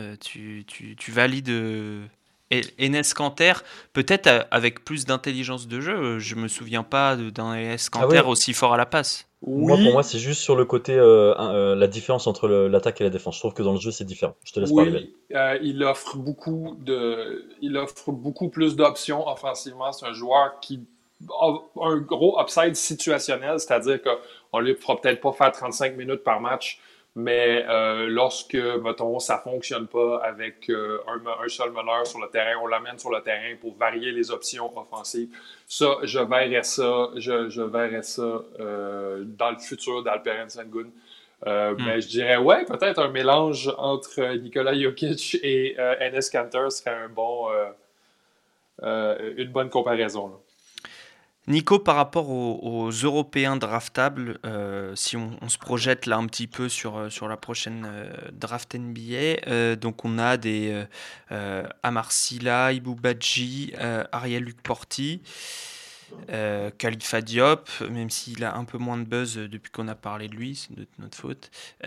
Euh, 0.00 0.16
tu, 0.20 0.64
tu, 0.66 0.96
tu, 0.96 1.10
valides 1.10 1.50
euh, 1.50 2.06
Enes 2.50 3.02
Kanter, 3.14 3.52
peut-être 3.92 4.26
euh, 4.26 4.42
avec 4.50 4.84
plus 4.84 5.04
d'intelligence 5.04 5.68
de 5.68 5.80
jeu. 5.80 6.18
Je 6.18 6.34
me 6.34 6.48
souviens 6.48 6.82
pas 6.82 7.16
d'un 7.16 7.54
Enes 7.54 7.76
Kanter 7.90 8.22
ah 8.24 8.28
aussi 8.28 8.52
fort 8.52 8.74
à 8.74 8.76
la 8.76 8.86
passe. 8.86 9.26
Moi, 9.46 9.78
pour 9.78 9.92
moi, 9.92 10.02
c'est 10.02 10.18
juste 10.18 10.42
sur 10.42 10.54
le 10.54 10.66
côté 10.66 10.96
la 10.96 11.86
différence 11.86 12.26
entre 12.26 12.46
l'attaque 12.48 13.00
et 13.00 13.04
la 13.04 13.10
défense. 13.10 13.36
Je 13.36 13.40
trouve 13.40 13.54
que 13.54 13.62
dans 13.62 13.72
le 13.72 13.80
jeu, 13.80 13.90
c'est 13.90 14.04
différent. 14.04 14.34
Je 14.44 14.52
te 14.52 14.60
laisse 14.60 14.72
parler. 14.72 15.14
il 15.62 15.82
offre 15.82 16.16
beaucoup 16.18 16.76
de, 16.78 17.46
il 17.62 17.76
offre 17.76 18.12
beaucoup 18.12 18.50
plus 18.50 18.76
d'options 18.76 19.26
offensivement. 19.26 19.92
C'est 19.92 20.06
un 20.06 20.12
joueur 20.12 20.60
qui 20.60 20.80
a 21.28 21.52
un 21.82 21.98
gros 21.98 22.40
upside 22.40 22.74
situationnel, 22.76 23.60
c'est-à-dire 23.60 24.00
qu'on 24.02 24.60
lui 24.60 24.74
fera 24.74 25.00
peut-être 25.00 25.20
pas 25.20 25.32
faire 25.32 25.52
35 25.52 25.96
minutes 25.96 26.24
par 26.24 26.40
match, 26.40 26.80
mais 27.16 27.64
euh, 27.68 28.06
lorsque, 28.08 28.54
mettons, 28.54 29.18
ça 29.18 29.36
ne 29.44 29.50
fonctionne 29.50 29.88
pas 29.88 30.18
avec 30.22 30.70
euh, 30.70 30.98
un, 31.08 31.48
seul 31.48 31.72
meneur 31.72 32.06
sur 32.06 32.20
le 32.20 32.28
terrain, 32.28 32.60
on 32.62 32.68
l'amène 32.68 32.98
sur 32.98 33.10
le 33.10 33.20
terrain 33.20 33.56
pour 33.60 33.74
varier 33.76 34.12
les 34.12 34.30
options 34.30 34.70
offensives. 34.78 35.28
Ça, 35.66 35.96
je 36.04 36.20
verrais 36.20 36.62
ça, 36.62 37.10
je, 37.16 37.48
je 37.48 37.62
verrais 37.62 38.02
ça 38.02 38.42
euh, 38.60 39.24
dans 39.24 39.50
le 39.50 39.58
futur 39.58 40.04
d'Alperen 40.04 40.48
Sengun. 40.48 40.90
Hmm. 41.44 41.76
Mais 41.84 42.02
je 42.02 42.08
dirais, 42.08 42.36
ouais, 42.36 42.66
peut-être 42.66 43.00
un 43.00 43.08
mélange 43.08 43.72
entre 43.78 44.36
Nikola 44.36 44.78
Jokic 44.78 45.38
et 45.42 45.74
Enes 45.78 46.20
Kanter 46.30 46.68
serait 46.68 46.90
un 46.90 47.08
bon, 47.08 47.48
une 48.82 49.50
bonne 49.50 49.70
comparaison. 49.70 50.28
Là. 50.28 50.34
Nico, 51.46 51.78
par 51.78 51.96
rapport 51.96 52.28
aux, 52.28 52.90
Européens 52.90 53.56
draftables, 53.56 54.38
euh, 54.44 54.94
si 54.94 55.16
on, 55.16 55.48
se 55.48 55.58
projette 55.58 56.06
là 56.06 56.16
un 56.18 56.26
petit 56.26 56.46
peu 56.46 56.68
sur, 56.68 56.96
euh, 56.96 57.10
sur 57.10 57.28
la 57.28 57.36
prochaine 57.36 57.86
euh, 57.88 58.12
draft 58.32 58.74
NBA, 58.74 59.76
donc 59.76 60.04
on 60.04 60.18
a 60.18 60.36
des 60.36 60.84
Amarsila, 61.82 62.72
Ibou 62.72 62.94
Badji, 62.94 63.72
Ariel 64.12 64.44
Luc 64.44 64.62
Porti, 64.62 65.22
Khalifa 66.78 67.20
Diop, 67.22 67.68
même 67.90 68.10
s'il 68.10 68.44
a 68.44 68.56
un 68.56 68.64
peu 68.64 68.78
moins 68.78 68.98
de 68.98 69.04
buzz 69.04 69.36
depuis 69.36 69.72
qu'on 69.72 69.88
a 69.88 69.94
parlé 69.94 70.28
de 70.28 70.34
lui, 70.34 70.56
c'est 70.56 70.74
de 70.74 70.86
notre 70.98 71.16
faute. 71.16 71.50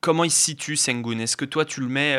comment 0.00 0.24
il 0.24 0.30
se 0.30 0.42
situe, 0.42 0.76
Sengun? 0.76 1.18
Est-ce 1.18 1.36
que 1.36 1.44
toi 1.44 1.64
tu 1.64 1.80
le 1.80 1.88
mets 1.88 2.16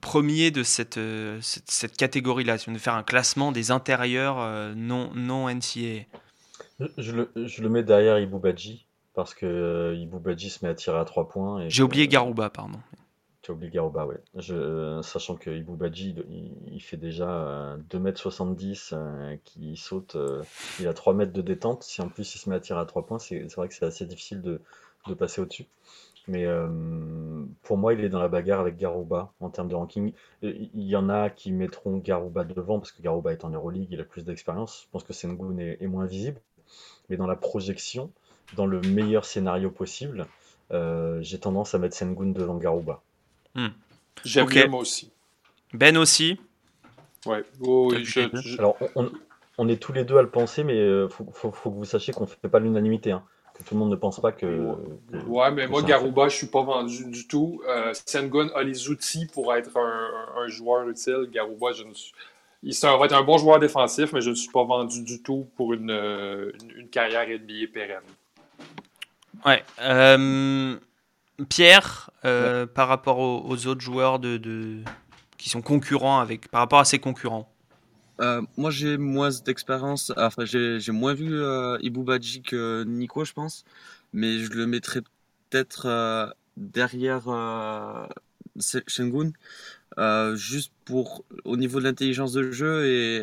premier 0.00 0.50
de 0.50 0.62
cette, 0.62 0.98
euh, 0.98 1.38
cette, 1.40 1.96
catégorie-là, 1.96 2.58
si 2.58 2.68
on 2.68 2.72
veut 2.72 2.78
faire 2.78 2.94
un 2.94 3.02
classement 3.02 3.52
des 3.52 3.70
intérieurs 3.70 4.38
euh, 4.40 4.74
non, 4.74 5.10
non 5.14 5.48
NCA 5.48 6.04
je 6.98 7.12
le, 7.12 7.30
je 7.36 7.62
le, 7.62 7.68
mets 7.68 7.84
derrière 7.84 8.18
Ibou 8.18 8.40
Badji, 8.40 8.86
parce 9.14 9.32
que 9.32 9.46
euh, 9.46 9.94
Ibou 9.94 10.18
Badji 10.18 10.50
se 10.50 10.64
met 10.64 10.70
à 10.70 10.74
tirer 10.74 10.98
à 10.98 11.04
3 11.04 11.28
points. 11.28 11.68
J'ai 11.68 11.84
oublié 11.84 12.08
Garouba, 12.08 12.50
pardon. 12.50 12.80
Tu 13.42 13.52
as 13.52 13.54
oublié 13.54 13.70
Garouba, 13.70 14.06
ouais. 14.06 14.20
Je, 14.34 15.00
sachant 15.02 15.36
que 15.36 15.50
Ibou 15.50 15.76
Badji, 15.76 16.16
il, 16.72 16.80
fait 16.80 16.96
déjà 16.96 17.76
2m70, 17.90 19.38
qui 19.44 19.76
saute, 19.76 20.16
il 20.80 20.88
a 20.88 20.94
3 20.94 21.14
mètres 21.14 21.32
de 21.32 21.42
détente. 21.42 21.84
Si 21.84 22.02
en 22.02 22.08
plus 22.08 22.34
il 22.34 22.38
se 22.38 22.50
met 22.50 22.56
à 22.56 22.60
tirer 22.60 22.80
à 22.80 22.86
3 22.86 23.06
points, 23.06 23.20
c'est 23.20 23.46
vrai 23.54 23.68
que 23.68 23.74
c'est 23.74 23.86
assez 23.86 24.04
difficile 24.04 24.42
de, 24.42 24.60
de 25.06 25.14
passer 25.14 25.40
au-dessus. 25.40 25.66
Mais 26.26 26.46
euh, 26.46 26.68
pour 27.62 27.76
moi, 27.76 27.92
il 27.92 28.02
est 28.02 28.08
dans 28.08 28.18
la 28.18 28.28
bagarre 28.28 28.60
avec 28.60 28.78
Garouba 28.78 29.32
en 29.40 29.50
termes 29.50 29.68
de 29.68 29.74
ranking. 29.74 30.12
Il 30.42 30.70
y 30.74 30.96
en 30.96 31.08
a 31.10 31.28
qui 31.28 31.52
mettront 31.52 31.98
Garouba 31.98 32.44
devant 32.44 32.78
parce 32.78 32.92
que 32.92 33.02
Garouba 33.02 33.32
est 33.32 33.44
en 33.44 33.50
Euroleague, 33.50 33.88
il 33.90 34.00
a 34.00 34.04
plus 34.04 34.24
d'expérience. 34.24 34.82
Je 34.84 34.90
pense 34.90 35.04
que 35.04 35.12
Sengun 35.12 35.58
est, 35.58 35.86
moins 35.86 36.06
visible. 36.06 36.40
Mais 37.10 37.16
dans 37.16 37.26
la 37.26 37.36
projection, 37.36 38.10
dans 38.56 38.66
le 38.66 38.80
meilleur 38.80 39.26
scénario 39.26 39.70
possible, 39.70 40.26
euh, 40.72 41.20
j'ai 41.20 41.38
tendance 41.38 41.74
à 41.74 41.78
mettre 41.78 41.96
Sengun 41.96 42.30
devant 42.30 42.56
Garouba. 42.56 43.02
Hmm. 43.54 43.68
J'aime 44.24 44.74
aussi. 44.74 45.10
Ben 45.74 45.96
aussi 45.98 46.38
Ouais. 47.26 47.42
Alors, 48.58 48.76
on, 49.56 49.68
est 49.68 49.76
tous 49.76 49.92
les 49.92 50.04
deux 50.04 50.16
à 50.18 50.22
le 50.22 50.28
penser, 50.28 50.62
mais 50.62 50.74
il 50.74 50.80
euh, 50.80 51.08
faut, 51.08 51.24
que 51.24 51.68
vous 51.68 51.84
sachiez 51.84 52.12
qu'on 52.12 52.24
ne 52.24 52.28
fait 52.28 52.48
pas 52.48 52.58
l'unanimité. 52.58 53.12
Hein 53.12 53.24
que 53.54 53.62
tout 53.62 53.74
le 53.74 53.80
monde 53.80 53.90
ne 53.90 53.96
pense 53.96 54.20
pas 54.20 54.32
que. 54.32 54.74
ouais, 55.26 55.50
mais 55.52 55.66
moi, 55.66 55.82
Garouba, 55.82 56.28
je 56.28 56.36
suis 56.36 56.46
pas 56.48 56.62
vendu 56.62 57.04
du 57.06 57.26
tout. 57.26 57.62
Euh, 57.68 57.94
Sengun 58.06 58.48
a 58.54 58.62
les 58.62 58.90
outils 58.90 59.26
pour 59.32 59.54
être 59.54 59.76
un, 59.78 60.48
joueur 60.48 60.88
utile. 60.88 61.28
Garouba, 61.32 61.72
je 61.72 61.84
ne 61.84 61.94
suis... 61.94 62.12
il 62.62 62.76
va 62.82 63.04
être 63.04 63.14
un 63.14 63.22
bon 63.22 63.38
joueur 63.38 63.58
défensif, 63.60 64.12
mais 64.12 64.20
je 64.20 64.30
ne 64.30 64.34
suis 64.34 64.50
pas 64.50 64.64
vendu 64.64 65.02
du 65.02 65.22
tout 65.22 65.46
pour 65.56 65.72
une, 65.72 65.90
une, 66.76 66.88
carrière 66.88 67.26
NBA 67.28 67.72
pérenne. 67.72 68.02
Ouais. 69.46 69.62
Euh, 69.80 70.76
Pierre, 71.48 72.10
euh, 72.24 72.66
par 72.66 72.88
rapport 72.88 73.18
aux, 73.18 73.66
autres 73.66 73.80
joueurs 73.80 74.18
de, 74.18 74.36
de, 74.36 74.78
qui 75.36 75.48
sont 75.48 75.62
concurrents 75.62 76.20
avec, 76.20 76.48
par 76.48 76.60
rapport 76.60 76.78
à 76.78 76.84
ses 76.84 76.98
concurrents. 76.98 77.53
Euh, 78.20 78.42
moi, 78.56 78.70
j'ai 78.70 78.96
moins 78.96 79.30
d'expérience. 79.44 80.12
Enfin, 80.16 80.44
j'ai 80.44 80.92
moins 80.92 81.14
vu 81.14 81.34
euh, 81.34 81.78
Ibou 81.82 82.04
Badji 82.04 82.42
que 82.42 82.84
Nico, 82.84 83.24
je 83.24 83.32
pense. 83.32 83.64
mais 84.12 84.38
je 84.38 84.52
le 84.52 84.66
mettrais 84.66 85.02
peut-être 85.50 86.34
derrière 86.56 87.24
Shengun. 88.86 89.32
juste 90.34 90.72
pour 90.84 91.24
au 91.44 91.56
niveau 91.56 91.78
de 91.80 91.84
l'intelligence 91.84 92.32
de 92.32 92.50
jeu 92.52 92.86
et 92.86 93.20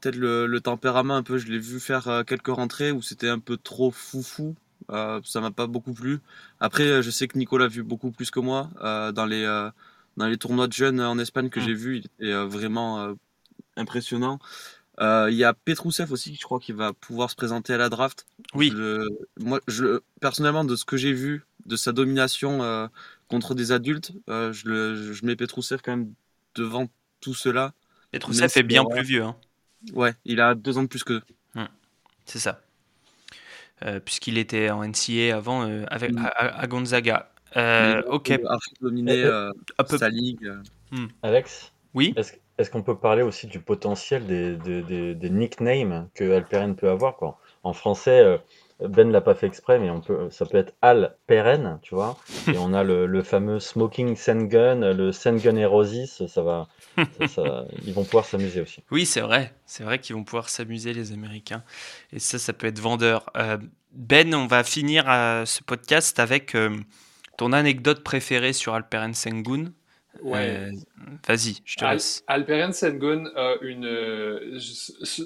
peut-être 0.00 0.16
le, 0.16 0.60
tempérament 0.60 1.16
un 1.16 1.22
peu 1.22 1.38
je 1.38 1.48
l'ai 1.48 1.58
vu 1.58 1.80
faire 1.80 2.24
quelques 2.26 2.48
rentrées 2.48 2.92
où 2.92 3.02
c'était 3.02 3.28
un 3.28 3.38
peu 3.38 3.56
trop 3.56 3.90
foufou 3.90 4.54
euh, 4.90 5.20
ça 5.24 5.40
m'a 5.40 5.50
pas 5.50 5.66
beaucoup 5.66 5.92
plu 5.92 6.20
après 6.60 7.02
je 7.02 7.10
sais 7.10 7.28
que 7.28 7.38
Nicolas 7.38 7.66
a 7.66 7.68
vu 7.68 7.82
beaucoup 7.82 8.10
plus 8.10 8.30
que 8.30 8.40
moi 8.40 8.70
dans 9.14 9.26
les 9.26 9.44
dans 10.16 10.26
les 10.26 10.36
tournois 10.38 10.68
de 10.68 10.72
jeunes 10.72 11.00
en 11.00 11.18
Espagne 11.18 11.50
que 11.50 11.60
mmh. 11.60 11.64
j'ai 11.64 11.74
vu 11.74 11.96
il 11.98 12.06
était 12.06 12.44
vraiment 12.44 13.16
impressionnant 13.78 14.38
il 15.00 15.34
y 15.34 15.44
a 15.44 15.54
Petrousev 15.54 16.12
aussi 16.12 16.34
je 16.34 16.42
crois 16.42 16.58
qu'il 16.58 16.74
va 16.74 16.92
pouvoir 16.92 17.30
se 17.30 17.36
présenter 17.36 17.72
à 17.72 17.78
la 17.78 17.88
draft 17.88 18.26
oui 18.54 18.72
moi 19.38 19.60
je 19.68 20.00
personnellement 20.20 20.64
de 20.64 20.76
ce 20.76 20.84
que 20.84 20.96
j'ai 20.96 21.12
vu 21.12 21.46
de 21.66 21.76
sa 21.76 21.92
domination 21.92 22.90
contre 23.28 23.54
des 23.54 23.72
adultes, 23.72 24.12
euh, 24.28 24.52
je, 24.52 24.68
le, 24.68 25.12
je 25.12 25.24
mets 25.24 25.36
Petrousev 25.36 25.80
quand 25.82 25.96
même 25.96 26.12
devant 26.54 26.88
tout 27.20 27.34
cela. 27.34 27.72
Petrousev 28.10 28.50
est 28.56 28.62
bien 28.62 28.84
plus 28.84 29.02
vieux. 29.02 29.22
Hein. 29.22 29.36
Ouais, 29.92 30.14
il 30.24 30.40
a 30.40 30.54
deux 30.54 30.78
ans 30.78 30.82
de 30.82 30.88
plus 30.88 31.04
que. 31.04 31.20
Hum, 31.54 31.68
c'est 32.24 32.38
ça. 32.38 32.62
Euh, 33.84 34.00
puisqu'il 34.00 34.38
était 34.38 34.70
en 34.70 34.84
NCA 34.84 35.36
avant 35.36 35.62
euh, 35.62 35.84
avec, 35.88 36.12
mm. 36.12 36.30
à, 36.34 36.66
Gonzaga. 36.66 37.30
ok. 38.08 38.40
dominer 38.80 39.24
sa 39.88 40.08
ligue. 40.08 40.52
Hum. 40.90 41.08
Alex 41.22 41.72
Oui. 41.94 42.14
Est-ce 42.16 42.32
qu'on 42.70 42.82
peut 42.82 42.96
parler 42.96 43.22
aussi 43.22 43.46
du 43.46 43.60
potentiel 43.60 44.26
des, 44.26 44.56
des, 45.14 45.30
nicknames 45.30 46.08
que 46.14 46.32
Alperen 46.32 46.74
peut 46.74 46.90
avoir 46.90 47.16
quoi? 47.16 47.38
En 47.62 47.72
français, 47.72 48.40
ben 48.80 49.10
l'a 49.10 49.20
pas 49.20 49.34
fait 49.34 49.46
exprès, 49.46 49.78
mais 49.78 49.90
on 49.90 50.00
peut, 50.00 50.30
ça 50.30 50.46
peut 50.46 50.58
être 50.58 50.72
Al 50.82 51.16
Peren, 51.26 51.80
tu 51.82 51.94
vois? 51.94 52.16
Et 52.46 52.58
on 52.58 52.72
a 52.72 52.84
le, 52.84 53.22
fameux 53.22 53.58
Smoking 53.58 54.16
Gun, 54.48 54.92
le 54.92 55.10
Sengun 55.10 55.56
Erosis, 55.56 56.26
ça 56.26 56.42
va, 56.42 56.68
ils 57.84 57.92
vont 57.92 58.04
pouvoir 58.04 58.24
s'amuser 58.24 58.60
aussi. 58.60 58.82
Oui, 58.90 59.04
c'est 59.04 59.20
vrai, 59.20 59.52
c'est 59.66 59.82
vrai 59.82 59.98
qu'ils 59.98 60.14
vont 60.14 60.22
pouvoir 60.22 60.48
s'amuser 60.48 60.92
les 60.92 61.12
Américains. 61.12 61.64
Et 62.12 62.20
ça, 62.20 62.38
ça 62.38 62.52
peut 62.52 62.68
être 62.68 62.78
vendeur. 62.78 63.26
Euh, 63.36 63.58
ben, 63.92 64.32
on 64.34 64.46
va 64.46 64.62
finir 64.62 65.04
euh, 65.08 65.44
ce 65.44 65.62
podcast 65.62 66.20
avec 66.20 66.54
euh, 66.54 66.76
ton 67.36 67.52
anecdote 67.52 68.04
préférée 68.04 68.52
sur 68.52 68.74
Alperen 68.74 69.14
Sengun. 69.14 69.72
Ouais. 70.22 70.70
Vas-y, 71.26 71.58
je 71.64 71.76
te 71.76 71.84
laisse. 71.84 72.24
Alperen 72.26 72.72
Sengun 72.72 73.26
a 73.36 73.54
une, 73.60 74.58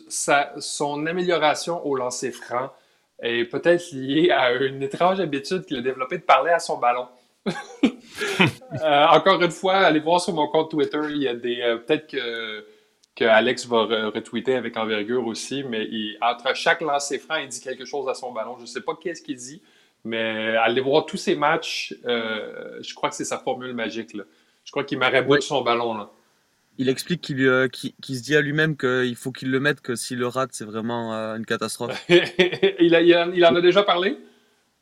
sa, 0.08 0.52
son 0.58 1.06
amélioration 1.06 1.84
au 1.86 1.96
lancer 1.96 2.30
franc 2.30 2.70
est 3.22 3.44
peut-être 3.44 3.92
lié 3.92 4.30
à 4.30 4.52
une 4.52 4.82
étrange 4.82 5.20
habitude 5.20 5.64
qu'il 5.64 5.78
a 5.78 5.80
développée 5.80 6.18
de 6.18 6.22
parler 6.22 6.50
à 6.50 6.58
son 6.58 6.78
ballon. 6.78 7.08
Euh, 8.82 9.06
encore 9.06 9.42
une 9.42 9.50
fois, 9.50 9.74
allez 9.74 10.00
voir 10.00 10.20
sur 10.20 10.32
mon 10.32 10.46
compte 10.48 10.70
Twitter, 10.70 11.00
il 11.10 11.22
y 11.22 11.28
a 11.28 11.34
des. 11.34 11.60
Euh, 11.60 11.76
peut-être 11.76 12.06
que, 12.06 12.64
que, 13.14 13.24
Alex 13.24 13.66
va 13.66 13.84
retweeter 13.84 14.54
avec 14.54 14.76
envergure 14.76 15.26
aussi, 15.26 15.62
mais 15.62 15.88
entre 16.20 16.54
chaque 16.54 16.80
lancer 16.80 17.18
franc, 17.18 17.36
il 17.36 17.48
dit 17.48 17.60
quelque 17.60 17.84
chose 17.84 18.08
à 18.08 18.14
son 18.14 18.32
ballon. 18.32 18.56
Je 18.56 18.62
ne 18.62 18.66
sais 18.66 18.80
pas 18.80 18.92
qu'est-ce 19.00 19.22
qu'il 19.22 19.36
dit, 19.36 19.62
mais 20.04 20.56
allez 20.56 20.80
voir 20.80 21.06
tous 21.06 21.16
ses 21.16 21.34
matchs. 21.34 21.94
Euh, 22.06 22.78
je 22.82 22.94
crois 22.94 23.08
que 23.10 23.14
c'est 23.14 23.24
sa 23.24 23.38
formule 23.38 23.74
magique. 23.74 24.14
Là. 24.14 24.24
Je 24.64 24.70
crois 24.70 24.84
qu'il 24.84 24.98
m'arrête 24.98 25.26
ouais. 25.26 25.40
son 25.40 25.62
ballon. 25.62 25.94
Là 25.94 26.10
il 26.78 26.88
explique 26.88 27.20
qu'il 27.20 27.40
euh, 27.46 27.68
se 27.72 28.22
dit 28.22 28.36
à 28.36 28.40
lui-même 28.40 28.76
qu'il 28.76 29.16
faut 29.16 29.32
qu'il 29.32 29.50
le 29.50 29.60
mette, 29.60 29.80
que 29.80 29.94
s'il 29.94 30.18
le 30.18 30.26
rate, 30.26 30.50
c'est 30.52 30.64
vraiment 30.64 31.14
euh, 31.14 31.36
une 31.36 31.46
catastrophe. 31.46 32.04
il, 32.08 32.94
a, 32.94 33.00
il, 33.00 33.44
en 33.44 33.56
a 33.56 33.60
déjà 33.60 33.82
parlé? 33.82 34.18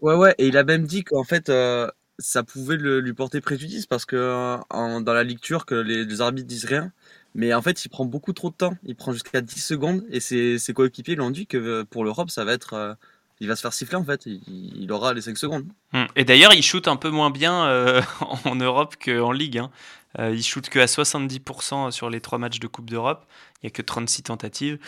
Ouais, 0.01 0.15
ouais, 0.15 0.35
et 0.39 0.47
il 0.47 0.57
a 0.57 0.65
même 0.65 0.87
dit 0.87 1.05
qu'en 1.05 1.25
fait, 1.25 1.49
euh, 1.49 1.89
ça 2.19 2.43
pouvait 2.43 2.77
lui 2.77 3.13
porter 3.13 3.41
préjudice 3.41 3.87
parce 3.87 4.05
que 4.05 4.57
dans 4.71 5.13
la 5.13 5.25
lecture, 5.25 5.67
que 5.67 5.75
les, 5.75 6.05
les, 6.05 6.21
arbitres 6.21 6.47
disent 6.47 6.65
rien. 6.65 6.93
Mais 7.35 7.55
en 7.55 7.63
fait, 7.63 7.85
il 7.85 7.89
prend 7.89 8.05
beaucoup 8.05 8.33
trop 8.33 8.51
de 8.51 8.57
temps. 8.57 8.75
Il 8.85 8.97
prend 8.97 9.13
jusqu'à 9.13 9.41
10 9.41 9.61
secondes 9.61 10.05
et 10.11 10.21
ses, 10.21 10.59
ses 10.59 10.73
coéquipiers 10.73 11.15
l'ont 11.15 11.31
dit 11.31 11.47
que 11.47 11.83
pour 11.85 12.05
l'Europe, 12.05 12.31
ça 12.31 12.45
va 12.45 12.53
être 12.53 12.97
il 13.41 13.49
va 13.49 13.57
se 13.57 13.63
faire 13.63 13.73
siffler 13.73 13.97
en 13.97 14.05
fait. 14.05 14.27
Il, 14.27 14.91
aura 14.93 15.15
les 15.15 15.23
5 15.23 15.37
secondes. 15.37 15.67
Hum. 15.93 16.07
Et 16.15 16.25
d'ailleurs, 16.25 16.53
il 16.55 16.63
shoot 16.63 16.87
un 16.89 16.97
peu 16.97 17.11
moins 17.11 17.31
bien 17.31 18.03
en 18.45 18.55
Europe 18.55 18.97
qu'en 19.03 19.33
Ligue. 19.33 19.59
Hein. 19.59 19.71
Euh, 20.19 20.35
il 20.35 20.43
shoot 20.43 20.69
que 20.69 20.79
à 20.79 20.87
70% 20.87 21.91
sur 21.91 22.11
les 22.11 22.21
trois 22.21 22.39
matchs 22.39 22.59
de 22.59 22.67
Coupe 22.67 22.91
d'Europe. 22.91 23.27
Il 23.63 23.67
n'y 23.67 23.69
a 23.69 23.71
que 23.71 23.83
36 23.83 24.25
tentatives. 24.25 24.79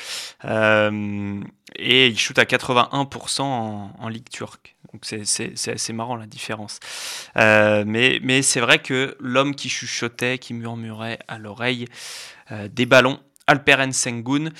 Euh, 0.45 1.41
et 1.77 2.09
il 2.09 2.19
shoot 2.19 2.39
à 2.39 2.45
81% 2.45 3.43
en, 3.43 4.09
Ligue 4.09 4.29
turque. 4.31 4.77
Donc 4.93 5.05
c'est 5.05 5.71
assez 5.71 5.93
marrant 5.93 6.17
la 6.17 6.27
différence. 6.27 6.81
Euh, 7.37 7.85
mais 7.87 8.43
c'est 8.43 8.61
vrai 8.61 8.81
que 8.81 9.17
l'homme 9.21 9.55
qui 9.55 9.69
chuchotait, 9.69 10.39
qui 10.39 10.55
murmurait 10.55 11.19
à 11.29 11.39
l'oreille 11.39 11.87
des 12.51 12.85
ballons, 12.85 13.19
Alperen 13.53 13.93
Sengun, 13.93 14.51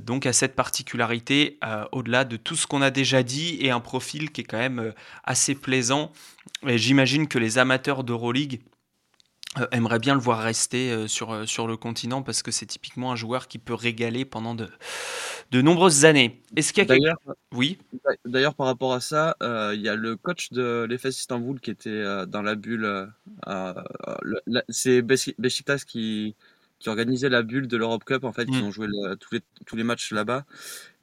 donc 0.00 0.26
a 0.26 0.32
cette 0.32 0.54
particularité, 0.54 1.58
au-delà 1.92 2.24
de 2.24 2.36
tout 2.36 2.56
ce 2.56 2.66
qu'on 2.66 2.82
a 2.82 2.90
déjà 2.90 3.22
dit, 3.22 3.58
et 3.60 3.70
un 3.70 3.80
profil 3.80 4.30
qui 4.30 4.42
est 4.42 4.44
quand 4.44 4.58
même 4.58 4.92
assez 5.24 5.54
plaisant. 5.54 6.12
Et 6.66 6.78
j'imagine 6.78 7.28
que 7.28 7.38
les 7.38 7.58
amateurs 7.58 8.04
d'Euroleague 8.04 8.60
euh, 9.58 9.66
aimerait 9.70 9.98
bien 9.98 10.14
le 10.14 10.20
voir 10.20 10.38
rester 10.38 10.90
euh, 10.90 11.06
sur, 11.06 11.30
euh, 11.30 11.44
sur 11.44 11.66
le 11.66 11.76
continent 11.76 12.22
parce 12.22 12.42
que 12.42 12.50
c'est 12.50 12.64
typiquement 12.64 13.12
un 13.12 13.16
joueur 13.16 13.48
qui 13.48 13.58
peut 13.58 13.74
régaler 13.74 14.24
pendant 14.24 14.54
de, 14.54 14.66
de 15.50 15.60
nombreuses 15.60 16.06
années. 16.06 16.40
Est-ce 16.56 16.72
qu'il 16.72 16.82
y 16.82 16.86
a 16.86 16.88
d'ailleurs, 16.88 17.18
Oui. 17.52 17.76
D'ailleurs, 18.24 18.54
par 18.54 18.66
rapport 18.66 18.94
à 18.94 19.00
ça, 19.00 19.36
il 19.42 19.80
y 19.80 19.90
a 19.90 19.94
le 19.94 20.16
coach 20.16 20.52
de 20.52 20.86
l'EFS 20.88 21.18
Istanbul 21.18 21.60
qui 21.60 21.70
était 21.70 22.02
dans 22.26 22.40
la 22.40 22.54
bulle. 22.54 23.08
c'est 24.70 25.02
Besiktas 25.02 25.84
qui, 25.86 26.34
qui 26.82 26.88
organisait 26.88 27.28
la 27.28 27.42
bulle 27.42 27.68
de 27.68 27.76
l'Europe 27.76 28.04
Cup. 28.04 28.24
En 28.24 28.32
fait, 28.32 28.44
ils 28.48 28.62
mm. 28.62 28.66
ont 28.66 28.70
joué 28.70 28.86
tous, 29.20 29.34
les, 29.34 29.40
tous 29.66 29.76
les 29.76 29.84
matchs 29.84 30.12
là-bas. 30.12 30.44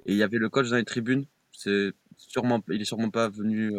Et 0.06 0.14
il 0.14 0.18
y 0.18 0.24
avait 0.24 0.38
le 0.38 0.50
coach 0.50 0.70
dans 0.70 0.78
les 0.78 0.86
tribunes. 0.86 1.26
C'est 1.52 1.94
sûrement, 2.18 2.64
il 2.70 2.82
est 2.82 2.86
sûrement 2.86 3.10
pas 3.10 3.30
venu 3.30 3.74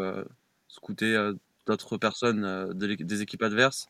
scouter 0.68 1.32
d'autres 1.66 1.96
personnes 1.98 2.72
des 2.74 3.22
équipes 3.22 3.42
adverses 3.42 3.88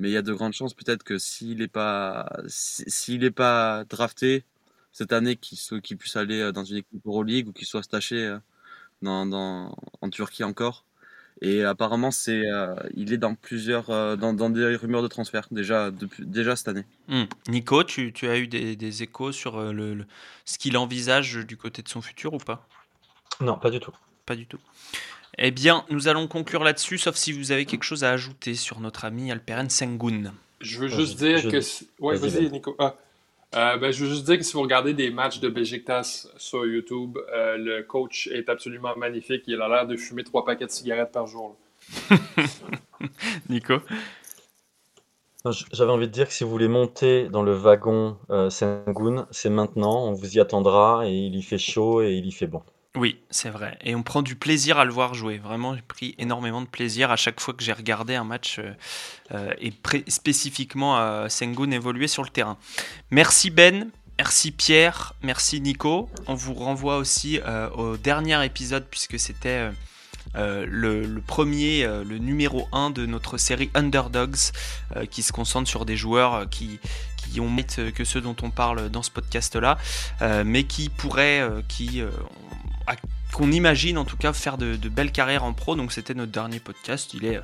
mais 0.00 0.08
il 0.08 0.12
y 0.12 0.16
a 0.16 0.22
de 0.22 0.32
grandes 0.32 0.54
chances 0.54 0.74
peut-être 0.74 1.04
que 1.04 1.18
s'il 1.18 1.58
n'est 1.58 1.68
pas, 1.68 2.26
s'il 2.46 3.22
est 3.22 3.30
pas 3.30 3.84
drafté 3.84 4.44
cette 4.92 5.12
année, 5.12 5.36
qu'il 5.36 5.96
puisse 5.98 6.16
aller 6.16 6.40
euh, 6.40 6.52
dans 6.52 6.64
une 6.64 6.78
équipe 6.78 7.06
Euroleague 7.06 7.48
ou 7.48 7.52
qu'il 7.52 7.66
soit 7.66 7.82
staché 7.82 8.26
euh, 8.26 8.38
dans, 9.02 9.26
dans, 9.26 9.76
en 10.00 10.10
Turquie 10.10 10.42
encore. 10.42 10.84
Et 11.42 11.64
apparemment, 11.64 12.10
c'est, 12.10 12.46
euh, 12.46 12.74
il 12.94 13.12
est 13.12 13.18
dans 13.18 13.34
plusieurs, 13.34 13.86
dans, 14.18 14.34
dans, 14.34 14.50
des 14.50 14.76
rumeurs 14.76 15.02
de 15.02 15.08
transfert 15.08 15.46
déjà, 15.50 15.90
depuis, 15.90 16.26
déjà 16.26 16.54
cette 16.54 16.68
année. 16.68 16.84
Hmm. 17.08 17.24
Nico, 17.48 17.82
tu, 17.82 18.12
tu, 18.12 18.28
as 18.28 18.38
eu 18.38 18.46
des, 18.46 18.76
des 18.76 19.02
échos 19.02 19.32
sur 19.32 19.72
le, 19.72 20.04
ce 20.44 20.58
qu'il 20.58 20.76
envisage 20.76 21.36
du 21.36 21.56
côté 21.56 21.82
de 21.82 21.88
son 21.88 22.02
futur 22.02 22.34
ou 22.34 22.38
pas? 22.38 22.66
Non, 23.40 23.56
pas 23.56 23.70
du 23.70 23.80
tout. 23.80 23.92
Pas 24.26 24.36
du 24.36 24.46
tout. 24.46 24.58
Eh 25.38 25.50
bien, 25.50 25.84
nous 25.88 26.08
allons 26.08 26.28
conclure 26.28 26.64
là-dessus, 26.64 26.98
sauf 26.98 27.16
si 27.16 27.32
vous 27.32 27.52
avez 27.52 27.64
quelque 27.64 27.84
chose 27.84 28.04
à 28.04 28.10
ajouter 28.10 28.54
sur 28.54 28.80
notre 28.80 29.06
ami 29.06 29.32
Alperen 29.32 29.70
Sengun. 29.70 30.34
Je 30.60 30.78
veux 30.78 30.88
juste 30.88 31.18
dire 31.18 31.42
que. 31.42 31.60
Oui, 32.00 32.16
vas-y, 32.18 32.50
Nico. 32.50 32.76
Ah. 32.78 32.94
Euh, 33.56 33.76
ben, 33.78 33.90
je 33.92 34.04
veux 34.04 34.10
juste 34.10 34.26
dire 34.26 34.38
que 34.38 34.44
si 34.44 34.52
vous 34.52 34.62
regardez 34.62 34.94
des 34.94 35.10
matchs 35.10 35.40
de 35.40 35.48
Besiktas 35.48 36.28
sur 36.36 36.64
YouTube, 36.66 37.18
euh, 37.32 37.56
le 37.56 37.82
coach 37.82 38.28
est 38.28 38.48
absolument 38.48 38.94
magnifique. 38.96 39.42
Il 39.48 39.60
a 39.60 39.68
l'air 39.68 39.86
de 39.86 39.96
fumer 39.96 40.22
trois 40.22 40.44
paquets 40.44 40.66
de 40.66 40.70
cigarettes 40.70 41.10
par 41.10 41.26
jour. 41.26 41.56
Nico? 43.48 43.74
J'avais 45.72 45.90
envie 45.90 46.06
de 46.06 46.12
dire 46.12 46.28
que 46.28 46.34
si 46.34 46.44
vous 46.44 46.50
voulez 46.50 46.68
monter 46.68 47.28
dans 47.28 47.42
le 47.42 47.52
wagon 47.52 48.18
euh, 48.28 48.50
Sengun, 48.50 49.26
c'est 49.30 49.50
maintenant. 49.50 50.06
On 50.06 50.12
vous 50.12 50.36
y 50.36 50.40
attendra 50.40 51.08
et 51.08 51.12
il 51.12 51.34
y 51.34 51.42
fait 51.42 51.58
chaud 51.58 52.02
et 52.02 52.12
il 52.12 52.26
y 52.26 52.32
fait 52.32 52.46
bon. 52.46 52.62
Oui, 52.96 53.20
c'est 53.30 53.50
vrai. 53.50 53.78
Et 53.82 53.94
on 53.94 54.02
prend 54.02 54.20
du 54.20 54.34
plaisir 54.34 54.78
à 54.78 54.84
le 54.84 54.90
voir 54.90 55.14
jouer. 55.14 55.38
Vraiment, 55.38 55.76
j'ai 55.76 55.82
pris 55.82 56.16
énormément 56.18 56.60
de 56.60 56.66
plaisir 56.66 57.12
à 57.12 57.16
chaque 57.16 57.38
fois 57.38 57.54
que 57.54 57.62
j'ai 57.62 57.72
regardé 57.72 58.16
un 58.16 58.24
match 58.24 58.58
euh, 58.58 58.72
euh, 59.30 59.54
et 59.60 59.72
spécifiquement 60.08 60.96
à 60.96 61.28
Sengun 61.28 61.70
évoluer 61.70 62.08
sur 62.08 62.24
le 62.24 62.30
terrain. 62.30 62.58
Merci 63.12 63.50
Ben, 63.50 63.90
merci 64.18 64.50
Pierre, 64.50 65.14
merci 65.22 65.60
Nico. 65.60 66.10
On 66.26 66.34
vous 66.34 66.52
renvoie 66.52 66.96
aussi 66.96 67.38
euh, 67.46 67.70
au 67.70 67.96
dernier 67.96 68.44
épisode 68.44 68.84
puisque 68.90 69.20
c'était 69.20 69.70
le, 70.34 71.20
premier, 71.24 71.86
le 71.86 72.18
numéro 72.18 72.68
1 72.72 72.90
de 72.90 73.06
notre 73.06 73.38
série 73.38 73.70
Underdogs 73.74 74.50
qui 75.10 75.22
se 75.22 75.32
concentre 75.32 75.68
sur 75.68 75.86
des 75.86 75.96
joueurs 75.96 76.48
qui, 76.50 76.80
ont 77.38 77.56
que 77.94 78.04
ceux 78.04 78.20
dont 78.20 78.36
on 78.42 78.50
parle 78.50 78.90
dans 78.90 79.02
ce 79.02 79.10
podcast 79.10 79.54
là, 79.56 79.78
mais 80.44 80.64
qui 80.64 80.88
pourraient, 80.88 81.48
qui 81.68 82.02
qu'on 83.32 83.52
imagine 83.52 83.98
en 83.98 84.04
tout 84.04 84.16
cas 84.16 84.32
faire 84.32 84.58
de, 84.58 84.76
belles 84.88 85.12
carrières 85.12 85.44
en 85.44 85.52
pro. 85.52 85.76
Donc 85.76 85.92
c'était 85.92 86.14
notre 86.14 86.32
dernier 86.32 86.60
podcast. 86.60 87.14
Il 87.14 87.24
est 87.24 87.36
euh, 87.36 87.42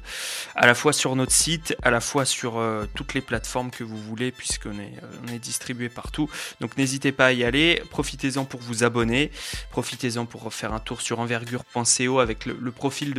à 0.55 0.67
la 0.67 0.75
fois 0.75 0.93
sur 0.93 1.17
notre 1.17 1.33
site, 1.33 1.77
à 1.83 1.91
la 1.91 2.01
fois 2.01 2.25
sur 2.25 2.59
euh, 2.59 2.87
toutes 2.95 3.15
les 3.15 3.21
plateformes 3.21 3.71
que 3.71 3.85
vous 3.85 3.97
voulez, 3.97 4.33
puisqu'on 4.33 4.79
est, 4.79 5.35
est 5.35 5.39
distribué 5.39 5.89
partout. 5.89 6.29
Donc 6.61 6.77
n'hésitez 6.77 7.13
pas 7.13 7.27
à 7.27 7.33
y 7.33 7.45
aller. 7.45 7.83
Profitez-en 7.91 8.45
pour 8.45 8.61
vous 8.61 8.85
abonner. 8.85 9.31
Profitez-en 9.71 10.27
pour 10.27 10.53
faire 10.53 10.73
un 10.73 10.81
tour 10.81 11.01
sur 11.01 11.21
envergure.co 11.21 12.19
avec 12.19 12.47
le, 12.47 12.71
profil 12.71 13.15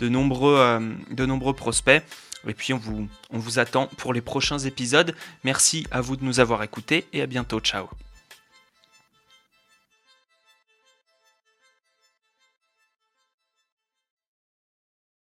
nombreux, 0.00 0.80
de 1.10 1.26
nombreux 1.26 1.54
prospects. 1.54 2.02
Et 2.46 2.54
puis 2.54 2.72
on 2.72 2.78
vous, 2.78 3.08
on 3.30 3.38
vous 3.38 3.58
attend 3.58 3.88
pour 3.96 4.12
les 4.12 4.20
prochains 4.20 4.58
épisodes. 4.58 5.14
Merci 5.44 5.86
à 5.90 6.00
vous 6.00 6.16
de 6.16 6.24
nous 6.24 6.40
avoir 6.40 6.62
écoutés 6.62 7.06
et 7.12 7.22
à 7.22 7.26
bientôt. 7.26 7.60
Ciao 7.60 7.88